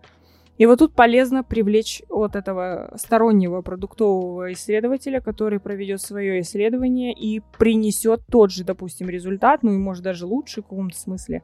И 0.58 0.66
вот 0.66 0.80
тут 0.80 0.94
полезно 0.94 1.42
привлечь 1.42 2.04
вот 2.10 2.36
этого 2.36 2.92
стороннего 2.98 3.62
продуктового 3.62 4.52
исследователя, 4.52 5.22
который 5.22 5.62
проведет 5.62 6.02
свое 6.02 6.42
исследование 6.42 7.14
и 7.14 7.42
принесет 7.58 8.24
тот 8.30 8.52
же, 8.52 8.66
допустим, 8.66 9.08
результат, 9.08 9.64
ну 9.64 9.74
и 9.74 9.78
может 9.78 10.04
даже 10.04 10.26
лучше 10.26 10.62
в 10.62 10.66
каком-то 10.66 10.98
смысле, 10.98 11.44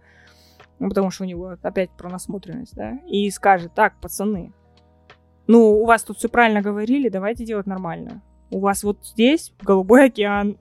ну, 0.80 0.90
потому 0.90 1.12
что 1.12 1.24
у 1.24 1.28
него 1.28 1.56
опять 1.62 1.92
про 1.92 2.10
насмотренность, 2.10 2.76
да, 2.76 3.00
и 3.08 3.30
скажет, 3.30 3.74
так, 3.74 4.02
пацаны, 4.02 4.52
ну, 5.48 5.82
у 5.82 5.86
вас 5.86 6.04
тут 6.04 6.18
все 6.18 6.28
правильно 6.28 6.62
говорили, 6.62 7.10
давайте 7.10 7.46
делать 7.46 7.68
нормально. 7.68 8.22
У 8.56 8.60
вас 8.60 8.84
вот 8.84 9.00
здесь 9.04 9.52
голубой 9.62 10.06
океан, 10.06 10.58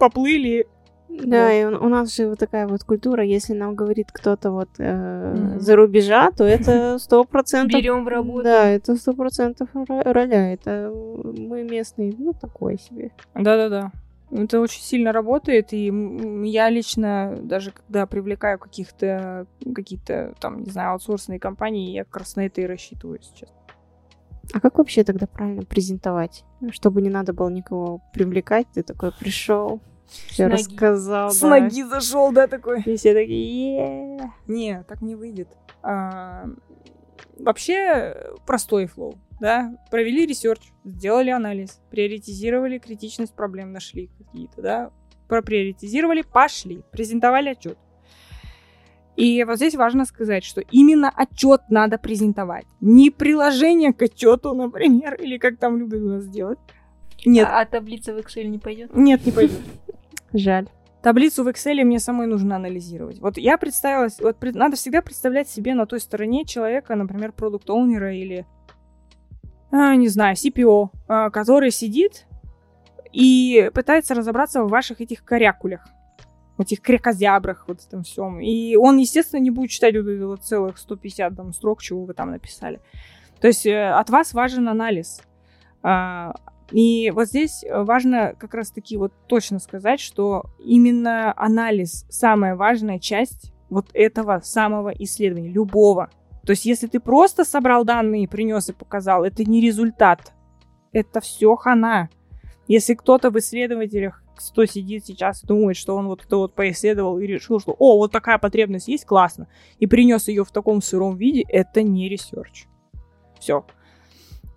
поплыли, 0.00 0.66
да, 1.08 1.52
и 1.52 1.64
у, 1.64 1.84
у 1.84 1.88
нас 1.88 2.12
же 2.12 2.28
вот 2.28 2.40
такая 2.40 2.66
вот 2.66 2.82
культура, 2.82 3.22
если 3.22 3.52
нам 3.52 3.76
говорит 3.76 4.08
кто-то 4.12 4.50
вот 4.50 4.68
э, 4.78 4.82
mm-hmm. 4.82 5.60
за 5.60 5.76
рубежа, 5.76 6.32
то 6.32 6.42
это 6.42 6.98
сто 7.00 7.22
процентов... 7.22 7.80
Берем 7.80 8.04
в 8.04 8.08
работу. 8.08 8.42
Да, 8.42 8.66
это 8.66 8.96
сто 8.96 9.12
процентов 9.12 9.68
роля, 9.72 10.54
это 10.54 10.92
мы 10.92 11.62
местные, 11.62 12.12
ну, 12.18 12.32
такое 12.32 12.78
себе. 12.78 13.12
Да-да-да. 13.34 13.92
Это 14.32 14.58
очень 14.58 14.82
сильно 14.82 15.12
работает, 15.12 15.72
и 15.72 15.92
я 16.44 16.68
лично, 16.68 17.38
даже 17.40 17.70
когда 17.70 18.06
привлекаю 18.06 18.58
каких-то, 18.58 19.46
какие-то, 19.72 20.34
там, 20.40 20.64
не 20.64 20.70
знаю, 20.70 20.92
аутсорсные 20.92 21.38
компании, 21.38 21.92
я 21.92 22.02
как 22.02 22.16
раз 22.16 22.34
на 22.34 22.46
это 22.46 22.60
и 22.60 22.66
рассчитываю 22.66 23.20
сейчас. 23.22 23.52
А 24.52 24.60
как 24.60 24.78
вообще 24.78 25.04
тогда 25.04 25.26
правильно 25.26 25.62
презентовать? 25.62 26.44
Чтобы 26.70 27.02
не 27.02 27.10
надо 27.10 27.32
было 27.32 27.48
никого 27.48 28.02
привлекать, 28.12 28.66
ты 28.74 28.82
такой 28.82 29.12
пришел, 29.12 29.80
все 30.06 30.46
рассказал. 30.46 31.30
С 31.30 31.40
да. 31.40 31.48
ноги 31.48 31.82
зашел, 31.82 32.32
да, 32.32 32.46
такой. 32.46 32.82
И 32.82 32.96
все 32.96 33.14
такие, 33.14 34.30
Не, 34.46 34.82
так 34.84 35.02
не 35.02 35.14
выйдет. 35.14 35.48
А, 35.82 36.46
вообще 37.38 38.16
простой 38.46 38.86
flow, 38.86 39.14
да. 39.40 39.76
Провели 39.90 40.26
research, 40.26 40.72
сделали 40.84 41.30
анализ, 41.30 41.80
приоритизировали 41.90 42.78
критичность 42.78 43.34
проблем, 43.34 43.72
нашли 43.72 44.10
какие-то, 44.18 44.62
да. 44.62 44.90
Проприоритизировали, 45.28 46.22
пошли, 46.22 46.82
презентовали 46.92 47.50
отчет. 47.50 47.78
И 49.16 49.44
вот 49.44 49.56
здесь 49.56 49.74
важно 49.74 50.04
сказать, 50.04 50.44
что 50.44 50.60
именно 50.60 51.10
отчет 51.14 51.62
надо 51.68 51.98
презентовать. 51.98 52.66
Не 52.80 53.10
приложение 53.10 53.92
к 53.92 54.02
отчету, 54.02 54.54
например, 54.54 55.14
или 55.20 55.38
как 55.38 55.58
там 55.58 55.78
любят 55.78 56.00
у 56.00 56.08
нас 56.08 56.26
делать. 56.26 56.58
Нет. 57.24 57.46
А, 57.48 57.60
а 57.60 57.64
таблица 57.64 58.12
в 58.12 58.18
Excel 58.18 58.44
не 58.44 58.58
пойдет? 58.58 58.94
Нет, 58.94 59.24
не 59.24 59.32
пойдет. 59.32 59.60
Жаль. 60.32 60.68
Таблицу 61.02 61.44
в 61.44 61.48
Excel 61.48 61.84
мне 61.84 61.98
самой 62.00 62.26
нужно 62.26 62.56
анализировать. 62.56 63.18
Вот 63.20 63.36
я 63.36 63.58
представилась, 63.58 64.18
вот 64.20 64.36
пред, 64.36 64.54
надо 64.54 64.76
всегда 64.76 65.02
представлять 65.02 65.48
себе 65.48 65.74
на 65.74 65.86
той 65.86 66.00
стороне 66.00 66.44
человека, 66.44 66.94
например, 66.94 67.32
продукт 67.32 67.68
оунера 67.70 68.14
или, 68.14 68.46
а, 69.70 69.94
не 69.96 70.08
знаю, 70.08 70.34
CPO, 70.34 70.88
а, 71.06 71.30
который 71.30 71.70
сидит 71.70 72.26
и 73.12 73.70
пытается 73.74 74.14
разобраться 74.14 74.64
в 74.64 74.68
ваших 74.68 75.00
этих 75.00 75.24
корякулях. 75.24 75.86
В 76.56 76.62
этих 76.62 76.80
крякозябрах, 76.80 77.64
вот 77.66 77.80
этом 77.86 78.02
всем. 78.02 78.40
И 78.40 78.76
он, 78.76 78.98
естественно, 78.98 79.40
не 79.40 79.50
будет 79.50 79.70
читать 79.70 79.94
вот 79.96 80.06
вот 80.06 80.42
целых 80.42 80.78
150 80.78 81.36
там, 81.36 81.52
строк, 81.52 81.82
чего 81.82 82.04
вы 82.04 82.14
там 82.14 82.30
написали. 82.30 82.80
То 83.40 83.48
есть 83.48 83.66
э, 83.66 83.90
от 83.90 84.10
вас 84.10 84.32
важен 84.32 84.68
анализ. 84.68 85.22
А, 85.82 86.34
и 86.70 87.10
вот 87.10 87.28
здесь 87.28 87.64
важно 87.70 88.34
как 88.38 88.54
раз-таки 88.54 88.96
вот 88.96 89.12
точно 89.26 89.58
сказать, 89.58 90.00
что 90.00 90.44
именно 90.58 91.32
анализ 91.36 92.06
самая 92.08 92.56
важная 92.56 92.98
часть 92.98 93.52
вот 93.68 93.86
этого 93.92 94.40
самого 94.42 94.90
исследования, 94.90 95.50
любого. 95.50 96.10
То 96.46 96.52
есть 96.52 96.64
если 96.64 96.86
ты 96.86 97.00
просто 97.00 97.44
собрал 97.44 97.84
данные, 97.84 98.28
принес 98.28 98.68
и 98.68 98.72
показал, 98.72 99.24
это 99.24 99.44
не 99.44 99.60
результат. 99.60 100.32
Это 100.92 101.20
все 101.20 101.54
хана. 101.56 102.08
Если 102.66 102.94
кто-то 102.94 103.30
в 103.30 103.38
исследователях, 103.38 104.23
кто 104.34 104.64
сидит 104.66 105.06
сейчас 105.06 105.42
и 105.42 105.46
думает, 105.46 105.76
что 105.76 105.96
он 105.96 106.06
вот 106.06 106.24
это 106.24 106.36
вот 106.36 106.54
поисследовал 106.54 107.18
и 107.18 107.26
решил, 107.26 107.60
что 107.60 107.74
о, 107.78 107.96
вот 107.96 108.12
такая 108.12 108.38
потребность 108.38 108.88
есть, 108.88 109.04
классно, 109.04 109.48
и 109.78 109.86
принес 109.86 110.28
ее 110.28 110.44
в 110.44 110.50
таком 110.50 110.82
сыром 110.82 111.16
виде, 111.16 111.44
это 111.48 111.82
не 111.82 112.08
research. 112.08 112.66
Все. 113.38 113.64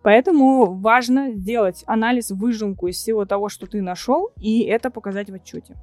Поэтому 0.08 0.74
важно 0.74 1.34
сделать 1.34 1.84
анализ, 1.86 2.32
выжимку 2.32 2.88
из 2.88 2.96
всего 2.96 3.26
того, 3.26 3.50
что 3.50 3.68
ты 3.68 3.82
нашел, 3.82 4.30
и 4.40 4.62
это 4.62 4.90
показать 4.90 5.30
в 5.30 5.34
отчете. 5.34 5.76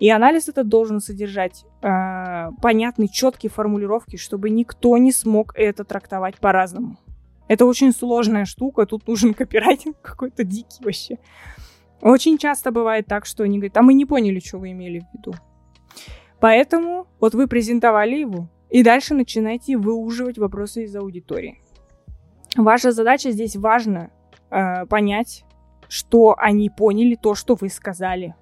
И 0.00 0.10
анализ 0.10 0.48
этот 0.48 0.66
должен 0.66 1.00
содержать 1.00 1.64
э, 1.82 2.48
понятные, 2.60 3.08
четкие 3.08 3.50
формулировки, 3.50 4.16
чтобы 4.16 4.50
никто 4.50 4.96
не 4.98 5.12
смог 5.12 5.52
это 5.54 5.84
трактовать 5.84 6.38
по-разному. 6.38 6.98
Это 7.46 7.66
очень 7.66 7.92
сложная 7.92 8.46
штука, 8.46 8.84
тут 8.84 9.06
нужен 9.06 9.32
копирайтинг 9.32 10.00
какой-то 10.02 10.42
дикий 10.42 10.82
вообще. 10.82 11.18
Очень 12.00 12.38
часто 12.38 12.70
бывает 12.70 13.06
так, 13.06 13.26
что 13.26 13.42
они 13.42 13.58
говорят, 13.58 13.76
а 13.76 13.82
мы 13.82 13.94
не 13.94 14.04
поняли, 14.04 14.40
что 14.40 14.58
вы 14.58 14.70
имели 14.70 15.00
в 15.00 15.16
виду. 15.16 15.34
Поэтому 16.40 17.06
вот 17.18 17.34
вы 17.34 17.48
презентовали 17.48 18.16
его, 18.16 18.48
и 18.70 18.82
дальше 18.82 19.14
начинаете 19.14 19.76
выуживать 19.76 20.38
вопросы 20.38 20.84
из 20.84 20.94
аудитории. 20.94 21.60
Ваша 22.56 22.92
задача 22.92 23.30
здесь 23.30 23.56
важно 23.56 24.10
э, 24.50 24.86
понять, 24.86 25.44
что 25.88 26.36
они 26.38 26.70
поняли 26.70 27.16
то, 27.16 27.34
что 27.34 27.56
вы 27.60 27.68
сказали. 27.68 28.34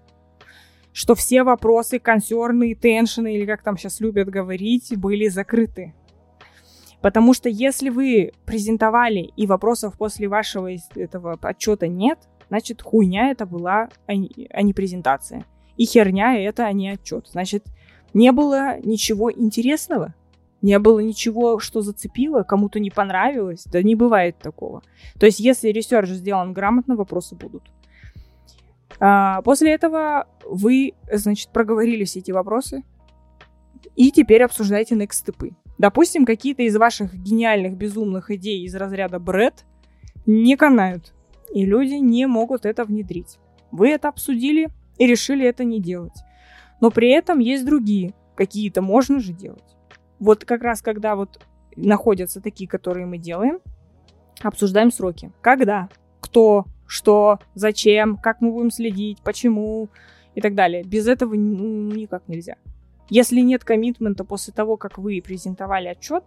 Что 0.92 1.14
все 1.14 1.42
вопросы, 1.42 1.98
консерны, 1.98 2.74
теншины, 2.74 3.34
или 3.34 3.46
как 3.46 3.62
там 3.62 3.76
сейчас 3.76 4.00
любят 4.00 4.28
говорить, 4.28 4.96
были 4.96 5.28
закрыты. 5.28 5.94
Потому 7.00 7.34
что 7.34 7.48
если 7.48 7.90
вы 7.90 8.32
презентовали 8.46 9.30
и 9.36 9.46
вопросов 9.46 9.96
после 9.98 10.28
вашего 10.28 10.70
этого 10.94 11.38
отчета 11.42 11.86
нет, 11.86 12.18
значит, 12.48 12.82
хуйня 12.82 13.30
это 13.30 13.46
была, 13.46 13.88
а 14.06 14.12
а 14.50 14.62
не 14.62 14.72
презентация. 14.72 15.44
И 15.76 15.84
херня 15.84 16.36
это, 16.38 16.66
а 16.66 16.72
не 16.72 16.90
отчет. 16.90 17.28
Значит, 17.28 17.64
не 18.14 18.32
было 18.32 18.80
ничего 18.80 19.30
интересного, 19.30 20.14
не 20.62 20.78
было 20.78 21.00
ничего, 21.00 21.58
что 21.58 21.82
зацепило, 21.82 22.42
кому-то 22.42 22.80
не 22.80 22.90
понравилось. 22.90 23.64
Да 23.66 23.82
не 23.82 23.94
бывает 23.94 24.38
такого. 24.38 24.82
То 25.18 25.26
есть, 25.26 25.38
если 25.38 25.68
research 25.68 26.08
сделан 26.08 26.52
грамотно, 26.52 26.96
вопросы 26.96 27.34
будут. 27.34 27.62
А, 28.98 29.42
после 29.42 29.72
этого 29.74 30.26
вы, 30.44 30.94
значит, 31.12 31.50
проговорили 31.50 32.04
все 32.04 32.20
эти 32.20 32.30
вопросы. 32.30 32.82
И 33.94 34.10
теперь 34.10 34.42
обсуждаете 34.42 34.94
next 34.94 35.12
степы. 35.12 35.52
Допустим, 35.78 36.24
какие-то 36.24 36.62
из 36.62 36.76
ваших 36.76 37.14
гениальных, 37.14 37.76
безумных 37.76 38.30
идей 38.30 38.64
из 38.64 38.74
разряда 38.74 39.18
бред 39.18 39.64
не 40.24 40.56
канают 40.56 41.14
и 41.52 41.64
люди 41.64 41.94
не 41.94 42.26
могут 42.26 42.66
это 42.66 42.84
внедрить. 42.84 43.38
Вы 43.70 43.90
это 43.90 44.08
обсудили 44.08 44.68
и 44.98 45.06
решили 45.06 45.46
это 45.46 45.64
не 45.64 45.80
делать. 45.80 46.16
Но 46.80 46.90
при 46.90 47.10
этом 47.10 47.38
есть 47.38 47.64
другие, 47.64 48.14
какие-то 48.34 48.82
можно 48.82 49.20
же 49.20 49.32
делать. 49.32 49.64
Вот 50.18 50.44
как 50.44 50.62
раз 50.62 50.82
когда 50.82 51.16
вот 51.16 51.40
находятся 51.76 52.40
такие, 52.40 52.68
которые 52.68 53.06
мы 53.06 53.18
делаем, 53.18 53.60
обсуждаем 54.42 54.90
сроки. 54.90 55.32
Когда, 55.40 55.88
кто, 56.20 56.64
что, 56.86 57.38
зачем, 57.54 58.16
как 58.16 58.40
мы 58.40 58.52
будем 58.52 58.70
следить, 58.70 59.20
почему 59.22 59.88
и 60.34 60.40
так 60.40 60.54
далее. 60.54 60.82
Без 60.84 61.06
этого 61.06 61.34
ну, 61.34 61.90
никак 61.92 62.28
нельзя. 62.28 62.56
Если 63.08 63.40
нет 63.40 63.64
коммитмента 63.64 64.24
после 64.24 64.52
того, 64.52 64.76
как 64.76 64.98
вы 64.98 65.22
презентовали 65.24 65.88
отчет, 65.88 66.24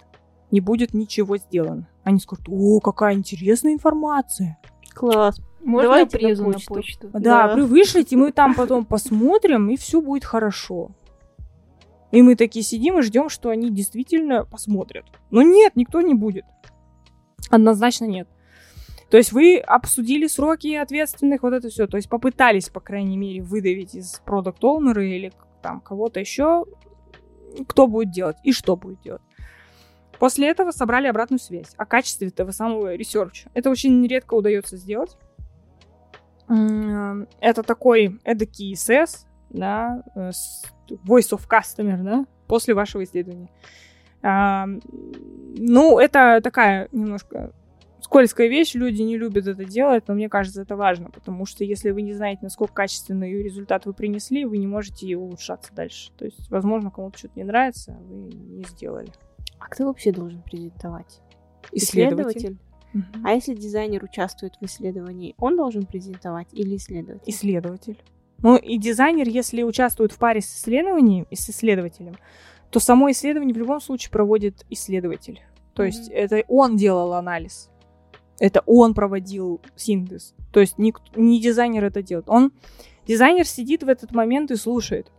не 0.52 0.62
будет 0.62 0.94
ничего 0.94 1.38
сделано. 1.38 1.88
Они 2.04 2.20
скажут, 2.20 2.46
о, 2.50 2.80
какая 2.80 3.14
интересная 3.16 3.74
информация. 3.74 4.58
Класс. 5.00 5.40
Можно 5.62 5.84
Давайте 5.84 6.18
презу 6.18 6.46
на 6.50 6.60
почту? 6.60 7.10
Да, 7.14 7.48
Да. 7.48 7.56
вы 7.56 7.66
вышлите, 7.66 8.18
мы 8.18 8.34
там 8.34 8.54
потом 8.54 8.84
посмотрим, 8.84 9.70
и 9.70 9.78
все 9.78 10.02
будет 10.02 10.26
хорошо. 10.26 10.92
И 12.12 12.22
мы 12.22 12.36
такие 12.36 12.64
сидим 12.66 13.00
и 13.00 13.02
ждем, 13.02 13.30
что 13.30 13.48
они 13.50 13.70
действительно 13.70 14.44
посмотрят. 14.44 15.06
Но 15.32 15.42
нет, 15.42 15.78
никто 15.78 16.02
не 16.02 16.16
будет. 16.16 16.44
Однозначно 17.50 18.06
нет. 18.06 18.28
То 19.10 19.16
есть 19.16 19.32
вы 19.32 19.58
обсудили 19.58 20.28
сроки 20.28 20.76
ответственных, 20.76 21.44
вот 21.44 21.54
это 21.54 21.70
все. 21.70 21.88
То 21.88 21.96
есть 21.96 22.10
попытались, 22.10 22.68
по 22.68 22.82
крайней 22.82 23.16
мере, 23.16 23.42
выдавить 23.42 23.96
из 23.96 24.22
product 24.26 24.62
owner 24.66 24.99
а 24.99 25.06
или 25.06 25.32
там 25.62 25.80
кого-то 25.80 26.20
еще, 26.20 26.66
кто 27.68 27.88
будет 27.88 28.12
делать 28.12 28.38
и 28.44 28.52
что 28.52 28.76
будет 28.76 29.02
делать. 29.02 29.22
После 30.20 30.50
этого 30.50 30.72
собрали 30.72 31.08
обратную 31.08 31.40
связь 31.40 31.74
о 31.78 31.86
качестве 31.86 32.28
этого 32.28 32.52
самого 32.52 32.96
research 32.96 33.39
а. 33.39 33.50
Это 33.54 33.70
очень 33.70 34.06
редко 34.06 34.34
удается 34.34 34.78
сделать. 34.78 35.18
Это 36.48 37.64
такой 37.64 38.20
эдакий 38.24 38.74
SS, 38.74 39.26
да, 39.50 40.04
э, 40.16 40.32
Voice 40.90 41.32
of 41.32 41.48
Customer, 41.48 42.02
да, 42.02 42.26
после 42.48 42.74
вашего 42.74 43.04
исследования. 43.04 43.50
А, 44.22 44.66
Ну, 45.58 46.00
это 46.00 46.42
такая 46.44 46.90
немножко 46.92 47.54
скользкая 48.02 48.48
вещь, 48.48 48.74
люди 48.74 49.02
не 49.04 49.18
любят 49.18 49.48
это 49.48 49.66
делать, 49.66 50.08
но 50.08 50.16
мне 50.16 50.30
кажется, 50.30 50.62
это 50.64 50.76
важно, 50.76 51.12
потому 51.12 51.46
что 51.46 51.64
если 51.64 51.92
вы 51.92 52.02
не 52.02 52.14
знаете, 52.14 52.40
насколько 52.42 52.74
качественный 52.74 53.44
результат 53.44 53.86
вы 53.86 53.94
принесли, 53.94 54.46
вы 54.46 54.58
не 54.58 54.68
можете 54.68 55.16
улучшаться 55.16 55.74
дальше. 55.74 56.12
То 56.18 56.26
есть, 56.26 56.50
возможно, 56.50 56.90
кому-то 56.90 57.18
что-то 57.20 57.34
не 57.36 57.44
нравится, 57.44 57.96
вы 58.02 58.18
не 58.34 58.64
сделали. 58.64 59.12
А 59.60 59.68
кто 59.68 59.86
вообще 59.86 60.12
должен 60.12 60.42
презентовать? 60.42 61.22
Исследователь. 61.72 62.58
Мгм. 62.94 63.06
А 63.24 63.34
если 63.34 63.54
дизайнер 63.54 64.04
участвует 64.04 64.54
в 64.60 64.66
исследовании, 64.66 65.36
он 65.38 65.56
должен 65.58 65.86
презентовать 65.86 66.48
или 66.54 66.76
исследователь? 66.78 67.30
исследователь. 67.32 68.02
Ну 68.42 68.56
и 68.56 68.78
дизайнер, 68.78 69.28
если 69.28 69.64
участвует 69.64 70.12
в 70.12 70.18
паре 70.18 70.42
с 70.42 70.46
исследованием 70.46 71.28
и 71.30 71.36
с 71.36 71.50
исследователем, 71.50 72.16
то 72.72 72.80
само 72.80 73.12
исследование 73.12 73.54
в 73.54 73.58
любом 73.58 73.80
случае 73.82 74.12
проводит 74.12 74.66
исследователь. 74.70 75.42
То 75.76 75.84
есть 75.84 76.08
Мгм. 76.10 76.18
это 76.18 76.44
он 76.48 76.78
делал 76.78 77.14
анализ. 77.14 77.70
Это 78.40 78.62
он 78.66 78.94
проводил 78.94 79.60
синтез. 79.76 80.34
То 80.54 80.62
есть 80.62 80.78
ник- 80.78 81.02
не 81.16 81.42
дизайнер 81.42 81.84
это 81.84 82.02
делает. 82.02 82.30
Он 82.30 82.52
дизайнер 83.06 83.46
сидит 83.46 83.84
в 83.84 83.90
этот 83.90 84.14
момент 84.14 84.50
и 84.52 84.56
слушает. 84.56 85.12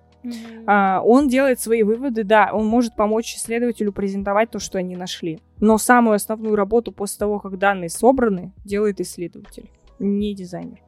А, 0.67 1.01
он 1.05 1.29
делает 1.29 1.61
свои 1.61 1.83
выводы, 1.83 2.25
да, 2.25 2.51
он 2.53 2.67
может 2.67 2.95
помочь 2.95 3.35
исследователю 3.35 3.93
презентовать 3.93 4.51
то, 4.51 4.59
что 4.59 4.79
они 4.79 4.97
нашли. 4.97 5.41
Но 5.59 5.79
самую 5.79 6.15
основную 6.15 6.57
работу 6.57 6.93
после 6.93 7.19
того, 7.19 7.39
как 7.39 7.59
данные 7.59 7.91
собраны, 7.91 8.53
делает 8.65 9.01
исследователь, 9.01 9.71
не 9.99 10.35
дизайнер. 10.35 10.81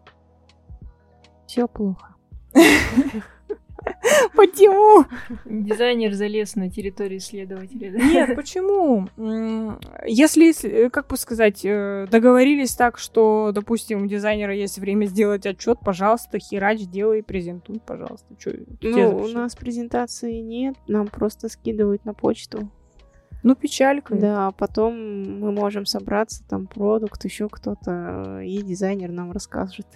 Все 1.47 1.67
плохо. 1.69 2.15
Почему? 4.35 5.05
Дизайнер 5.45 6.13
залез 6.13 6.57
на 6.57 6.71
территорию 6.71 7.19
исследователя. 7.19 7.93
да? 7.93 7.99
Нет, 7.99 8.37
почему? 8.37 9.09
Если, 10.07 10.53
э, 10.67 10.91
как 10.91 11.09
бы 11.09 11.17
сказать, 11.17 11.61
э, 11.65 12.07
договорились 12.11 12.75
так, 12.75 12.99
что, 12.99 13.53
допустим, 13.55 14.03
у 14.03 14.07
дизайнера 14.07 14.55
есть 14.55 14.79
время 14.79 15.07
сделать 15.07 15.47
отчет, 15.47 15.79
пожалуйста, 15.85 16.39
херач, 16.39 16.81
делай, 16.83 17.23
презентуй, 17.23 17.81
пожалуйста. 17.85 18.35
Чё, 18.39 18.53
Ну, 18.81 19.19
у 19.19 19.29
нас 19.29 19.55
презентации 19.57 20.41
нет, 20.41 20.77
нам 20.89 21.09
просто 21.09 21.49
скидывают 21.49 22.05
на 22.05 22.15
почту. 22.15 22.71
Ну, 23.43 23.55
печалька. 23.55 24.15
Да, 24.15 24.49
а 24.49 24.53
потом 24.53 25.41
мы 25.41 25.53
можем 25.53 25.85
собраться, 25.85 26.45
там 26.49 26.67
продукт, 26.67 27.25
еще 27.25 27.49
кто-то, 27.49 28.39
э, 28.39 28.45
и 28.47 28.63
дизайнер 28.63 29.11
нам 29.11 29.33
расскажет. 29.33 29.87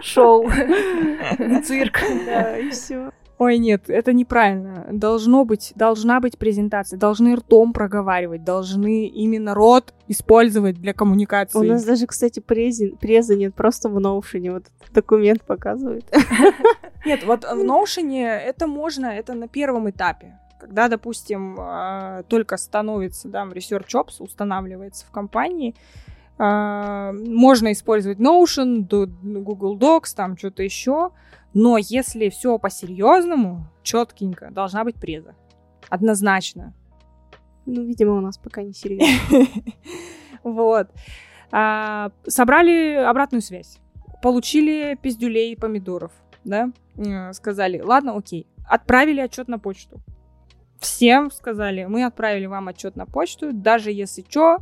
Шоу. 0.00 0.48
Цирк. 1.64 2.00
Да, 2.26 2.58
и 2.58 2.70
все. 2.70 3.10
Ой, 3.38 3.58
нет, 3.58 3.88
это 3.88 4.12
неправильно. 4.12 4.86
Должно 4.90 5.44
быть, 5.44 5.72
должна 5.76 6.18
быть 6.18 6.38
презентация. 6.38 6.98
Должны 6.98 7.36
ртом 7.36 7.72
проговаривать, 7.72 8.42
должны 8.42 9.06
именно 9.06 9.54
рот 9.54 9.94
использовать 10.08 10.80
для 10.80 10.92
коммуникации. 10.92 11.58
У 11.58 11.62
нас 11.62 11.84
даже, 11.84 12.06
кстати, 12.06 12.40
прези, 12.40 12.96
преза 13.00 13.36
нет, 13.36 13.54
просто 13.54 13.88
в 13.88 13.98
Notion 13.98 14.52
вот 14.52 14.64
этот 14.64 14.92
документ 14.92 15.42
показывает. 15.44 16.04
Нет, 17.06 17.24
вот 17.24 17.44
в 17.44 17.62
Notion 17.62 18.12
это 18.18 18.66
можно, 18.66 19.06
это 19.06 19.34
на 19.34 19.46
первом 19.46 19.88
этапе. 19.88 20.36
Когда, 20.58 20.88
допустим, 20.88 21.56
а, 21.58 22.22
только 22.24 22.56
становится, 22.56 23.28
да, 23.28 23.44
Research 23.44 23.90
Ops 23.94 24.20
устанавливается 24.22 25.06
в 25.06 25.10
компании, 25.10 25.74
а, 26.36 27.12
можно 27.12 27.72
использовать 27.72 28.18
Notion, 28.18 28.86
Google 29.22 29.78
Docs, 29.78 30.14
там 30.14 30.36
что-то 30.36 30.62
еще, 30.62 31.10
Но 31.54 31.78
если 31.78 32.28
все 32.28 32.58
по-серьезному, 32.58 33.66
четкенько, 33.82 34.50
должна 34.50 34.84
быть 34.84 34.96
преза. 34.96 35.34
Однозначно. 35.88 36.74
Ну, 37.64 37.82
видимо, 37.84 38.14
у 38.18 38.20
нас 38.20 38.36
пока 38.38 38.62
не 38.62 38.72
серьезно. 38.72 39.46
Вот. 40.44 40.88
А, 41.50 42.12
собрали 42.26 42.94
обратную 42.94 43.42
связь. 43.42 43.78
Получили 44.22 44.96
пиздюлей 45.00 45.56
помидоров, 45.56 46.12
да? 46.44 46.70
Сказали, 47.32 47.80
ладно, 47.80 48.16
окей. 48.16 48.46
Отправили 48.68 49.20
отчет 49.20 49.48
на 49.48 49.58
почту. 49.58 50.00
Всем 50.80 51.30
сказали, 51.30 51.84
мы 51.84 52.04
отправили 52.04 52.46
вам 52.46 52.68
отчет 52.68 52.96
на 52.96 53.06
почту, 53.06 53.52
даже 53.52 53.90
если 53.90 54.24
что, 54.28 54.58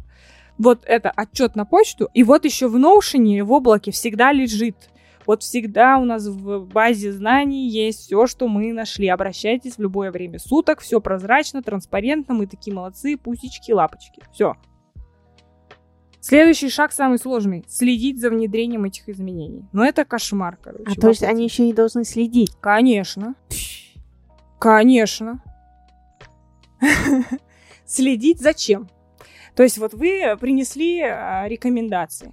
вот 0.58 0.82
это 0.86 1.10
отчет 1.10 1.56
на 1.56 1.64
почту, 1.64 2.08
и 2.14 2.22
вот 2.22 2.44
еще 2.44 2.68
в 2.68 2.76
Notion 2.76 3.42
в 3.42 3.52
облаке 3.52 3.90
всегда 3.90 4.32
лежит 4.32 4.76
вот 5.26 5.42
всегда 5.42 5.98
у 5.98 6.04
нас 6.04 6.26
в 6.26 6.66
базе 6.66 7.12
знаний 7.12 7.68
есть 7.68 8.00
все, 8.00 8.26
что 8.26 8.46
мы 8.46 8.72
нашли. 8.72 9.08
Обращайтесь 9.08 9.74
в 9.74 9.80
любое 9.80 10.12
время 10.12 10.38
суток, 10.38 10.80
все 10.80 11.00
прозрачно, 11.00 11.62
транспарентно, 11.62 12.34
мы 12.34 12.46
такие 12.46 12.74
молодцы, 12.74 13.16
пусечки, 13.16 13.72
лапочки. 13.72 14.22
Все. 14.32 14.54
Следующий 16.20 16.70
шаг 16.70 16.92
самый 16.92 17.18
сложный. 17.18 17.64
Следить 17.68 18.20
за 18.20 18.30
внедрением 18.30 18.84
этих 18.84 19.08
изменений. 19.08 19.64
Но 19.72 19.84
это 19.84 20.04
кошмар, 20.04 20.58
короче. 20.60 20.84
А 20.96 21.00
то 21.00 21.08
есть 21.08 21.22
они 21.22 21.44
еще 21.44 21.68
и 21.68 21.72
должны 21.72 22.04
следить? 22.04 22.52
Конечно. 22.60 23.34
Конечно. 24.58 25.42
Следить 27.86 28.40
зачем? 28.40 28.88
То 29.54 29.62
есть 29.62 29.78
вот 29.78 29.94
вы 29.94 30.36
принесли 30.38 31.00
а, 31.02 31.48
рекомендации. 31.48 32.32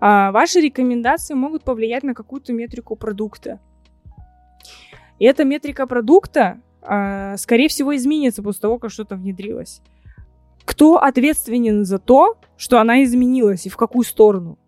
А 0.00 0.30
ваши 0.30 0.60
рекомендации 0.60 1.34
могут 1.34 1.64
повлиять 1.64 2.02
на 2.02 2.14
какую-то 2.14 2.52
метрику 2.52 2.96
продукта. 2.96 3.60
И 5.18 5.24
эта 5.24 5.44
метрика 5.44 5.86
продукта, 5.86 6.60
а, 6.82 7.36
скорее 7.36 7.68
всего, 7.68 7.96
изменится 7.96 8.42
после 8.42 8.60
того, 8.60 8.78
как 8.78 8.90
что-то 8.90 9.16
внедрилось. 9.16 9.80
Кто 10.64 10.98
ответственен 10.98 11.84
за 11.84 11.98
то, 11.98 12.36
что 12.56 12.78
она 12.78 13.02
изменилась 13.02 13.66
и 13.66 13.70
в 13.70 13.76
какую 13.76 14.04
сторону? 14.04 14.58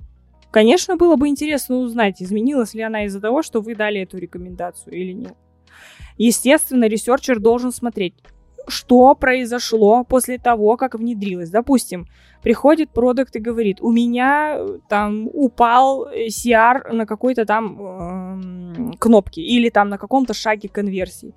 Конечно, 0.51 0.97
было 0.97 1.15
бы 1.15 1.29
интересно 1.29 1.77
узнать, 1.77 2.21
изменилась 2.21 2.75
ли 2.75 2.83
она 2.83 3.05
из-за 3.05 3.21
того, 3.21 3.43
что 3.43 3.61
вы 3.61 3.77
дали 3.77 4.01
эту 4.01 4.19
рекомендацию 4.19 4.95
или 4.95 5.13
нет. 5.13 5.35
Естественно, 6.17 6.87
researcher 6.87 7.39
должен 7.39 7.71
смотреть, 7.71 8.15
что 8.71 9.15
произошло 9.15 10.05
после 10.05 10.39
того, 10.39 10.77
как 10.77 10.95
внедрилось. 10.95 11.51
Допустим, 11.51 12.07
приходит 12.43 12.91
продукт 12.91 13.37
и 13.37 13.41
говорит, 13.41 13.81
у 13.81 13.91
меня 13.91 14.57
э, 14.57 14.79
там 14.89 15.29
упал 15.33 16.09
CR 16.09 16.93
на 16.93 17.07
какой-то 17.07 17.45
там 17.45 18.93
э, 18.93 18.97
кнопке 18.99 19.43
или 19.43 19.69
там 19.69 19.89
на 19.89 19.99
каком-то 19.99 20.35
шаге 20.35 20.69
конверсии. 20.69 21.35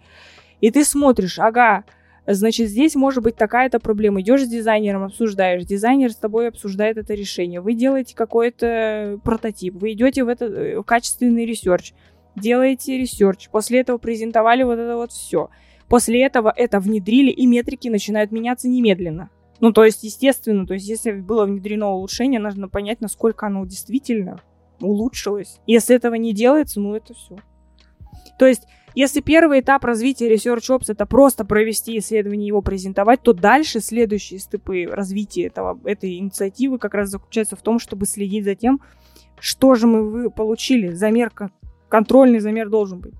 И 0.61 0.71
ты 0.71 0.85
смотришь, 0.85 1.39
ага, 1.39 1.83
значит, 2.25 2.69
здесь 2.69 2.95
может 2.95 3.23
быть 3.23 3.35
такая-то 3.35 3.79
проблема. 3.79 4.21
Идешь 4.21 4.43
с 4.43 4.47
дизайнером, 4.47 5.03
обсуждаешь, 5.03 5.65
дизайнер 5.65 6.11
с 6.11 6.15
тобой 6.15 6.47
обсуждает 6.47 6.97
это 6.97 7.13
решение. 7.13 7.61
Вы 7.61 7.73
делаете 7.73 8.15
какой-то 8.15 9.19
прототип, 9.23 9.75
вы 9.75 9.93
идете 9.93 10.23
в, 10.23 10.29
это, 10.29 10.45
э, 10.45 10.79
в 10.79 10.83
качественный 10.83 11.45
research, 11.45 11.93
делаете 12.35 12.97
research, 12.97 13.49
после 13.49 13.81
этого 13.81 13.97
презентовали 13.97 14.63
вот 14.63 14.79
это 14.79 14.95
вот 14.95 15.11
все. 15.11 15.49
После 15.87 16.23
этого 16.23 16.53
это 16.55 16.79
внедрили, 16.79 17.31
и 17.31 17.45
метрики 17.45 17.87
начинают 17.87 18.31
меняться 18.31 18.67
немедленно. 18.67 19.29
Ну, 19.59 19.71
то 19.71 19.83
есть, 19.83 20.03
естественно, 20.03 20.65
то 20.65 20.73
есть, 20.73 20.87
если 20.87 21.11
было 21.11 21.45
внедрено 21.45 21.91
улучшение, 21.91 22.39
нужно 22.39 22.67
понять, 22.67 23.01
насколько 23.01 23.47
оно 23.47 23.65
действительно 23.65 24.41
улучшилось. 24.81 25.59
Если 25.67 25.95
этого 25.95 26.15
не 26.15 26.33
делается, 26.33 26.81
ну, 26.81 26.95
это 26.95 27.13
все. 27.13 27.37
То 28.37 28.45
есть, 28.45 28.63
если 28.95 29.21
первый 29.21 29.61
этап 29.61 29.85
развития 29.85 30.31
Research 30.31 30.69
Ops 30.69 30.85
это 30.89 31.05
просто 31.05 31.45
провести 31.45 31.97
исследование 31.97 32.45
и 32.45 32.47
его 32.47 32.61
презентовать, 32.61 33.21
то 33.21 33.33
дальше 33.33 33.79
следующие 33.79 34.39
step 34.39 34.76
ы 34.76 34.85
развития 34.85 35.45
этого, 35.45 35.79
этой 35.85 36.17
инициативы 36.17 36.77
как 36.77 36.93
раз 36.93 37.09
заключаются 37.09 37.55
в 37.55 37.61
том, 37.61 37.79
чтобы 37.79 38.05
следить 38.05 38.45
за 38.45 38.55
тем, 38.55 38.81
что 39.39 39.73
же 39.75 39.87
мы 39.87 40.29
получили. 40.29 40.89
Замер, 40.89 41.31
контрольный 41.89 42.39
замер 42.39 42.69
должен 42.69 42.99
быть. 42.99 43.15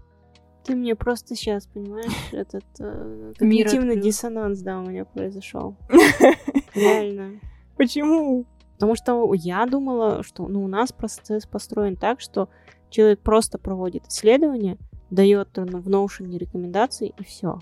Ты 0.63 0.75
мне 0.75 0.95
просто 0.95 1.35
сейчас, 1.35 1.67
понимаешь, 1.67 2.11
этот 2.31 2.65
э, 2.79 3.33
когнитивный 3.37 3.99
диссонанс, 3.99 4.59
да, 4.59 4.79
у 4.79 4.89
меня 4.89 5.05
произошел. 5.05 5.75
Реально. 6.75 7.39
Почему? 7.75 8.45
Потому 8.75 8.95
что 8.95 9.33
я 9.33 9.65
думала, 9.65 10.23
что 10.23 10.47
ну, 10.47 10.63
у 10.63 10.67
нас 10.67 10.91
процесс 10.91 11.45
построен 11.45 11.95
так, 11.95 12.21
что 12.21 12.49
человек 12.89 13.19
просто 13.19 13.57
проводит 13.57 14.07
исследование, 14.07 14.77
дает 15.09 15.49
ну, 15.55 15.79
в 15.79 15.87
Notion 15.89 16.37
рекомендации 16.37 17.13
и 17.17 17.23
все. 17.23 17.59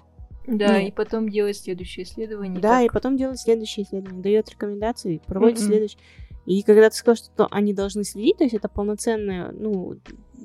Да, 0.47 0.79
Нет. 0.79 0.89
и 0.89 0.91
потом 0.91 1.29
делает 1.29 1.57
следующее 1.57 2.05
исследование. 2.05 2.59
Да, 2.59 2.79
так. 2.79 2.85
и 2.85 2.89
потом 2.89 3.17
делает 3.17 3.39
следующее 3.39 3.85
исследование, 3.85 4.23
дает 4.23 4.49
рекомендации, 4.49 5.21
проводит 5.25 5.59
mm-hmm. 5.59 5.65
следующее. 5.65 5.99
И 6.45 6.63
когда 6.63 6.89
ты 6.89 6.95
сказал, 6.95 7.15
что 7.15 7.47
они 7.51 7.73
должны 7.73 8.03
следить, 8.03 8.37
то 8.37 8.43
есть 8.43 8.55
это 8.55 8.67
полноценная, 8.67 9.51
ну, 9.51 9.95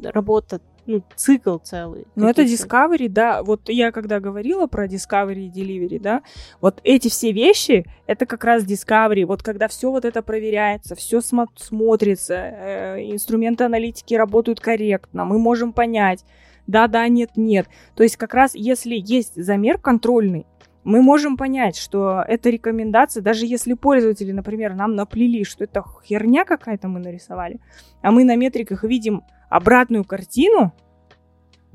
работа 0.02 0.60
ну, 0.86 1.02
цикл 1.16 1.58
целый. 1.58 2.06
Ну, 2.14 2.28
это 2.28 2.42
Discovery, 2.42 3.08
да. 3.08 3.42
Вот 3.42 3.68
я 3.68 3.90
когда 3.90 4.20
говорила 4.20 4.66
про 4.66 4.86
Discovery 4.86 5.46
и 5.46 5.50
Delivery, 5.50 6.00
да, 6.00 6.22
вот 6.60 6.80
эти 6.84 7.08
все 7.08 7.32
вещи, 7.32 7.84
это 8.06 8.24
как 8.24 8.44
раз 8.44 8.64
Discovery. 8.64 9.26
Вот 9.26 9.42
когда 9.42 9.66
все 9.68 9.90
вот 9.90 10.04
это 10.04 10.22
проверяется, 10.22 10.94
все 10.94 11.18
смо- 11.18 11.48
смотрится, 11.56 12.34
э, 12.34 12.98
инструменты 13.10 13.64
аналитики 13.64 14.14
работают 14.14 14.60
корректно, 14.60 15.24
мы 15.24 15.38
можем 15.38 15.72
понять, 15.72 16.24
да-да, 16.66 17.06
нет-нет. 17.08 17.66
То 17.94 18.02
есть 18.02 18.16
как 18.16 18.34
раз 18.34 18.54
если 18.54 18.94
есть 18.96 19.34
замер 19.34 19.78
контрольный, 19.78 20.46
мы 20.84 21.02
можем 21.02 21.36
понять, 21.36 21.76
что 21.76 22.22
эта 22.28 22.48
рекомендация, 22.48 23.20
даже 23.20 23.44
если 23.44 23.74
пользователи, 23.74 24.30
например, 24.30 24.74
нам 24.74 24.94
наплели, 24.94 25.42
что 25.42 25.64
это 25.64 25.82
херня 26.04 26.44
какая-то 26.44 26.86
мы 26.86 27.00
нарисовали, 27.00 27.58
а 28.02 28.12
мы 28.12 28.22
на 28.22 28.36
метриках 28.36 28.84
видим 28.84 29.24
обратную 29.48 30.04
картину, 30.04 30.72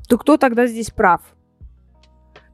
то 0.07 0.17
кто 0.17 0.37
тогда 0.37 0.67
здесь 0.67 0.91
прав? 0.91 1.21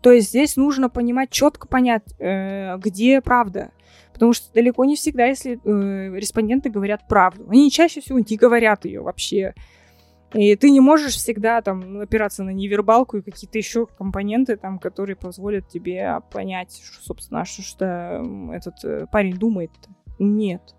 То 0.02 0.12
есть 0.12 0.30
здесь 0.30 0.56
нужно 0.56 0.90
понимать, 0.90 1.32
четко 1.32 1.68
понять, 1.68 2.04
э, 2.20 2.78
где 2.78 3.22
правда. 3.22 3.72
Потому 4.14 4.34
что 4.34 4.54
далеко 4.54 4.86
не 4.86 4.96
всегда, 4.96 5.26
если 5.26 5.60
э, 5.64 6.16
респонденты 6.16 6.70
говорят 6.70 7.08
правду. 7.08 7.48
Они 7.50 7.70
чаще 7.70 8.02
всего 8.02 8.20
не 8.20 8.38
говорят 8.38 8.86
ее 8.86 9.02
вообще. 9.02 9.54
И 10.34 10.56
ты 10.56 10.72
не 10.72 10.80
можешь 10.80 11.16
всегда 11.16 11.62
там 11.62 12.00
опираться 12.00 12.44
на 12.44 12.50
невербалку 12.50 13.18
и 13.18 13.22
какие-то 13.22 13.58
еще 13.58 13.86
компоненты, 13.86 14.58
там, 14.58 14.78
которые 14.78 15.16
позволят 15.16 15.70
тебе 15.70 16.20
понять, 16.32 16.82
что, 16.84 17.04
собственно, 17.04 17.46
что, 17.46 17.62
что 17.62 18.52
этот 18.54 18.84
э, 18.84 19.06
парень 19.12 19.38
думает. 19.38 19.72
Нет. 20.20 20.76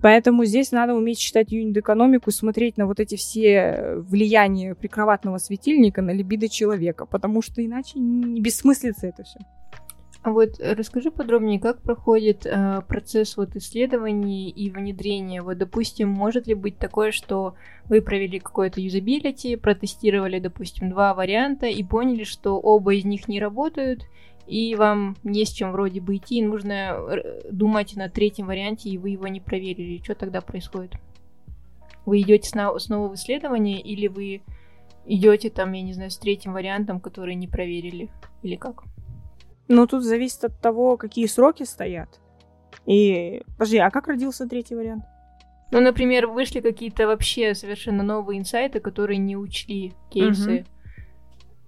Поэтому 0.00 0.44
здесь 0.44 0.72
надо 0.72 0.94
уметь 0.94 1.18
считать 1.18 1.50
юнит-экономику 1.52 2.30
смотреть 2.30 2.76
на 2.76 2.86
вот 2.86 3.00
эти 3.00 3.16
все 3.16 3.94
влияния 3.96 4.74
прикроватного 4.74 5.38
светильника 5.38 6.02
на 6.02 6.10
либидо 6.10 6.48
человека, 6.48 7.06
потому 7.06 7.42
что 7.42 7.64
иначе 7.64 7.98
не 7.98 8.40
бессмыслица 8.40 9.08
это 9.08 9.24
все. 9.24 9.40
А 10.22 10.32
вот 10.32 10.58
расскажи 10.58 11.10
подробнее, 11.10 11.60
как 11.60 11.80
проходит 11.80 12.44
э, 12.44 12.82
процесс 12.88 13.36
вот 13.36 13.54
исследований 13.54 14.50
и 14.50 14.68
внедрения. 14.68 15.42
Вот, 15.42 15.58
допустим, 15.58 16.08
может 16.08 16.48
ли 16.48 16.54
быть 16.54 16.76
такое, 16.76 17.12
что 17.12 17.54
вы 17.86 18.02
провели 18.02 18.40
какое-то 18.40 18.80
юзабилити, 18.80 19.54
протестировали, 19.56 20.40
допустим, 20.40 20.90
два 20.90 21.14
варианта 21.14 21.66
и 21.66 21.84
поняли, 21.84 22.24
что 22.24 22.58
оба 22.58 22.94
из 22.94 23.04
них 23.04 23.28
не 23.28 23.40
работают, 23.40 24.02
и 24.48 24.74
вам 24.74 25.16
не 25.24 25.44
с 25.44 25.50
чем 25.50 25.72
вроде 25.72 26.00
бы 26.00 26.16
идти, 26.16 26.42
нужно 26.42 26.96
э, 26.96 27.50
думать 27.52 27.94
на 27.96 28.08
третьем 28.08 28.46
варианте, 28.46 28.88
и 28.88 28.96
вы 28.96 29.10
его 29.10 29.28
не 29.28 29.40
проверили. 29.40 30.02
Что 30.02 30.14
тогда 30.14 30.40
происходит? 30.40 30.94
Вы 32.06 32.22
идете 32.22 32.48
снова 32.48 33.08
в 33.08 33.14
исследование, 33.14 33.80
или 33.80 34.08
вы 34.08 34.42
идете 35.04 35.50
там, 35.50 35.72
я 35.72 35.82
не 35.82 35.92
знаю, 35.92 36.10
с 36.10 36.16
третьим 36.16 36.54
вариантом, 36.54 36.98
который 36.98 37.34
не 37.34 37.46
проверили? 37.46 38.10
Или 38.42 38.56
как? 38.56 38.84
Ну, 39.68 39.86
тут 39.86 40.02
зависит 40.02 40.44
от 40.44 40.58
того, 40.60 40.96
какие 40.96 41.26
сроки 41.26 41.64
стоят. 41.64 42.08
И, 42.86 43.42
подожди, 43.58 43.76
а 43.76 43.90
как 43.90 44.08
родился 44.08 44.48
третий 44.48 44.74
вариант? 44.74 45.04
Ну, 45.70 45.80
например, 45.80 46.26
вышли 46.26 46.60
какие-то 46.60 47.06
вообще 47.06 47.54
совершенно 47.54 48.02
новые 48.02 48.38
инсайты, 48.40 48.80
которые 48.80 49.18
не 49.18 49.36
учли 49.36 49.92
кейсы. 50.10 50.60
Угу. 50.60 50.77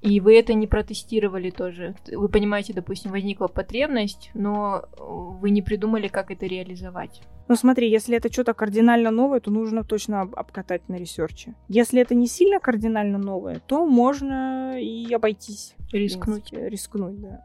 И 0.03 0.21
вы 0.21 0.39
это 0.39 0.55
не 0.55 0.67
протестировали 0.67 1.51
тоже. 1.51 1.95
Вы 2.11 2.29
понимаете, 2.29 2.73
допустим, 2.73 3.11
возникла 3.11 3.49
потребность, 3.49 4.31
но 4.35 4.85
вы 4.99 5.51
не 5.51 5.61
придумали, 5.61 6.09
как 6.09 6.31
это 6.31 6.47
реализовать. 6.47 7.21
Ну 7.49 7.57
смотри, 7.57 7.91
если 7.91 8.17
это 8.17 8.33
что-то 8.33 8.55
кардинально 8.55 9.11
новое, 9.11 9.41
то 9.41 9.51
нужно 9.51 9.85
точно 9.85 10.23
обкатать 10.23 10.89
на 10.89 10.95
research 10.95 11.43
е. 11.43 11.55
Если 11.69 12.01
это 12.01 12.15
не 12.15 12.29
сильно 12.29 12.61
кардинально 12.61 13.19
новое, 13.19 13.61
то 13.67 13.85
можно 13.85 14.81
и 14.81 15.13
обойтись. 15.13 15.75
Рискнуть. 15.93 16.51
Принципе, 16.51 16.69
рискнуть, 16.69 17.21
да. 17.21 17.45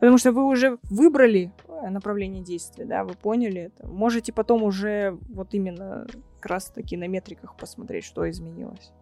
Потому 0.00 0.18
что 0.18 0.32
вы 0.32 0.44
уже 0.44 0.78
выбрали 0.90 1.52
э, 1.68 1.88
направление 1.88 2.42
действия, 2.42 2.84
да, 2.84 3.04
вы 3.04 3.14
поняли 3.14 3.62
это. 3.62 3.86
Можете 3.86 4.32
потом 4.32 4.62
уже 4.62 5.18
вот 5.30 5.54
именно 5.54 6.06
как 6.40 6.50
раз 6.50 6.66
таки 6.66 6.96
на 6.96 7.08
метриках 7.08 7.56
посмотреть, 7.56 8.04
что 8.04 8.28
изменилось. 8.28 8.92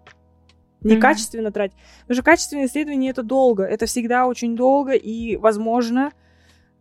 Некачественно 0.84 1.48
mm-hmm. 1.48 1.52
тратить. 1.52 1.76
Потому 2.02 2.14
что 2.14 2.22
качественное 2.22 2.66
исследование 2.66 3.10
это 3.10 3.22
долго. 3.22 3.64
Это 3.64 3.86
всегда 3.86 4.26
очень 4.26 4.56
долго, 4.56 4.92
и, 4.92 5.36
возможно, 5.36 6.12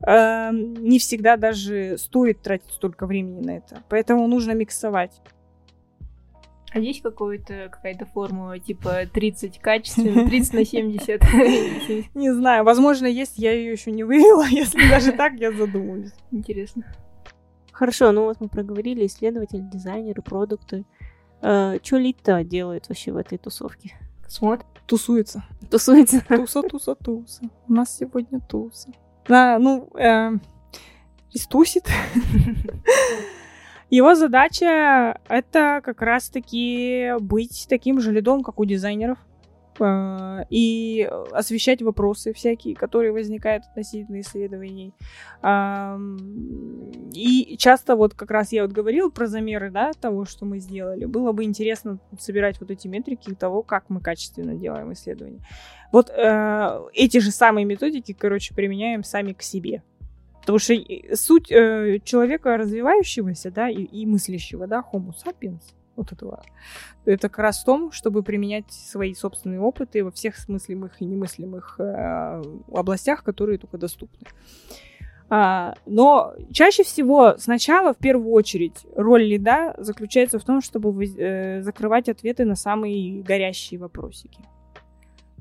э, 0.06 0.49
не 0.52 0.99
всегда 0.99 1.38
даже 1.38 1.97
стоит 1.97 2.41
тратить 2.41 2.72
столько 2.72 3.06
времени 3.06 3.45
на 3.45 3.58
это. 3.58 3.84
Поэтому 3.89 4.28
нужно 4.28 4.52
миксовать. 4.52 5.22
А 6.74 6.80
есть 6.80 7.02
какой-то, 7.02 7.68
какая-то 7.70 8.06
формула, 8.06 8.58
типа 8.58 9.02
30 9.12 9.60
качественно, 9.60 10.26
30 10.26 10.54
на 10.54 10.66
70? 10.66 11.22
Не 12.16 12.34
знаю, 12.34 12.64
возможно, 12.64 13.08
есть, 13.08 13.38
я 13.38 13.52
ее 13.52 13.74
еще 13.74 13.91
не 13.91 14.04
вывела, 14.06 14.45
если 14.49 14.89
даже 14.89 15.12
так, 15.12 15.34
я 15.34 15.52
задумаюсь. 15.52 16.14
Интересно. 16.32 16.86
Хорошо, 17.74 18.12
ну 18.14 18.24
вот 18.24 18.39
мы 18.39 18.47
проговорили 18.47 19.06
исследователи, 19.06 19.60
дизайнеры, 19.60 20.22
продукты. 20.22 20.86
Э, 21.42 21.78
что 21.82 21.98
Лита 21.98 22.44
делает 22.44 22.88
вообще 22.89 23.12
в 23.12 23.18
этой 23.18 23.38
тусовке? 23.38 23.96
Смотрит. 24.28 24.66
Тусуется. 24.86 25.44
Тусуется. 25.70 26.22
Туса, 26.28 26.62
туса, 26.64 26.96
туса. 26.96 27.44
У 27.68 27.74
нас 27.74 27.98
сегодня 27.98 28.39
туса. 28.39 28.89
Да, 29.28 29.58
ну, 29.60 29.89
э, 29.98 30.32
истусит. 31.34 31.88
Его 33.89 34.16
задача 34.16 35.20
это 35.28 35.82
как 35.84 36.02
раз-таки 36.02 37.12
быть 37.20 37.66
таким 37.70 38.00
же 38.00 38.12
лидом, 38.12 38.42
как 38.42 38.60
у 38.60 38.66
дизайнеров, 38.66 39.18
и 39.80 41.09
освещать 41.32 41.82
вопросы 41.82 42.34
всякие, 42.34 42.76
которые 42.76 43.11
возникают 43.11 43.63
относительно 43.65 44.22
исследований. 44.22 44.93
И 47.13 47.55
часто 47.57 47.95
вот 47.95 48.13
как 48.13 48.32
раз 48.32 48.51
я 48.51 48.63
вот 48.63 48.72
говорил 48.72 49.11
про 49.11 49.28
замеры, 49.28 49.72
да, 49.72 49.91
того, 49.93 50.26
что 50.26 50.45
мы 50.45 50.59
сделали. 50.59 51.05
Было 51.05 51.32
бы 51.32 51.43
интересно 51.43 51.99
собирать 52.19 52.59
вот 52.59 52.72
эти 52.72 52.88
метрики 52.88 53.34
того, 53.34 53.63
как 53.63 53.89
мы 53.89 54.01
качественно 54.01 54.55
делаем 54.55 54.91
исследования. 54.93 55.39
Вот 55.91 56.09
э, 56.09 56.82
эти 56.93 57.19
же 57.19 57.32
самые 57.32 57.65
методики, 57.65 58.13
короче, 58.13 58.55
применяем 58.55 59.03
сами 59.03 59.34
к 59.34 59.41
себе. 59.41 59.84
Потому 60.41 60.59
что 60.59 60.74
суть 61.15 61.51
э, 61.51 61.99
человека 62.03 62.57
развивающегося, 62.57 63.51
да, 63.51 63.69
и, 63.69 63.84
и 63.84 64.05
мыслящего, 64.05 64.67
да, 64.67 64.84
homo 64.91 65.11
sapiens, 65.11 65.61
вот 66.02 66.12
этого, 66.12 66.43
это 67.06 67.30
как 67.30 67.39
раз 67.39 67.62
в 67.62 67.66
том, 67.66 67.91
чтобы 67.91 68.24
применять 68.24 68.72
свои 68.72 69.14
собственные 69.14 69.60
опыты 69.60 70.04
во 70.04 70.12
всех 70.12 70.38
смыслимых 70.38 71.02
и 71.02 71.06
немыслимых 71.06 71.80
э, 71.80 72.41
областях, 72.74 73.24
которые 73.24 73.58
только 73.58 73.78
доступны. 73.78 74.28
А, 75.34 75.76
но 75.86 76.34
чаще 76.52 76.84
всего 76.84 77.36
сначала, 77.38 77.93
в 77.93 77.97
первую 77.97 78.32
очередь, 78.32 78.86
роль 78.95 79.24
лида 79.24 79.76
заключается 79.78 80.39
в 80.39 80.43
том, 80.43 80.62
чтобы 80.62 80.91
вы, 80.91 81.06
э, 81.06 81.62
закрывать 81.62 82.10
ответы 82.10 82.43
на 82.43 82.56
самые 82.56 83.22
горящие 83.22 83.80
вопросики. 83.80 84.41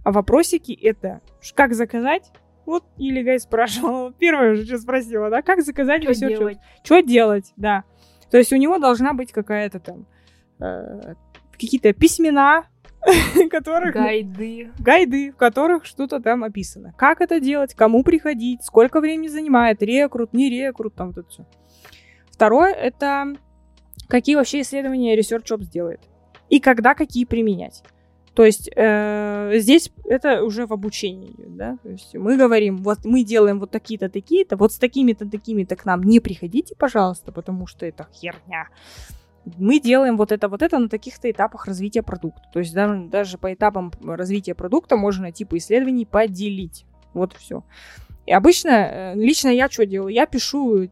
А 0.04 0.12
вопросики 0.12 0.78
это 0.80 1.20
как 1.56 1.74
заказать, 1.74 2.30
вот 2.66 2.84
Илигай 2.98 3.40
спрашивала, 3.40 4.12
первое 4.18 4.54
же, 4.54 4.64
что 4.64 4.78
спросила, 4.78 5.28
да, 5.28 5.42
как 5.42 5.62
заказать 5.62 6.04
что 6.04 6.14
делать? 6.14 6.58
Что 6.84 7.00
делать, 7.00 7.52
да. 7.56 7.82
То 8.30 8.38
есть 8.38 8.52
у 8.52 8.56
него 8.56 8.78
должна 8.78 9.12
быть 9.12 9.32
какая-то 9.32 9.80
там 9.80 10.06
э, 10.60 11.14
какие-то 11.52 11.92
письмена, 11.92 12.66
которых... 13.50 13.94
Гайды. 13.94 14.70
Гайды, 14.78 15.32
в 15.32 15.36
которых 15.36 15.84
что-то 15.84 16.20
там 16.20 16.44
описано. 16.44 16.92
Как 16.96 17.20
это 17.20 17.40
делать, 17.40 17.74
кому 17.74 18.02
приходить, 18.02 18.62
сколько 18.64 19.00
времени 19.00 19.28
занимает, 19.28 19.82
рекрут, 19.82 20.32
не 20.32 20.50
рекрут, 20.50 20.94
там 20.94 21.08
вот 21.08 21.18
это 21.18 21.28
все. 21.28 21.46
Второе, 22.30 22.72
это 22.72 23.34
какие 24.08 24.36
вообще 24.36 24.62
исследования 24.62 25.18
Research 25.18 25.44
Jobs 25.44 25.70
делает. 25.70 26.00
И 26.48 26.60
когда 26.60 26.94
какие 26.94 27.24
применять. 27.24 27.82
То 28.34 28.44
есть 28.44 28.70
э, 28.74 29.52
здесь 29.56 29.92
это 30.04 30.44
уже 30.44 30.66
в 30.66 30.72
обучении 30.72 31.30
идет, 31.30 31.56
да. 31.56 31.78
То 31.82 31.90
есть 31.90 32.14
мы 32.14 32.36
говорим, 32.36 32.78
вот 32.78 33.04
мы 33.04 33.24
делаем 33.24 33.58
вот 33.58 33.70
такие-то, 33.70 34.08
такие-то, 34.08 34.56
вот 34.56 34.72
с 34.72 34.78
такими-то, 34.78 35.28
такими-то 35.28 35.76
к 35.76 35.84
нам 35.84 36.02
не 36.02 36.20
приходите, 36.20 36.74
пожалуйста, 36.76 37.32
потому 37.32 37.66
что 37.66 37.86
это 37.86 38.06
херня. 38.14 38.68
Мы 39.44 39.80
делаем 39.80 40.16
вот 40.16 40.32
это, 40.32 40.48
вот 40.48 40.62
это 40.62 40.78
на 40.78 40.88
таких-то 40.88 41.30
этапах 41.30 41.66
развития 41.66 42.02
продукта. 42.02 42.42
То 42.52 42.58
есть 42.58 42.74
даже, 42.74 43.06
даже 43.06 43.38
по 43.38 43.52
этапам 43.52 43.92
развития 44.02 44.54
продукта 44.54 44.96
можно 44.96 45.32
типы 45.32 45.58
исследований 45.58 46.04
поделить. 46.04 46.84
Вот 47.14 47.32
все. 47.32 47.64
И 48.26 48.32
обычно, 48.32 48.68
э, 48.70 49.14
лично 49.16 49.48
я 49.48 49.68
что 49.68 49.86
делаю? 49.86 50.12
Я 50.12 50.26
пишу 50.26 50.88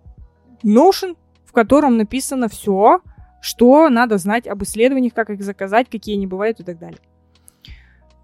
Notion, 0.64 1.16
в 1.44 1.52
котором 1.52 1.96
написано 1.96 2.48
все, 2.48 3.00
что 3.40 3.88
надо 3.88 4.18
знать 4.18 4.46
об 4.46 4.62
исследованиях, 4.62 5.14
как 5.14 5.30
их 5.30 5.42
заказать, 5.42 5.88
какие 5.88 6.16
они 6.16 6.26
бывают 6.26 6.60
и 6.60 6.64
так 6.64 6.78
далее. 6.78 7.00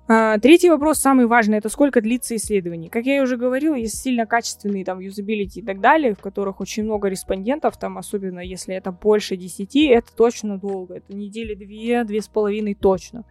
А, 0.06 0.38
третий 0.38 0.68
вопрос, 0.68 0.98
самый 0.98 1.26
важный, 1.26 1.56
это 1.56 1.70
сколько 1.70 2.02
длится 2.02 2.36
исследование. 2.36 2.90
Как 2.90 3.06
я 3.06 3.22
уже 3.22 3.38
говорила, 3.38 3.74
есть 3.74 4.02
сильно 4.02 4.26
качественные 4.26 4.84
там 4.84 5.00
юзабилити 5.00 5.60
и 5.60 5.62
так 5.62 5.80
далее, 5.80 6.14
в 6.14 6.18
которых 6.18 6.60
очень 6.60 6.84
много 6.84 7.08
респондентов, 7.08 7.78
там 7.78 7.96
особенно 7.96 8.40
если 8.40 8.74
это 8.74 8.92
больше 8.92 9.36
10, 9.36 9.74
это 9.76 10.14
точно 10.14 10.58
долго. 10.58 10.96
Это 10.96 11.16
недели 11.16 11.54
две, 11.54 12.04
две 12.04 12.20
с 12.20 12.28
половиной 12.28 12.74
точно. 12.74 13.24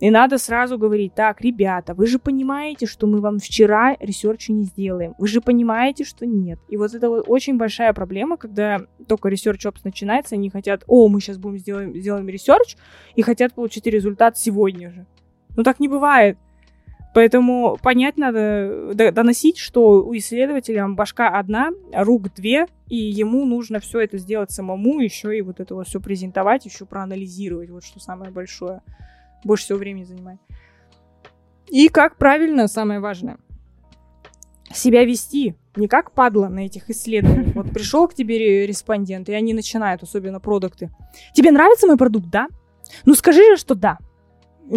И 0.00 0.10
надо 0.10 0.38
сразу 0.38 0.78
говорить, 0.78 1.14
так, 1.14 1.42
ребята, 1.42 1.94
вы 1.94 2.06
же 2.06 2.18
понимаете, 2.18 2.86
что 2.86 3.06
мы 3.06 3.20
вам 3.20 3.38
вчера 3.38 3.96
research 4.00 4.44
и 4.44 4.50
не 4.50 4.64
сделаем. 4.64 5.14
Вы 5.16 5.28
же 5.28 5.40
понимаете, 5.40 6.04
что 6.04 6.26
нет. 6.26 6.58
И 6.68 6.76
вот 6.76 6.92
это 6.92 7.08
вот 7.08 7.26
очень 7.28 7.56
большая 7.56 7.92
проблема, 7.92 8.36
когда 8.36 8.80
только 9.06 9.28
Research 9.28 9.70
Ops 9.70 9.80
начинается, 9.84 10.34
они 10.34 10.50
хотят, 10.50 10.82
о, 10.88 11.06
мы 11.08 11.20
сейчас 11.20 11.36
будем 11.36 11.58
сделаем, 11.58 11.94
сделаем 11.94 12.28
research, 12.28 12.76
и 13.14 13.22
хотят 13.22 13.52
получить 13.54 13.86
результат 13.86 14.38
сегодня 14.38 14.90
же. 14.90 15.06
Ну 15.60 15.64
так 15.64 15.78
не 15.78 15.88
бывает. 15.88 16.38
Поэтому 17.12 17.76
понять 17.82 18.16
надо, 18.16 18.94
доносить, 18.94 19.58
что 19.58 20.02
у 20.02 20.16
исследователя 20.16 20.88
башка 20.88 21.28
одна, 21.28 21.68
рук 21.92 22.32
две, 22.32 22.66
и 22.88 22.96
ему 22.96 23.44
нужно 23.44 23.78
все 23.78 24.00
это 24.00 24.16
сделать 24.16 24.50
самому, 24.50 25.00
еще 25.00 25.36
и 25.36 25.42
вот 25.42 25.60
это 25.60 25.74
вот 25.74 25.86
все 25.86 26.00
презентовать, 26.00 26.64
еще 26.64 26.86
проанализировать, 26.86 27.68
вот 27.68 27.84
что 27.84 28.00
самое 28.00 28.30
большое, 28.30 28.80
больше 29.44 29.64
всего 29.64 29.78
времени 29.78 30.04
занимает. 30.04 30.40
И 31.68 31.90
как 31.90 32.16
правильно, 32.16 32.66
самое 32.66 33.00
важное, 33.00 33.36
себя 34.72 35.04
вести, 35.04 35.56
не 35.76 35.88
как 35.88 36.12
падла 36.12 36.48
на 36.48 36.60
этих 36.60 36.88
исследованиях. 36.88 37.54
Вот 37.54 37.70
пришел 37.70 38.08
к 38.08 38.14
тебе 38.14 38.66
респондент, 38.66 39.28
и 39.28 39.34
они 39.34 39.52
начинают, 39.52 40.02
особенно 40.02 40.40
продукты. 40.40 40.88
Тебе 41.34 41.50
нравится 41.50 41.86
мой 41.86 41.98
продукт, 41.98 42.30
да? 42.30 42.48
Ну 43.04 43.14
скажи 43.14 43.44
же, 43.44 43.56
что 43.58 43.74
да 43.74 43.98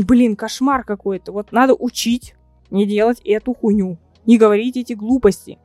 блин, 0.02 0.36
кошмар 0.36 0.84
какой-то. 0.84 1.32
Вот 1.32 1.52
надо 1.52 1.74
учить 1.74 2.36
не 2.72 2.86
делать 2.86 3.22
эту 3.24 3.54
хуйню, 3.54 3.98
не 4.26 4.38
говорить 4.38 4.78
эти 4.78 4.94
глупости. 4.94 5.60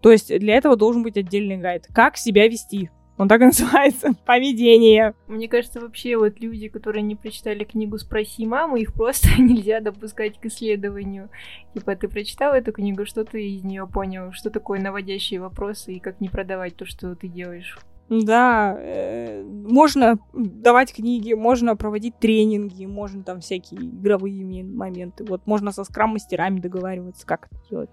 То 0.00 0.10
есть 0.10 0.36
для 0.38 0.56
этого 0.56 0.76
должен 0.76 1.02
быть 1.02 1.16
отдельный 1.16 1.56
гайд. 1.56 1.86
Как 1.94 2.16
себя 2.16 2.48
вести. 2.48 2.90
Он 3.18 3.28
так 3.28 3.40
и 3.40 3.44
называется. 3.46 4.14
Поведение. 4.26 5.14
Мне 5.28 5.48
кажется, 5.48 5.80
вообще 5.80 6.16
вот 6.16 6.40
люди, 6.40 6.68
которые 6.68 7.02
не 7.02 7.14
прочитали 7.14 7.64
книгу 7.64 7.98
«Спроси 7.98 8.46
маму», 8.46 8.76
их 8.76 8.92
просто 8.94 9.28
нельзя 9.40 9.80
допускать 9.80 10.38
к 10.38 10.46
исследованию. 10.46 11.30
Типа, 11.74 11.94
ты 11.94 12.08
прочитал 12.08 12.52
эту 12.54 12.72
книгу, 12.72 13.06
что 13.06 13.24
ты 13.24 13.48
из 13.48 13.62
нее 13.62 13.86
понял, 13.86 14.32
что 14.32 14.50
такое 14.50 14.80
наводящие 14.80 15.40
вопросы 15.40 15.94
и 15.94 16.00
как 16.00 16.20
не 16.20 16.28
продавать 16.28 16.76
то, 16.76 16.84
что 16.84 17.14
ты 17.14 17.28
делаешь. 17.28 17.78
Да, 18.20 18.76
э, 18.78 19.42
можно 19.42 20.18
давать 20.34 20.92
книги, 20.92 21.32
можно 21.32 21.76
проводить 21.76 22.18
тренинги, 22.18 22.84
можно 22.84 23.22
там 23.22 23.40
всякие 23.40 23.80
игровые 23.80 24.64
моменты. 24.64 25.24
Вот 25.24 25.46
можно 25.46 25.72
со 25.72 25.84
скрам-мастерами 25.84 26.60
договариваться, 26.60 27.26
как 27.26 27.46
это 27.46 27.56
делать. 27.70 27.90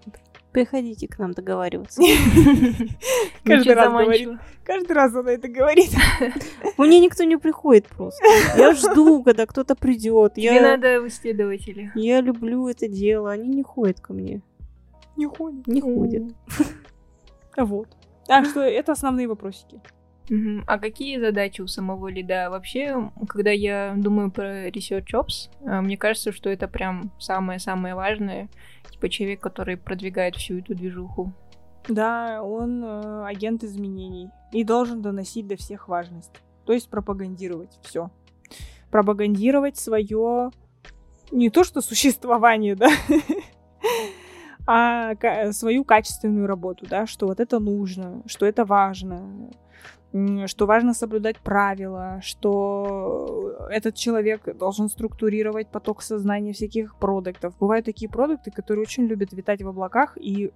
Приходите 0.52 1.08
к 1.08 1.18
нам 1.18 1.32
договариваться. 1.32 2.02
Каждый 3.44 3.74
раз 3.74 3.88
говорит. 3.88 4.28
Каждый 4.62 4.92
раз 4.92 5.14
она 5.14 5.30
это 5.30 5.48
говорит. 5.48 5.90
Мне 6.76 7.00
никто 7.00 7.24
не 7.24 7.38
приходит 7.38 7.86
просто. 7.86 8.22
Я 8.58 8.74
жду, 8.74 9.22
когда 9.22 9.46
кто-то 9.46 9.74
придет. 9.74 10.34
Тебе 10.34 10.60
надо 10.60 11.06
исследователи. 11.06 11.92
Я 11.94 12.20
люблю 12.20 12.68
это 12.68 12.88
дело. 12.88 13.30
Они 13.30 13.48
не 13.48 13.62
ходят 13.62 14.00
ко 14.00 14.12
мне. 14.12 14.42
Не 15.16 15.26
ходят. 15.26 15.66
Не 15.66 15.80
ходят. 15.80 16.24
Вот. 17.56 17.88
Так 18.26 18.44
что 18.44 18.60
это 18.60 18.92
основные 18.92 19.28
вопросики. 19.28 19.80
А 20.66 20.78
какие 20.78 21.18
задачи 21.18 21.60
у 21.60 21.66
самого 21.66 22.08
лида? 22.08 22.48
Вообще, 22.50 23.10
когда 23.28 23.50
я 23.50 23.94
думаю 23.96 24.30
про 24.30 24.68
Research 24.68 25.08
Ops, 25.14 25.50
э, 25.62 25.80
мне 25.80 25.96
кажется, 25.96 26.30
что 26.30 26.50
это 26.50 26.68
прям 26.68 27.12
самое-самое 27.18 27.94
важное. 27.96 28.48
Типа 28.90 29.08
человек, 29.08 29.40
который 29.40 29.76
продвигает 29.76 30.36
всю 30.36 30.58
эту 30.58 30.74
движуху. 30.74 31.32
Да, 31.88 32.42
он 32.42 32.84
э, 32.84 33.24
агент 33.24 33.64
изменений 33.64 34.30
и 34.52 34.62
должен 34.62 35.02
доносить 35.02 35.48
до 35.48 35.56
всех 35.56 35.88
важность. 35.88 36.42
То 36.64 36.72
есть 36.72 36.88
пропагандировать 36.88 37.78
все. 37.82 38.10
Пропагандировать 38.90 39.76
свое 39.76 40.50
не 41.32 41.50
то 41.50 41.64
что 41.64 41.80
существование, 41.80 42.74
да, 42.74 42.90
а 44.66 45.14
свою 45.52 45.84
качественную 45.84 46.46
работу, 46.46 46.86
да, 46.88 47.06
что 47.06 47.26
вот 47.26 47.40
это 47.40 47.58
нужно, 47.58 48.22
что 48.26 48.46
это 48.46 48.64
важно, 48.64 49.50
что 50.46 50.66
важно 50.66 50.92
соблюдать 50.92 51.38
правила, 51.38 52.20
что 52.22 53.56
этот 53.70 53.94
человек 53.94 54.56
должен 54.56 54.88
структурировать 54.88 55.68
поток 55.68 56.02
сознания 56.02 56.52
всяких 56.52 56.96
продуктов. 56.96 57.54
Бывают 57.60 57.86
такие 57.86 58.10
продукты, 58.10 58.50
которые 58.50 58.82
очень 58.82 59.04
любят 59.04 59.32
витать 59.32 59.62
в 59.62 59.68
облаках, 59.68 60.16
и 60.16 60.50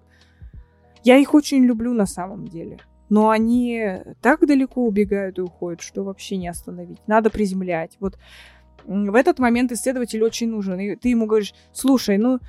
я 1.04 1.18
их 1.18 1.34
очень 1.34 1.64
люблю 1.64 1.92
на 1.94 2.06
самом 2.06 2.48
деле. 2.48 2.78
Но 3.10 3.28
они 3.28 4.00
так 4.20 4.46
далеко 4.46 4.84
убегают 4.84 5.38
и 5.38 5.42
уходят, 5.42 5.82
что 5.82 6.02
вообще 6.02 6.36
не 6.36 6.48
остановить. 6.48 6.98
Надо 7.06 7.30
приземлять. 7.30 7.96
Вот 8.00 8.18
в 8.84 9.14
этот 9.14 9.38
момент 9.38 9.70
исследователь 9.70 10.24
очень 10.24 10.50
нужен. 10.50 10.80
И 10.80 10.96
ты 10.96 11.10
ему 11.10 11.26
говоришь, 11.26 11.54
слушай, 11.72 12.18
ну 12.18 12.40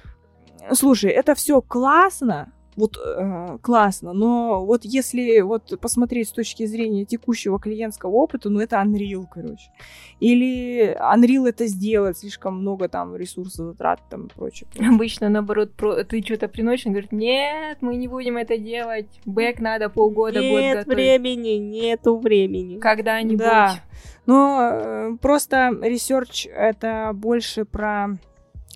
слушай, 0.71 1.11
это 1.11 1.35
все 1.35 1.61
классно, 1.61 2.51
вот 2.75 2.97
э, 2.97 3.57
классно, 3.61 4.13
но 4.13 4.65
вот 4.65 4.83
если 4.83 5.41
вот 5.41 5.79
посмотреть 5.79 6.29
с 6.29 6.31
точки 6.31 6.65
зрения 6.65 7.05
текущего 7.05 7.59
клиентского 7.59 8.11
опыта, 8.11 8.49
ну 8.49 8.59
это 8.59 8.77
Unreal, 8.77 9.25
короче. 9.31 9.71
Или 10.19 10.97
Unreal 10.99 11.47
это 11.47 11.67
сделать, 11.67 12.17
слишком 12.17 12.59
много 12.59 12.89
там 12.89 13.15
ресурсов 13.15 13.67
затрат 13.67 14.01
там 14.09 14.25
и 14.25 14.29
прочее. 14.29 14.67
прочее. 14.73 14.93
Обычно 14.93 15.29
наоборот, 15.29 15.73
про... 15.73 16.03
ты 16.03 16.21
что-то 16.21 16.47
приносишь, 16.47 16.87
он 16.87 16.93
говорит, 16.93 17.11
нет, 17.11 17.77
мы 17.81 17.95
не 17.95 18.07
будем 18.07 18.37
это 18.37 18.57
делать, 18.57 19.07
back 19.25 19.61
надо 19.61 19.89
полгода, 19.89 20.39
нет 20.39 20.51
год 20.51 20.61
Нет 20.61 20.87
времени, 20.87 21.49
нету 21.51 22.17
времени. 22.17 22.79
Когда-нибудь. 22.79 23.37
Да, 23.37 23.79
но 24.25 24.69
э, 24.71 25.17
просто 25.21 25.71
research 25.81 26.47
это 26.47 27.11
больше 27.13 27.65
про 27.65 28.17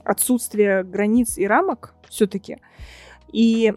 отсутствие 0.03 0.83
границ 0.83 1.37
и 1.37 1.45
рамок 1.45 1.93
все-таки. 2.09 2.57
И 3.31 3.73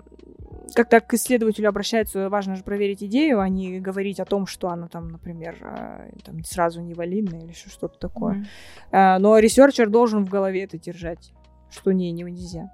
когда 0.75 1.01
к 1.01 1.15
исследователю 1.15 1.69
обращаются, 1.69 2.29
важно 2.29 2.57
же 2.57 2.63
проверить 2.63 3.03
идею, 3.03 3.41
а 3.41 3.49
не 3.49 3.81
говорить 3.81 4.21
о 4.21 4.25
том, 4.25 4.47
что 4.47 4.69
она 4.69 4.89
там, 4.89 5.09
например, 5.09 5.57
а, 5.63 6.09
там, 6.25 6.45
сразу 6.45 6.81
не 6.81 6.95
валидная 6.95 7.41
или 7.41 7.53
что-то 7.53 7.99
такое. 7.99 8.47
Mm-hmm. 8.93 9.19
Но 9.19 9.39
researcher 9.39 9.89
должен 9.89 10.25
в 10.25 10.29
голове 10.29 10.65
это 10.65 10.79
держать, 10.79 11.33
что 11.71 11.93
не, 11.93 12.11
не 12.13 12.23
нельзя. 12.23 12.71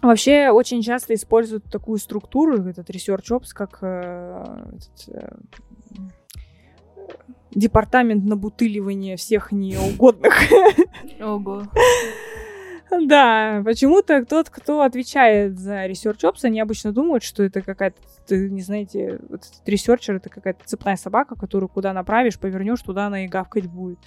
Вообще 0.00 0.50
очень 0.50 0.82
часто 0.82 1.14
используют 1.14 1.64
такую 1.64 1.98
структуру, 1.98 2.62
этот 2.68 2.88
Research 2.90 3.30
Ops, 3.30 3.48
как 3.52 3.78
э, 3.82 4.64
этот, 4.76 5.08
э, 5.08 5.36
департамент 7.50 8.24
набутыливания 8.24 9.16
всех 9.16 9.50
неугодных. 9.50 10.34
Ого. 11.20 11.64
Да, 12.90 13.62
почему-то 13.64 14.24
тот, 14.24 14.50
кто 14.50 14.82
отвечает 14.82 15.58
за 15.58 15.86
Research 15.86 16.20
Ops, 16.22 16.40
они 16.42 16.60
обычно 16.60 16.92
думают, 16.92 17.22
что 17.22 17.42
это 17.42 17.60
какая-то, 17.62 17.98
не 18.30 18.62
знаете, 18.62 19.20
вот 19.28 19.40
этот 19.44 19.68
researcher 19.68 20.16
это 20.16 20.28
какая-то 20.28 20.60
цепная 20.64 20.96
собака, 20.96 21.34
которую 21.34 21.68
куда 21.68 21.92
направишь, 21.92 22.38
повернешь, 22.38 22.80
туда 22.82 23.06
она 23.06 23.24
и 23.24 23.28
гавкать 23.28 23.66
будет. 23.66 23.98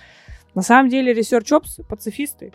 На 0.56 0.62
самом 0.62 0.90
деле 0.90 1.14
Research 1.14 1.60
Ops 1.60 1.84
пацифисты. 1.88 2.54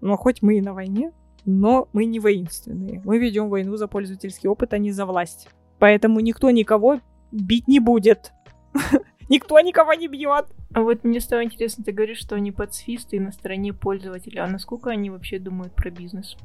Но 0.00 0.16
хоть 0.16 0.42
мы 0.42 0.58
и 0.58 0.60
на 0.60 0.74
войне, 0.74 1.12
но 1.44 1.88
мы 1.92 2.04
не 2.04 2.20
воинственные. 2.20 3.02
Мы 3.04 3.18
ведем 3.18 3.48
войну 3.48 3.76
за 3.76 3.88
пользовательский 3.88 4.48
опыт, 4.48 4.72
а 4.72 4.78
не 4.78 4.92
за 4.92 5.06
власть. 5.06 5.48
Поэтому 5.78 6.20
никто 6.20 6.50
никого 6.50 7.00
бить 7.32 7.68
не 7.68 7.80
будет. 7.80 8.32
Никто 9.28 9.58
никого 9.60 9.94
не 9.94 10.08
бьет. 10.08 10.46
А 10.72 10.80
вот 10.82 11.04
мне 11.04 11.20
стало 11.20 11.44
интересно, 11.44 11.84
ты 11.84 11.92
говоришь, 11.92 12.18
что 12.18 12.36
они 12.36 12.52
пацифисты 12.52 13.16
и 13.16 13.20
на 13.20 13.32
стороне 13.32 13.72
пользователя. 13.72 14.44
А 14.44 14.48
насколько 14.48 14.90
они 14.90 15.10
вообще 15.10 15.38
думают 15.38 15.74
про 15.74 15.90
бизнес? 15.90 16.36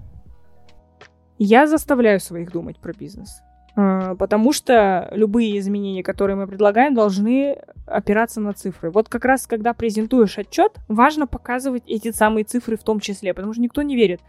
Я 1.38 1.68
заставляю 1.68 2.20
своих 2.20 2.52
думать 2.52 2.80
про 2.80 2.94
бизнес. 2.94 3.42
А, 3.82 4.16
потому 4.16 4.52
что 4.52 5.08
любые 5.14 5.58
изменения, 5.58 6.04
которые 6.04 6.36
мы 6.36 6.48
предлагаем, 6.48 6.94
должны 6.94 7.58
опираться 7.86 8.42
на 8.42 8.52
цифры. 8.52 8.92
Вот 8.92 9.08
как 9.08 9.24
раз, 9.24 9.48
когда 9.48 9.74
презентуешь 9.74 10.38
отчет, 10.38 10.74
важно 10.90 11.28
показывать 11.28 11.84
эти 11.88 12.12
самые 12.12 12.44
цифры 12.44 12.76
в 12.76 12.84
том 12.84 13.00
числе, 13.00 13.34
потому 13.34 13.54
что 13.54 13.62
никто 13.62 13.82
не 13.82 13.96
верит. 13.96 14.20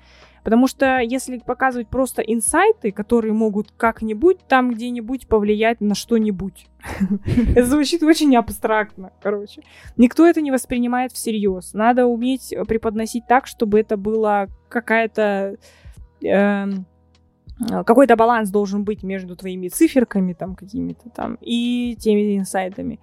Потому 0.45 0.69
что 0.69 1.01
если 1.01 1.39
показывать 1.39 1.89
просто 1.89 2.23
инсайты, 2.23 2.93
которые 2.93 3.33
могут 3.33 3.73
как-нибудь 3.77 4.39
там 4.47 4.71
где-нибудь 4.71 5.27
повлиять 5.27 5.81
на 5.81 5.97
что-нибудь, 5.97 6.67
это 7.57 7.65
звучит 7.65 8.05
очень 8.05 8.37
абстрактно, 8.37 9.11
короче. 9.21 9.63
Никто 9.97 10.29
это 10.29 10.41
не 10.41 10.53
воспринимает 10.53 11.11
всерьез. 11.11 11.75
Надо 11.75 12.07
уметь 12.07 12.55
преподносить 12.69 13.25
так, 13.27 13.49
чтобы 13.49 13.81
это 13.81 13.97
было 13.97 14.47
какая-то 14.69 15.57
эм, 16.23 16.87
какой-то 17.69 18.17
баланс 18.17 18.51
должен 18.51 18.85
быть 18.85 19.03
между 19.03 19.37
твоими 19.37 19.69
циферками 19.69 20.33
там 20.33 20.55
какими-то 20.55 21.11
там 21.11 21.39
и 21.41 21.97
теми 21.99 22.39
инсайтами. 22.39 23.01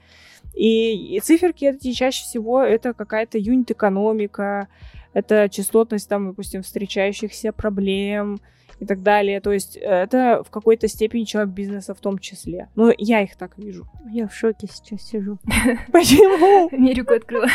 И, 0.54 1.16
и 1.16 1.20
циферки 1.20 1.66
эти 1.66 1.92
чаще 1.92 2.24
всего 2.24 2.62
это 2.62 2.94
какая-то 2.94 3.38
юнит-экономика, 3.38 4.68
это 5.14 5.50
частотность, 5.50 6.10
там, 6.10 6.30
допустим, 6.30 6.64
встречающихся 6.64 7.52
проблем 7.52 8.40
и 8.80 8.86
так 8.86 9.02
далее. 9.02 9.42
То 9.42 9.52
есть 9.52 9.78
э, 9.78 9.82
это 9.82 10.44
в 10.44 10.50
какой-то 10.50 10.88
степени 10.88 11.24
человек 11.24 11.54
бизнеса 11.54 11.94
в 11.94 12.00
том 12.00 12.20
числе. 12.20 12.70
Ну, 12.76 12.94
я 12.98 13.22
их 13.22 13.36
так 13.36 13.58
вижу. 13.58 13.88
Я 14.12 14.28
в 14.28 14.36
шоке 14.36 14.68
сейчас 14.72 15.02
сижу. 15.02 15.40
Почему? 15.92 16.70
Америку 16.72 17.14
открыла. 17.14 17.48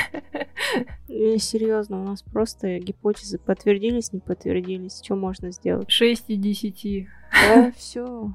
Серьезно, 1.08 2.00
у 2.00 2.04
нас 2.04 2.22
просто 2.22 2.78
гипотезы 2.78 3.38
подтвердились, 3.38 4.12
не 4.12 4.20
подтвердились. 4.20 5.00
Что 5.02 5.16
можно 5.16 5.50
сделать? 5.52 5.90
6 5.90 6.24
из 6.28 6.38
10. 6.38 7.08
Да, 7.32 7.72
все. 7.76 8.34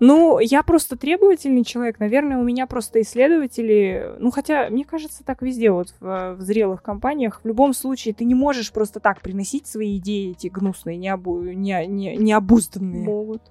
Ну, 0.00 0.38
я 0.40 0.62
просто 0.62 0.96
требовательный 0.96 1.64
человек. 1.64 2.00
Наверное, 2.00 2.38
у 2.38 2.42
меня 2.42 2.66
просто 2.66 3.00
исследователи... 3.00 4.14
Ну, 4.18 4.30
хотя, 4.30 4.68
мне 4.68 4.84
кажется, 4.84 5.24
так 5.24 5.40
везде, 5.40 5.70
вот 5.70 5.94
в, 6.00 6.34
в 6.34 6.40
зрелых 6.40 6.82
компаниях. 6.82 7.40
В 7.42 7.46
любом 7.46 7.72
случае, 7.74 8.12
ты 8.12 8.24
не 8.24 8.34
можешь 8.34 8.72
просто 8.72 8.98
так 8.98 9.20
приносить 9.20 9.66
свои 9.66 9.98
идеи 9.98 10.32
эти 10.32 10.48
гнусные, 10.48 10.96
необу... 10.96 11.40
не, 11.42 11.86
не, 11.86 12.16
необузданные. 12.16 13.04
Могут. 13.04 13.42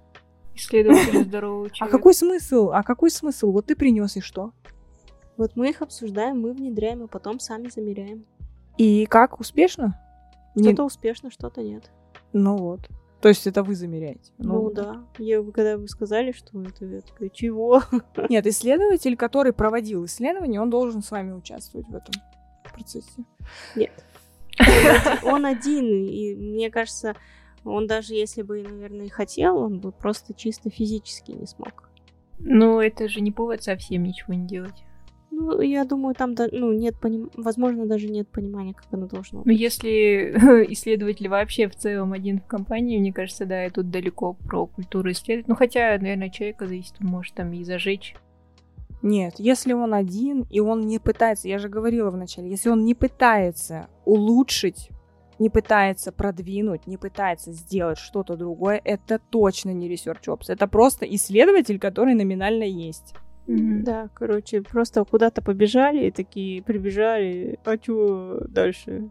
Исследователи 0.53 1.23
здорового 1.23 1.69
человека. 1.69 1.85
А 1.95 1.97
какой 1.97 2.13
смысл? 2.13 2.71
А 2.73 2.83
какой 2.83 3.09
смысл? 3.09 3.51
Вот 3.51 3.67
ты 3.67 3.75
принес 3.75 4.17
и 4.17 4.21
что? 4.21 4.51
Вот 5.37 5.55
мы 5.55 5.69
их 5.69 5.81
обсуждаем, 5.81 6.41
мы 6.41 6.53
внедряем, 6.53 7.03
а 7.03 7.07
потом 7.07 7.39
сами 7.39 7.69
замеряем. 7.69 8.25
И 8.77 9.05
как? 9.05 9.39
Успешно? 9.39 9.99
Что-то 10.59 10.83
успешно, 10.83 11.31
что-то 11.31 11.63
нет. 11.63 11.89
Ну 12.31 12.57
вот. 12.57 12.81
То 13.23 13.29
есть 13.29 13.47
это 13.47 13.63
вы 13.63 13.73
замеряете? 13.73 14.33
Ну, 14.37 14.63
ну 14.63 14.71
да. 14.71 15.01
Я, 15.17 15.41
когда 15.43 15.77
вы 15.77 15.87
сказали, 15.87 16.33
что 16.33 16.61
это, 16.61 16.83
я 16.83 16.99
такая, 16.99 17.29
чего? 17.29 17.81
Нет, 18.29 18.45
исследователь, 18.45 19.15
который 19.15 19.53
проводил 19.53 20.03
исследование, 20.03 20.59
он 20.59 20.69
должен 20.69 21.01
с 21.01 21.09
вами 21.09 21.31
участвовать 21.31 21.87
в 21.87 21.95
этом 21.95 22.13
процессе. 22.65 23.23
Нет. 23.77 23.93
Он 25.23 25.45
один, 25.45 25.85
и 26.05 26.35
мне 26.35 26.69
кажется, 26.69 27.15
он 27.63 27.87
даже 27.87 28.13
если 28.13 28.41
бы, 28.41 28.61
наверное, 28.61 29.05
и 29.05 29.09
хотел, 29.09 29.57
он 29.57 29.79
бы 29.79 29.91
просто 29.91 30.33
чисто 30.35 30.69
физически 30.69 31.31
не 31.31 31.47
смог. 31.47 31.89
Ну, 32.39 32.79
это 32.79 33.07
же 33.07 33.21
не 33.21 33.31
повод 33.31 33.63
совсем 33.63 34.03
ничего 34.03 34.33
не 34.33 34.45
делать. 34.45 34.83
Ну, 35.43 35.61
я 35.61 35.83
думаю, 35.83 36.15
там 36.15 36.35
ну, 36.51 36.71
нет 36.71 36.95
поним... 36.99 37.29
возможно, 37.35 37.85
даже 37.85 38.07
нет 38.07 38.27
понимания, 38.29 38.73
как 38.73 38.85
оно 38.91 39.07
должно 39.07 39.39
быть. 39.39 39.47
Ну, 39.47 39.51
если 39.51 40.67
исследователь 40.71 41.27
вообще 41.27 41.67
в 41.67 41.75
целом 41.75 42.13
один 42.13 42.39
в 42.39 42.45
компании, 42.45 42.97
мне 42.97 43.11
кажется, 43.11 43.45
да, 43.45 43.65
и 43.65 43.69
тут 43.69 43.89
далеко 43.89 44.33
про 44.33 44.67
культуру 44.67 45.11
исследовать. 45.11 45.47
Ну, 45.47 45.55
хотя, 45.55 45.97
наверное, 45.99 46.29
человека 46.29 46.67
зависит, 46.67 46.95
он 47.01 47.07
может 47.07 47.35
там 47.35 47.51
и 47.53 47.63
зажечь. 47.63 48.15
Нет, 49.01 49.35
если 49.37 49.73
он 49.73 49.93
один, 49.93 50.45
и 50.49 50.61
он 50.61 50.87
не 50.87 50.97
пытается, 50.97 51.49
я 51.49 51.59
же 51.59 51.67
говорила 51.67 52.09
вначале, 52.09 52.49
если 52.49 52.69
он 52.69 52.85
не 52.85 52.95
пытается 52.95 53.89
улучшить, 54.05 54.91
не 55.39 55.49
пытается 55.49 56.13
продвинуть, 56.13 56.87
не 56.87 56.95
пытается 56.95 57.51
сделать 57.51 57.97
что-то 57.97 58.37
другое, 58.37 58.81
это 58.83 59.19
точно 59.19 59.71
не 59.71 59.89
Research 59.89 60.25
Ops. 60.27 60.45
Это 60.47 60.67
просто 60.67 61.05
исследователь, 61.05 61.79
который 61.79 62.13
номинально 62.13 62.63
есть. 62.63 63.13
Mm-hmm. 63.47 63.83
Да, 63.83 64.09
короче, 64.13 64.61
просто 64.61 65.03
куда-то 65.03 65.41
побежали, 65.41 66.07
и 66.07 66.11
такие 66.11 66.63
прибежали, 66.63 67.59
а 67.65 67.75
что 67.75 68.45
дальше? 68.47 69.09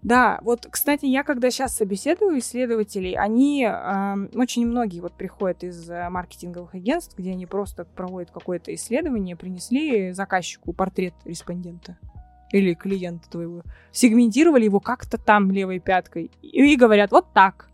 Да, 0.00 0.38
вот, 0.42 0.66
кстати, 0.70 1.06
я 1.06 1.24
когда 1.24 1.50
сейчас 1.50 1.76
собеседую 1.76 2.38
исследователей, 2.38 3.16
они 3.16 3.64
э, 3.68 4.28
очень 4.34 4.66
многие 4.66 5.00
вот 5.00 5.12
приходят 5.12 5.64
из 5.64 5.90
э, 5.90 6.08
маркетинговых 6.08 6.74
агентств, 6.74 7.18
где 7.18 7.32
они 7.32 7.46
просто 7.46 7.84
проводят 7.84 8.30
какое-то 8.30 8.72
исследование, 8.74 9.34
принесли 9.34 10.12
заказчику 10.12 10.72
портрет 10.72 11.14
респондента 11.24 11.98
или 12.52 12.74
клиента 12.74 13.28
твоего, 13.28 13.62
сегментировали 13.90 14.64
его 14.64 14.78
как-то 14.78 15.18
там 15.18 15.50
левой 15.50 15.80
пяткой 15.80 16.30
и, 16.42 16.72
и 16.72 16.76
говорят 16.76 17.10
вот 17.10 17.26
так. 17.34 17.68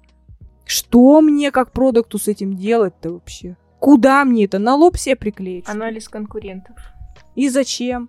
Что 0.64 1.20
мне 1.20 1.51
как 1.51 1.72
продукту 1.72 2.18
с 2.18 2.26
этим 2.26 2.57
делать-то 2.57 3.12
вообще? 3.12 3.57
Куда 3.85 4.24
мне 4.24 4.47
это? 4.47 4.59
На 4.59 4.76
лоб 4.76 4.97
себе 4.97 5.14
приклеить? 5.14 5.68
Анализ 5.68 6.09
конкурентов. 6.09 6.74
И 7.35 7.51
зачем? 7.51 8.09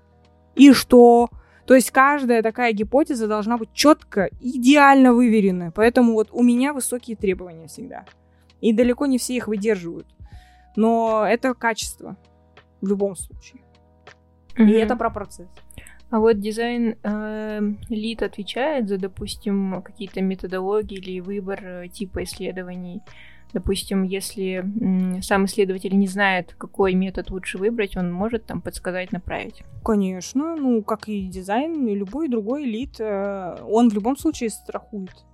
И 0.56 0.72
что? 0.72 1.30
То 1.66 1.74
есть 1.76 1.92
каждая 1.92 2.42
такая 2.42 2.72
гипотеза 2.72 3.28
должна 3.28 3.58
быть 3.58 3.74
четко, 3.74 4.30
идеально 4.40 5.14
выверенная. 5.14 5.72
Поэтому 5.72 6.14
вот 6.14 6.30
у 6.32 6.44
меня 6.44 6.72
высокие 6.72 7.18
требования 7.18 7.68
всегда. 7.68 8.06
И 8.62 8.72
далеко 8.72 9.06
не 9.06 9.18
все 9.18 9.36
их 9.36 9.50
выдерживают. 9.50 10.08
Но 10.78 11.26
это 11.28 11.54
качество 11.54 12.16
в 12.80 12.88
любом 12.88 13.18
случае. 13.18 13.62
Мгм. 14.56 14.70
И 14.70 14.72
это 14.76 14.96
про 14.96 15.10
процесс. 15.10 15.50
А 16.10 16.20
вот 16.20 16.40
дизайн 16.40 16.96
э, 17.04 17.60
лид 17.90 18.24
отвечает 18.24 18.88
за, 18.88 18.98
допустим, 18.98 19.82
какие-то 19.82 20.22
методологии 20.22 21.00
или 21.00 21.20
выбор 21.20 21.60
э, 21.62 21.88
типа 21.90 22.24
исследований. 22.24 23.02
Допустим, 23.54 24.04
если 24.04 24.66
сам 25.22 25.46
исследователь 25.46 25.98
не 25.98 26.08
знает, 26.08 26.56
какой 26.58 26.94
метод 26.94 27.32
лучше 27.32 27.58
выбрать, 27.58 27.96
он 27.96 28.12
может 28.12 28.46
там 28.46 28.62
подсказать, 28.62 29.12
направить. 29.14 29.64
Конечно, 29.84 30.56
ну, 30.56 30.84
как 30.84 31.08
и 31.08 31.28
дизайн, 31.28 31.88
и 31.88 31.96
любой 31.96 32.28
другой 32.28 32.66
лид, 32.66 33.00
э, 33.00 33.58
он 33.70 33.90
в 33.90 33.94
любом 33.94 34.18
случае 34.18 34.50
страхует. 34.50 35.26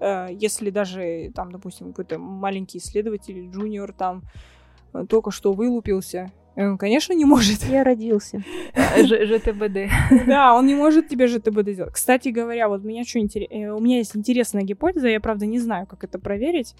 Э, 0.00 0.28
Если 0.30 0.70
даже, 0.70 1.32
там, 1.34 1.50
допустим, 1.50 1.88
какой-то 1.88 2.18
маленький 2.18 2.78
исследователь, 2.78 3.50
джуниор 3.50 3.92
там 3.92 4.22
э, 4.92 5.04
только 5.08 5.30
что 5.30 5.52
вылупился, 5.52 6.30
он, 6.54 6.76
конечно, 6.76 7.12
не 7.12 7.24
может. 7.24 7.62
Я 7.64 7.84
родился. 7.84 8.42
ЖТБД. 8.96 9.90
Да, 10.26 10.54
он 10.54 10.66
не 10.66 10.74
может 10.74 11.08
тебе 11.08 11.28
же 11.28 11.40
ТБД 11.40 11.70
сделать. 11.70 11.94
Кстати 11.94 12.30
говоря, 12.30 12.68
вот 12.68 12.82
меня 12.82 13.04
что 13.04 13.20
интересно, 13.20 13.76
у 13.76 13.80
меня 13.80 13.98
есть 13.98 14.16
интересная 14.16 14.62
гипотеза, 14.62 15.08
я 15.08 15.20
правда 15.20 15.46
не 15.46 15.60
знаю, 15.60 15.86
как 15.86 16.02
это 16.04 16.18
проверить. 16.18 16.74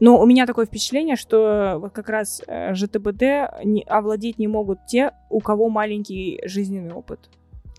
Но 0.00 0.20
у 0.20 0.26
меня 0.26 0.46
такое 0.46 0.66
впечатление, 0.66 1.16
что 1.16 1.78
вот 1.80 1.92
как 1.92 2.08
раз 2.08 2.42
э, 2.46 2.74
ЖТБД 2.74 3.22
не- 3.64 3.84
овладеть 3.86 4.38
не 4.38 4.46
могут 4.46 4.86
те, 4.86 5.12
у 5.28 5.40
кого 5.40 5.68
маленький 5.68 6.40
жизненный 6.44 6.94
опыт. 6.94 7.28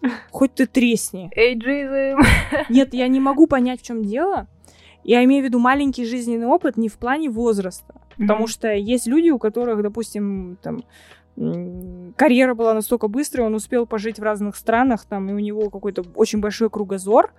Хоть 0.31 0.53
ты 0.53 0.65
тресни. 0.65 1.29
Эйджизм. 1.35 2.19
Нет, 2.69 2.93
я 2.93 3.07
не 3.07 3.19
могу 3.19 3.47
понять, 3.47 3.81
в 3.81 3.85
чем 3.85 4.03
дело. 4.03 4.47
Я 5.03 5.23
имею 5.23 5.43
в 5.43 5.45
виду 5.45 5.59
маленький 5.59 6.05
жизненный 6.05 6.47
опыт 6.47 6.77
не 6.77 6.89
в 6.89 6.97
плане 6.97 7.29
возраста. 7.29 7.95
Потому 8.17 8.47
что 8.47 8.73
есть 8.73 9.07
люди, 9.07 9.29
у 9.29 9.39
которых, 9.39 9.81
допустим, 9.81 10.57
там 10.61 10.83
карьера 12.17 12.53
была 12.53 12.73
настолько 12.73 13.07
быстрой, 13.07 13.45
он 13.45 13.55
успел 13.55 13.85
пожить 13.85 14.19
в 14.19 14.23
разных 14.23 14.57
странах, 14.57 15.05
там, 15.05 15.29
и 15.29 15.33
у 15.33 15.39
него 15.39 15.69
какой-то 15.69 16.03
очень 16.15 16.39
большой 16.39 16.69
кругозор 16.69 17.33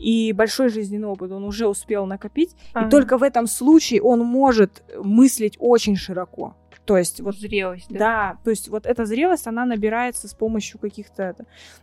и 0.00 0.32
большой 0.32 0.70
жизненный 0.70 1.08
опыт 1.08 1.30
он 1.30 1.44
уже 1.44 1.68
успел 1.68 2.06
накопить. 2.06 2.56
Ага. 2.72 2.86
И 2.86 2.90
только 2.90 3.18
в 3.18 3.22
этом 3.22 3.46
случае 3.46 4.00
он 4.02 4.20
может 4.20 4.82
мыслить 4.96 5.56
очень 5.58 5.96
широко. 5.96 6.56
То 6.86 6.96
есть 6.96 7.20
вот 7.20 7.36
зрелость, 7.36 7.86
да? 7.90 7.98
да, 7.98 8.38
то 8.42 8.50
есть 8.50 8.68
вот 8.68 8.86
эта 8.86 9.04
зрелость, 9.04 9.46
она 9.46 9.64
набирается 9.64 10.26
с 10.26 10.34
помощью 10.34 10.80
каких-то... 10.80 11.36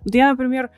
Вот 0.03 0.15
я, 0.15 0.31
например, 0.31 0.71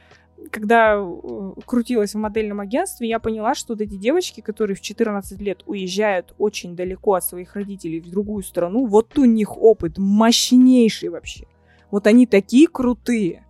когда 0.52 0.96
э, 0.96 1.52
крутилась 1.66 2.14
в 2.14 2.18
модельном 2.18 2.60
агентстве, 2.60 3.08
я 3.08 3.20
поняла, 3.20 3.56
что 3.56 3.74
вот 3.74 3.82
эти 3.82 3.96
девочки, 3.96 4.42
которые 4.42 4.76
в 4.76 4.82
14 4.82 5.40
лет 5.42 5.64
уезжают 5.66 6.36
очень 6.38 6.76
далеко 6.76 7.14
от 7.16 7.24
своих 7.24 7.56
родителей 7.56 8.02
в 8.02 8.10
другую 8.10 8.44
страну, 8.44 8.86
вот 8.86 9.18
у 9.18 9.26
них 9.26 9.58
опыт 9.58 9.98
мощнейший 9.98 11.10
вообще. 11.10 11.46
Вот 11.90 12.06
они 12.06 12.28
такие 12.28 12.68
крутые. 12.68 13.46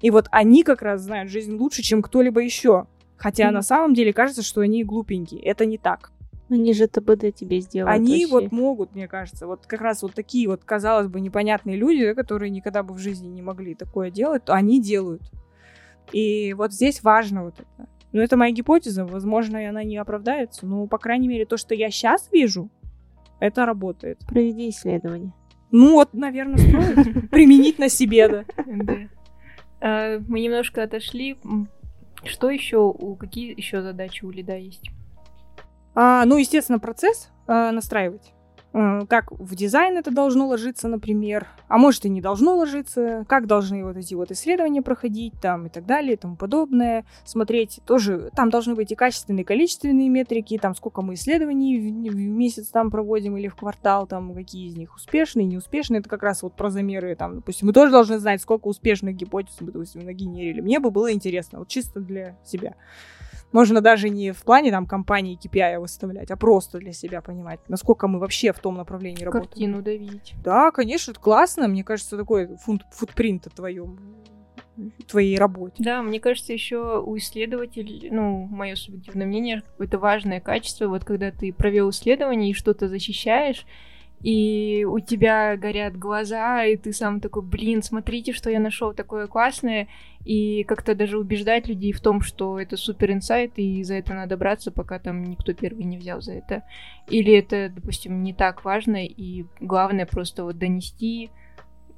И 0.00 0.10
вот 0.10 0.26
они 0.30 0.62
как 0.62 0.82
раз 0.82 1.02
знают 1.02 1.30
жизнь 1.30 1.54
лучше, 1.54 1.82
чем 1.82 2.02
кто-либо 2.02 2.40
еще. 2.40 2.86
Хотя 3.16 3.46
Мгм. 3.46 3.54
на 3.54 3.62
самом 3.62 3.94
деле 3.94 4.12
кажется, 4.12 4.42
что 4.42 4.60
они 4.60 4.84
глупенькие. 4.84 5.40
Это 5.42 5.64
не 5.66 5.78
так. 5.78 6.12
Они 6.48 6.72
же 6.74 6.86
ТБД 6.86 7.34
тебе 7.34 7.60
сделают. 7.60 7.92
Они 7.96 8.24
вообще. 8.26 8.46
вот 8.48 8.52
могут, 8.52 8.94
мне 8.94 9.08
кажется, 9.08 9.46
вот 9.46 9.66
как 9.66 9.80
раз 9.80 10.02
вот 10.02 10.14
такие 10.14 10.46
вот, 10.48 10.62
казалось 10.64 11.08
бы, 11.08 11.20
непонятные 11.20 11.76
люди, 11.76 12.12
которые 12.14 12.50
никогда 12.50 12.82
бы 12.84 12.94
в 12.94 12.98
жизни 12.98 13.26
не 13.26 13.42
могли 13.42 13.74
такое 13.74 14.10
делать, 14.10 14.44
то 14.44 14.54
они 14.54 14.80
делают. 14.80 15.22
И 16.12 16.52
вот 16.54 16.72
здесь 16.72 17.02
важно 17.02 17.44
вот 17.44 17.54
это. 17.58 17.88
Ну, 18.12 18.20
это 18.22 18.36
моя 18.36 18.52
гипотеза, 18.52 19.04
возможно, 19.04 19.56
и 19.56 19.64
она 19.64 19.82
не 19.82 19.96
оправдается, 19.96 20.66
но, 20.66 20.86
по 20.86 20.98
крайней 20.98 21.26
мере, 21.26 21.44
то, 21.46 21.56
что 21.56 21.74
я 21.74 21.90
сейчас 21.90 22.28
вижу, 22.30 22.70
это 23.40 23.66
работает. 23.66 24.20
Проведи 24.28 24.68
исследование. 24.70 25.32
Ну, 25.72 25.94
вот, 25.94 26.14
наверное, 26.14 26.58
стоит 26.58 27.28
применить 27.30 27.78
на 27.80 27.88
себе, 27.88 28.28
да. 28.28 28.44
Да. 28.66 28.94
А, 29.80 30.18
Мы 30.28 30.40
немножко 30.40 30.84
отошли. 30.84 31.36
Что 32.26 32.50
еще, 32.50 32.78
у 32.78 33.16
какие 33.16 33.56
еще 33.56 33.82
задачи 33.82 34.24
у 34.24 34.30
лида 34.30 34.56
есть? 34.56 34.90
А, 35.94 36.24
ну, 36.24 36.36
естественно, 36.36 36.78
процесс 36.78 37.30
а, 37.46 37.72
настраивать. 37.72 38.35
Как 39.08 39.30
в 39.30 39.54
дизайн 39.54 39.96
это 39.96 40.10
должно 40.10 40.48
ложиться, 40.48 40.86
например, 40.86 41.46
а 41.66 41.78
может 41.78 42.04
и 42.04 42.10
не 42.10 42.20
должно 42.20 42.56
ложиться, 42.56 43.24
как 43.26 43.46
должны 43.46 43.82
вот 43.82 43.96
эти 43.96 44.14
вот 44.14 44.30
исследования 44.30 44.82
проходить 44.82 45.32
там 45.40 45.66
и 45.66 45.68
так 45.70 45.86
далее 45.86 46.12
и 46.12 46.16
тому 46.16 46.36
подобное. 46.36 47.06
Смотреть 47.24 47.80
тоже, 47.86 48.30
там 48.36 48.50
должны 48.50 48.74
быть 48.74 48.92
и 48.92 48.94
качественные, 48.94 49.44
и 49.44 49.46
количественные 49.46 50.10
метрики, 50.10 50.58
там 50.58 50.74
сколько 50.74 51.00
мы 51.00 51.14
исследований 51.14 51.78
в, 51.78 52.12
в 52.12 52.16
месяц 52.16 52.68
там 52.68 52.90
проводим 52.90 53.38
или 53.38 53.48
в 53.48 53.56
квартал, 53.56 54.06
там 54.06 54.34
какие 54.34 54.68
из 54.68 54.76
них 54.76 54.94
успешные, 54.94 55.46
неуспешные, 55.46 56.00
это 56.00 56.10
как 56.10 56.22
раз 56.22 56.42
вот 56.42 56.52
про 56.52 56.68
замеры, 56.68 57.16
там, 57.16 57.36
допустим, 57.36 57.68
мы 57.68 57.72
тоже 57.72 57.90
должны 57.92 58.18
знать, 58.18 58.42
сколько 58.42 58.66
успешных 58.66 59.16
гипотез 59.16 59.56
мы, 59.60 59.72
допустим, 59.72 60.04
нагенерили. 60.04 60.60
Мне 60.60 60.80
бы 60.80 60.90
было 60.90 61.10
интересно, 61.12 61.60
вот 61.60 61.68
чисто 61.68 62.00
для 62.00 62.36
себя. 62.44 62.74
Можно 63.56 63.80
даже 63.80 64.10
не 64.10 64.32
в 64.32 64.42
плане 64.42 64.70
там 64.70 64.84
компании 64.84 65.38
KPI 65.42 65.78
выставлять, 65.78 66.30
а 66.30 66.36
просто 66.36 66.76
для 66.76 66.92
себя 66.92 67.22
понимать, 67.22 67.58
насколько 67.68 68.06
мы 68.06 68.18
вообще 68.18 68.52
в 68.52 68.58
том 68.58 68.74
направлении 68.74 69.24
работаем. 69.24 69.48
Картину 69.48 69.80
давить. 69.80 70.34
Да, 70.44 70.70
конечно, 70.70 71.12
это 71.12 71.20
классно. 71.20 71.66
Мне 71.66 71.82
кажется, 71.82 72.18
такой 72.18 72.54
фунт, 72.58 72.82
футпринт 72.90 73.46
о 73.46 73.50
твоем 73.50 73.98
твоей 75.08 75.38
работе. 75.38 75.76
Да, 75.78 76.02
мне 76.02 76.20
кажется, 76.20 76.52
еще 76.52 77.00
у 77.00 77.16
исследователей, 77.16 78.10
ну, 78.10 78.44
мое 78.44 78.74
субъективное 78.74 79.26
мнение, 79.26 79.62
какое-то 79.62 79.98
важное 79.98 80.40
качество, 80.40 80.86
вот 80.88 81.06
когда 81.06 81.30
ты 81.30 81.50
провел 81.50 81.88
исследование 81.88 82.50
и 82.50 82.54
что-то 82.54 82.88
защищаешь, 82.88 83.64
и 84.22 84.84
у 84.88 84.98
тебя 85.00 85.56
горят 85.56 85.96
глаза, 85.96 86.64
и 86.64 86.76
ты 86.76 86.92
сам 86.92 87.20
такой, 87.20 87.42
блин, 87.42 87.82
смотрите, 87.82 88.32
что 88.32 88.50
я 88.50 88.60
нашел 88.60 88.92
такое 88.92 89.26
классное, 89.26 89.88
и 90.24 90.64
как-то 90.64 90.94
даже 90.94 91.18
убеждать 91.18 91.68
людей 91.68 91.92
в 91.92 92.00
том, 92.00 92.20
что 92.20 92.58
это 92.58 92.76
супер 92.76 93.12
инсайт, 93.12 93.52
и 93.56 93.82
за 93.84 93.94
это 93.94 94.14
надо 94.14 94.36
браться, 94.36 94.72
пока 94.72 94.98
там 94.98 95.22
никто 95.22 95.54
первый 95.54 95.84
не 95.84 95.98
взял 95.98 96.20
за 96.20 96.32
это. 96.32 96.64
Или 97.08 97.32
это, 97.34 97.70
допустим, 97.72 98.22
не 98.22 98.32
так 98.32 98.64
важно, 98.64 99.06
и 99.06 99.44
главное 99.60 100.06
просто 100.06 100.44
вот 100.44 100.58
донести 100.58 101.30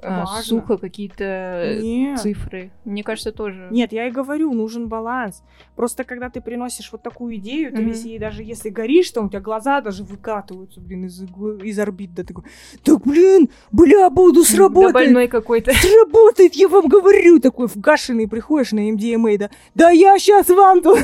а, 0.01 0.25
Важно. 0.25 0.43
сухо 0.43 0.79
какие-то 0.79 1.79
Нет. 1.81 2.21
цифры. 2.21 2.71
Мне 2.85 3.03
кажется, 3.03 3.33
тоже. 3.33 3.69
Нет, 3.71 3.93
я 3.93 4.07
и 4.07 4.11
говорю, 4.11 4.53
нужен 4.53 4.89
баланс. 4.89 5.43
Просто 5.75 6.05
когда 6.05 6.31
ты 6.31 6.41
приносишь 6.41 6.91
вот 6.93 7.03
такую 7.03 7.37
идею, 7.37 7.73
ты 7.73 7.79
Мгм. 7.79 7.89
весь 7.89 8.05
ей 8.05 8.19
даже 8.19 8.43
если 8.45 8.69
горишь, 8.71 9.11
то 9.11 9.23
у 9.23 9.29
тебя 9.29 9.41
глаза 9.41 9.81
даже 9.81 10.05
выкатываются, 10.05 10.81
блин, 10.81 11.07
из, 11.07 11.21
из 11.23 11.79
орбит, 11.79 12.15
да 12.15 12.23
такой, 12.25 12.45
да 12.85 12.97
блин, 12.97 13.49
бля, 13.73 14.09
буду 14.11 14.43
Да 14.43 14.47
сработать, 14.47 14.95
больной 14.95 15.27
какой-то. 15.29 15.73
сработает, 15.73 16.55
я 16.55 16.69
вам 16.69 16.87
говорю, 16.87 17.41
такой 17.41 17.67
вгашенный 17.67 18.29
приходишь 18.29 18.73
на 18.73 18.91
MDMA, 18.91 19.37
да, 19.39 19.51
да 19.75 19.91
я 19.91 20.19
сейчас 20.19 20.49
вам 20.49 20.81
тут. 20.83 20.99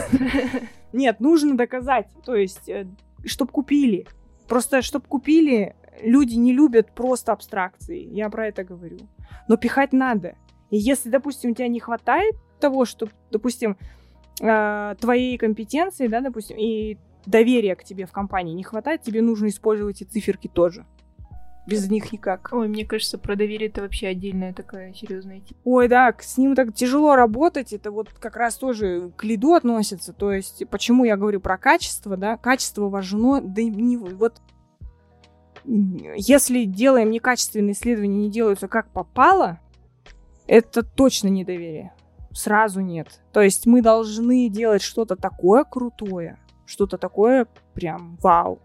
Нет, 0.93 1.19
нужно 1.19 1.57
доказать, 1.57 2.07
то 2.25 2.37
есть, 2.37 2.71
чтобы 3.25 3.51
купили. 3.51 4.07
Просто, 4.47 4.83
чтобы 4.83 5.07
купили, 5.09 5.75
люди 6.01 6.35
не 6.35 6.53
любят 6.53 6.93
просто 6.93 7.33
абстракции, 7.33 8.09
я 8.13 8.29
про 8.31 8.49
это 8.49 8.65
говорю. 8.65 8.99
Но 9.49 9.57
пихать 9.57 9.93
надо. 9.93 10.37
И 10.71 10.77
если, 10.77 11.11
допустим, 11.11 11.51
у 11.51 11.55
тебя 11.55 11.69
не 11.69 11.81
хватает 11.81 12.35
того, 12.61 12.85
что, 12.85 13.09
допустим, 13.31 13.77
э, 14.41 14.95
твоей 15.01 15.39
компетенции, 15.39 16.09
да, 16.09 16.21
допустим, 16.21 16.57
и 16.59 16.99
доверия 17.27 17.77
к 17.77 17.85
тебе 17.85 18.07
в 18.07 18.13
компании 18.13 18.55
не 18.55 18.65
хватает, 18.65 19.03
тебе 19.03 19.23
нужно 19.23 19.49
использовать 19.49 20.03
эти 20.03 20.09
циферки 20.09 20.49
тоже. 20.49 20.85
Без 21.67 21.89
них 21.89 22.13
никак. 22.13 22.51
Ой, 22.53 22.69
мне 22.69 22.85
кажется, 22.85 23.17
про 23.17 23.37
доверие 23.37 23.71
это 23.71 23.81
вообще 23.81 24.09
отдельная 24.09 24.53
такая 24.53 24.93
серьезная 24.93 25.41
тема. 25.41 25.61
Ой, 25.65 25.89
да, 25.89 26.15
с 26.19 26.37
ним 26.37 26.55
так 26.55 26.75
тяжело 26.75 27.15
работать, 27.17 27.73
это 27.73 27.91
вот 27.91 28.11
как 28.11 28.37
раз 28.37 28.57
тоже 28.57 29.13
к 29.17 29.25
лиду 29.25 29.55
относится, 29.55 30.13
то 30.13 30.31
есть 30.31 30.63
почему 30.69 31.05
я 31.05 31.17
говорю 31.17 31.41
про 31.41 31.57
качество, 31.57 32.19
да, 32.19 32.37
качество 32.37 32.91
важно, 32.91 33.41
да 33.41 33.63
и 33.63 33.71
не 33.71 33.97
вот 33.97 34.43
если 35.65 36.65
делаем 36.65 37.11
некачественные 37.11 37.73
исследования, 37.73 38.17
не 38.17 38.31
делаются 38.31 38.69
как 38.69 38.91
попало, 38.91 39.61
это 40.47 40.83
точно 40.83 41.29
недоверие. 41.29 41.93
Сразу 42.33 42.81
нет. 42.81 43.21
То 43.33 43.41
есть 43.41 43.67
мы 43.67 43.81
должны 43.81 44.49
делать 44.49 44.83
что-то 44.83 45.17
такое 45.17 45.65
крутое, 45.65 46.39
что-то 46.67 46.99
такое 46.99 47.47
прям 47.75 48.17
вау, 48.21 48.61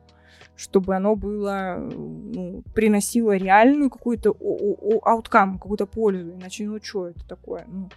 чтобы 0.55 0.95
оно 0.95 1.15
было, 1.15 1.77
ну, 1.79 2.63
приносило 2.73 3.37
реальную 3.37 3.89
какую-то 3.89 4.35
ауткам, 5.03 5.59
какую-то 5.59 5.85
пользу. 5.85 6.33
Иначе, 6.33 6.65
ну, 6.65 6.79
что 6.81 7.07
это 7.07 7.25
такое? 7.27 7.65
Ну, 7.67 7.89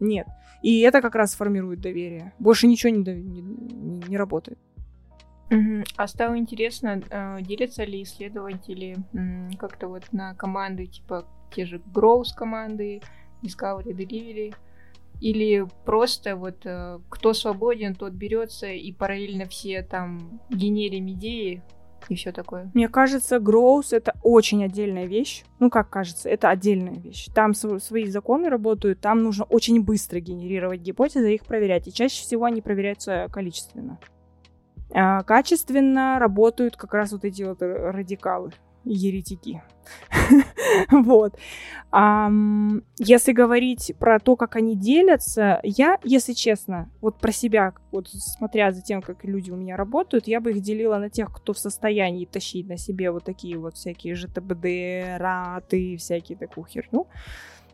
нет. 0.00 0.26
И 0.62 0.80
это 0.80 1.00
как 1.00 1.14
раз 1.14 1.34
формирует 1.34 1.80
доверие. 1.80 2.34
Больше 2.38 2.66
ничего 2.66 2.92
не, 2.92 3.02
не, 3.02 4.02
не 4.06 4.16
работает. 4.16 4.58
А 5.96 6.06
стало 6.06 6.38
интересно, 6.38 7.02
э, 7.10 7.38
делятся 7.42 7.84
ли 7.84 8.02
исследователи 8.02 8.96
как-то 9.58 9.88
вот 9.88 10.04
на 10.12 10.34
команды, 10.34 10.86
типа 10.86 11.26
те 11.54 11.66
же 11.66 11.80
Growth 11.92 12.34
команды, 12.36 13.02
Discovery, 13.42 13.92
Delivery, 13.92 14.54
или 15.20 15.66
просто 15.84 16.36
вот 16.36 16.64
э, 16.64 16.98
кто 17.08 17.34
свободен, 17.34 17.94
тот 17.94 18.12
берется 18.12 18.68
и 18.68 18.92
параллельно 18.92 19.44
все 19.46 19.82
там 19.82 20.40
генерим 20.48 21.10
идеи 21.10 21.62
и 22.08 22.14
все 22.14 22.32
такое. 22.32 22.70
Мне 22.72 22.88
кажется, 22.88 23.36
growth— 23.36 23.88
это 23.90 24.14
очень 24.22 24.64
отдельная 24.64 25.06
вещь. 25.06 25.44
Ну, 25.58 25.68
как 25.68 25.90
кажется, 25.90 26.28
это 26.28 26.48
отдельная 26.48 26.94
вещь. 26.94 27.26
Там 27.34 27.52
св- 27.54 27.82
свои 27.82 28.06
законы 28.06 28.48
работают, 28.48 29.00
там 29.00 29.22
нужно 29.22 29.44
очень 29.44 29.82
быстро 29.82 30.20
генерировать 30.20 30.80
гипотезы 30.80 31.32
и 31.32 31.34
их 31.34 31.44
проверять. 31.44 31.86
И 31.88 31.92
чаще 31.92 32.22
всего 32.22 32.44
они 32.44 32.62
проверяются 32.62 33.28
количественно. 33.30 33.98
А 34.92 35.22
качественно 35.22 36.18
работают 36.18 36.76
как 36.76 36.94
раз 36.94 37.12
вот 37.12 37.24
эти 37.24 37.42
вот 37.42 37.62
радикалы, 37.62 38.52
еретики. 38.84 39.62
Вот. 40.90 41.36
Если 41.92 43.32
говорить 43.32 43.92
про 43.98 44.20
то, 44.20 44.36
как 44.36 44.54
они 44.54 44.76
делятся, 44.76 45.58
я, 45.64 45.98
если 46.04 46.32
честно, 46.32 46.88
вот 47.00 47.18
про 47.18 47.32
себя, 47.32 47.74
вот 47.90 48.08
смотря 48.08 48.70
за 48.70 48.80
тем, 48.82 49.02
как 49.02 49.24
люди 49.24 49.50
у 49.50 49.56
меня 49.56 49.76
работают, 49.76 50.28
я 50.28 50.40
бы 50.40 50.52
их 50.52 50.60
делила 50.60 50.98
на 50.98 51.10
тех, 51.10 51.32
кто 51.32 51.52
в 51.52 51.58
состоянии 51.58 52.24
тащить 52.24 52.68
на 52.68 52.76
себе 52.76 53.10
вот 53.10 53.24
такие 53.24 53.58
вот 53.58 53.76
всякие 53.76 54.14
ЖТБД, 54.14 55.18
раты, 55.20 55.96
всякие 55.96 56.38
такую 56.38 56.66
херню, 56.66 57.08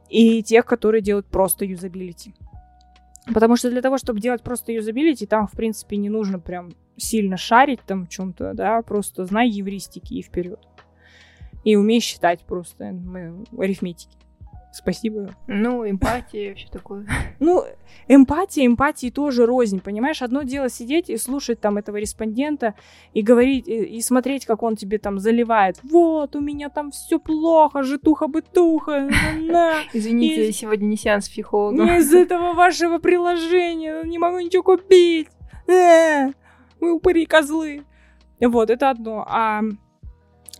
и 0.08 0.42
тех, 0.42 0.64
которые 0.64 1.02
делают 1.02 1.26
просто 1.26 1.66
юзабилити. 1.66 2.34
Потому 3.34 3.56
что 3.56 3.70
для 3.70 3.82
того, 3.82 3.98
чтобы 3.98 4.20
делать 4.20 4.42
просто 4.42 4.72
юзабилити, 4.72 5.26
там, 5.26 5.46
в 5.46 5.52
принципе, 5.52 5.96
не 5.96 6.08
нужно 6.08 6.38
прям 6.38 6.70
сильно 6.96 7.36
шарить 7.36 7.80
там 7.86 8.06
в 8.06 8.08
чем-то, 8.08 8.54
да, 8.54 8.82
просто 8.82 9.24
знай 9.24 9.48
евристики 9.48 10.14
и 10.14 10.22
вперед. 10.22 10.60
И 11.64 11.76
умей 11.76 12.00
считать 12.00 12.40
просто 12.40 12.84
м, 12.84 13.44
арифметики. 13.58 14.16
Спасибо. 14.76 15.34
Ну, 15.46 15.88
эмпатия, 15.88 16.54
все 16.54 16.68
такое. 16.68 17.06
Ну, 17.40 17.64
эмпатия, 18.08 18.66
эмпатии 18.66 19.10
тоже 19.10 19.46
рознь, 19.46 19.80
понимаешь? 19.80 20.20
Одно 20.20 20.42
дело 20.42 20.68
сидеть 20.68 21.08
и 21.08 21.16
слушать 21.16 21.60
там 21.60 21.78
этого 21.78 21.96
респондента 21.96 22.74
и 23.14 23.22
говорить, 23.22 23.66
и, 23.68 23.84
и 23.84 24.00
смотреть, 24.02 24.44
как 24.44 24.62
он 24.62 24.76
тебе 24.76 24.98
там 24.98 25.18
заливает. 25.18 25.78
Вот, 25.82 26.36
у 26.36 26.40
меня 26.40 26.68
там 26.68 26.90
все 26.90 27.18
плохо, 27.18 27.82
житуха-бытуха, 27.84 29.08
на, 29.40 29.76
Извините, 29.94 30.52
сегодня 30.52 30.84
не 30.84 30.96
сеанс 30.98 31.30
психолога. 31.30 31.82
не 31.82 31.96
из 31.98 32.12
этого 32.12 32.52
вашего 32.52 32.98
приложения, 32.98 34.02
не 34.04 34.18
могу 34.18 34.40
ничего 34.40 34.62
купить. 34.62 35.28
Вы 36.80 36.92
упыри 36.92 37.26
козлы. 37.26 37.84
Вот, 38.40 38.70
это 38.70 38.90
одно. 38.90 39.24
А 39.28 39.62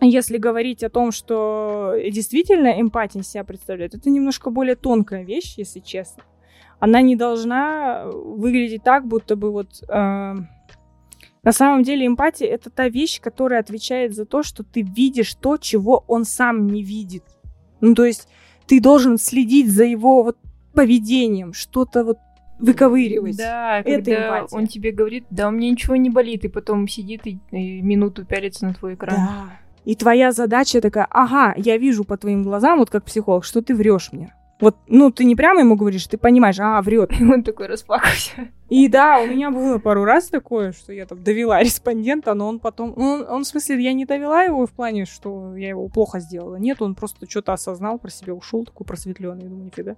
если 0.01 0.37
говорить 0.37 0.83
о 0.83 0.89
том, 0.89 1.11
что 1.11 1.93
действительно 2.11 2.79
эмпатия 2.79 3.23
себя 3.23 3.43
представляет, 3.43 3.95
это 3.95 4.09
немножко 4.09 4.49
более 4.49 4.75
тонкая 4.75 5.23
вещь, 5.23 5.55
если 5.57 5.79
честно. 5.79 6.23
Она 6.79 7.01
не 7.01 7.15
должна 7.15 8.05
выглядеть 8.05 8.83
так, 8.83 9.07
будто 9.07 9.35
бы 9.35 9.51
вот... 9.51 9.83
э, 9.89 10.35
на 11.43 11.51
самом 11.51 11.83
деле 11.83 12.05
эмпатия— 12.05 12.47
это 12.49 12.69
та 12.69 12.89
вещь, 12.89 13.19
которая 13.19 13.61
отвечает 13.61 14.13
за 14.13 14.25
то, 14.25 14.43
что 14.43 14.63
ты 14.63 14.81
видишь 14.81 15.33
то, 15.33 15.57
чего 15.57 16.03
он 16.07 16.25
сам 16.25 16.67
не 16.67 16.83
видит. 16.83 17.23
Ну, 17.81 17.95
то 17.95 18.05
есть 18.05 18.27
ты 18.67 18.79
должен 18.79 19.17
следить 19.17 19.71
за 19.71 19.85
его 19.85 20.23
вот 20.23 20.37
поведением, 20.73 21.53
что-то 21.53 22.03
вот 22.03 22.17
выковыривать. 22.59 23.37
Да, 23.37 23.79
Это 23.79 23.91
когда 23.95 24.39
эмпатия. 24.39 24.57
он 24.57 24.67
тебе 24.67 24.91
говорит, 24.91 25.25
да, 25.29 25.47
у 25.47 25.51
меня 25.51 25.69
ничего 25.69 25.95
не 25.95 26.09
болит, 26.09 26.45
и 26.45 26.47
потом 26.47 26.87
сидит 26.87 27.25
и, 27.25 27.39
и 27.51 27.81
минуту 27.81 28.25
пялится 28.25 28.65
на 28.65 28.73
твой 28.73 28.95
экран. 28.95 29.15
Да. 29.15 29.45
И 29.85 29.95
твоя 29.95 30.31
задача 30.31 30.81
такая, 30.81 31.07
ага, 31.09 31.53
я 31.57 31.77
вижу 31.77 32.03
по 32.03 32.17
твоим 32.17 32.43
глазам, 32.43 32.79
вот 32.79 32.89
как 32.89 33.05
психолог, 33.05 33.45
что 33.45 33.61
ты 33.61 33.73
врешь 33.73 34.11
мне. 34.11 34.33
Вот, 34.59 34.75
ну, 34.87 35.11
ты 35.11 35.23
не 35.23 35.35
прямо 35.35 35.59
ему 35.59 35.75
говоришь, 35.75 36.07
ты 36.07 36.17
понимаешь, 36.17 36.59
а, 36.59 36.81
врет. 36.81 37.11
И 37.19 37.23
он 37.31 37.43
такой 37.43 37.67
расплакался. 37.67 38.49
И 38.69 38.87
да, 38.87 39.19
у 39.19 39.27
меня 39.27 39.51
было 39.51 39.77
пару 39.77 40.03
раз 40.03 40.29
такое, 40.29 40.71
что 40.71 40.91
я 40.91 41.05
там 41.05 41.23
довела 41.23 41.59
респондента, 41.63 42.33
но 42.33 42.47
он 42.47 42.59
потом... 42.59 42.93
ну, 42.97 43.13
Он, 43.13 43.29
он 43.29 43.43
в 43.43 43.47
смысле, 43.47 43.81
я 43.83 43.93
не 43.93 44.05
довела 44.05 44.43
его 44.43 44.65
в 44.65 44.71
плане, 44.71 45.05
что 45.05 45.55
я 45.55 45.69
его 45.69 45.87
плохо 45.89 46.19
сделала. 46.19 46.55
Нет, 46.55 46.81
он 46.81 46.95
просто 46.95 47.29
что-то 47.29 47.53
осознал, 47.53 47.99
про 47.99 48.09
себя 48.09 48.33
ушел, 48.33 48.65
такой 48.65 48.85
просветленный. 48.85 49.45
Думаю, 49.45 49.65
нифига. 49.65 49.95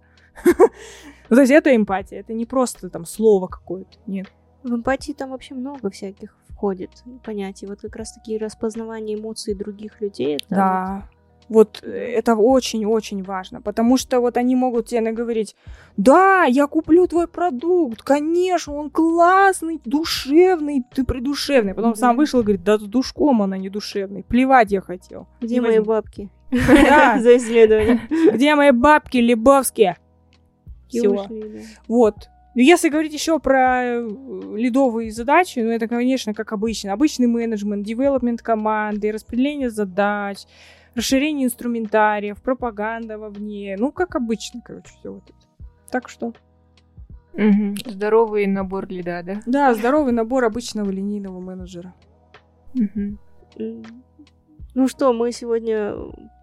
Ну, 1.30 1.36
То 1.36 1.42
есть 1.42 1.52
это 1.52 1.76
эмпатия, 1.76 2.20
это 2.20 2.34
не 2.34 2.46
просто 2.46 2.90
там 2.90 3.06
слово 3.06 3.48
какое-то. 3.48 3.98
Нет. 4.08 4.32
В 4.64 4.74
эмпатии 4.74 5.14
там 5.14 5.30
вообще 5.30 5.54
много 5.54 5.90
всяких 5.90 6.36
входит 6.50 6.90
понятий. 7.24 7.68
Вот 7.68 7.82
как 7.82 7.96
раз 7.96 8.14
таки 8.14 8.38
распознавание 8.38 9.18
эмоций 9.18 9.54
других 9.54 10.02
людей. 10.02 10.36
Это 10.36 10.46
Да. 10.50 11.10
Вот 11.50 11.80
э, 11.84 11.90
это 11.90 12.36
очень-очень 12.36 13.24
важно, 13.24 13.62
потому 13.62 13.98
что 13.98 14.20
вот 14.20 14.38
они 14.38 14.56
могут 14.56 14.88
тебе 14.88 15.02
наговорить, 15.02 15.56
да, 15.98 16.44
я 16.44 16.68
куплю 16.68 17.08
твой 17.08 17.28
продукт, 17.28 18.04
конечно, 18.04 18.74
он 18.76 18.92
классный, 18.92 19.82
душевный, 19.84 20.84
ты 20.94 21.04
придушевный. 21.04 21.74
Потом 21.74 21.96
сам 21.96 22.16
вышел 22.16 22.42
и 22.42 22.44
говорит, 22.44 22.64
да 22.64 22.78
вот 22.78 23.42
она 23.42 23.58
не 23.58 23.70
душевный, 23.70 24.24
плевать 24.24 24.72
я 24.72 24.82
хотел. 24.82 25.28
Где 25.42 25.60
мои 25.60 25.80
бабки 25.80 26.30
за 26.52 27.38
исследование? 27.38 28.02
Где 28.32 28.54
мои 28.54 28.72
бабки 28.72 29.18
лебовские? 29.18 29.98
И 30.90 31.08
ушли, 31.08 31.42
да. 31.42 31.60
Вот. 31.88 32.30
Ну, 32.56 32.62
Если 32.62 32.90
говорить 32.90 33.14
еще 33.14 33.40
про 33.40 33.84
э, 33.84 34.10
лидовые 34.56 35.12
задачи, 35.12 35.60
ну 35.60 35.70
это, 35.70 35.88
конечно, 35.88 36.34
как 36.34 36.52
обычно. 36.52 36.94
Обычный 36.94 37.28
менеджмент, 37.28 37.86
девелопмент 37.86 38.42
команды, 38.42 39.12
распределение 39.12 39.70
задач, 39.70 40.40
расширение 40.96 41.46
инструментариев, 41.46 42.42
пропаганда 42.42 43.18
вовне. 43.18 43.76
Ну, 43.78 43.92
как 43.92 44.16
обычно, 44.16 44.62
короче, 44.66 44.90
все 45.00 45.14
вот 45.14 45.24
это. 45.24 45.70
Так 45.92 46.10
что, 46.10 46.34
Мгм. 47.34 47.76
Здоровый 47.86 48.48
набор 48.48 48.88
лида, 48.88 49.22
да? 49.24 49.42
да, 49.46 49.74
здоровый 49.74 50.12
набор 50.12 50.44
обычного 50.44 50.90
линейного 50.90 51.40
менеджера. 51.40 51.94
Мгм. 52.74 53.20
Ну 54.76 54.88
что, 54.88 55.14
мы 55.14 55.32
сегодня 55.32 55.96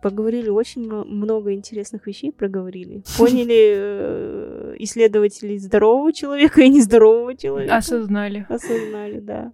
поговорили 0.03 0.49
очень 0.49 0.85
мно- 0.85 1.05
много 1.05 1.55
интересных 1.55 2.07
вещей, 2.07 2.33
проговорили. 2.33 3.03
Поняли 3.17 3.75
э, 3.77 4.77
исследователей 4.81 5.59
здорового 5.59 6.13
человека 6.13 6.61
и 6.63 6.69
нездорового 6.69 7.37
человека. 7.37 7.77
Осознали. 7.77 8.45
Осознали, 8.49 9.21
да. 9.21 9.53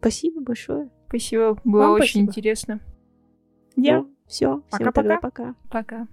Спасибо 0.00 0.40
большое. 0.40 0.90
Спасибо, 1.08 1.58
было 1.64 1.82
Вам 1.82 1.92
очень 1.92 2.04
спасибо. 2.06 2.26
интересно. 2.26 2.80
Я. 3.76 4.04
все, 4.26 4.46
всем 4.46 4.62
Пока-пока. 4.70 4.92
тогда 4.92 5.18
пока. 5.18 5.54
Пока. 5.70 6.08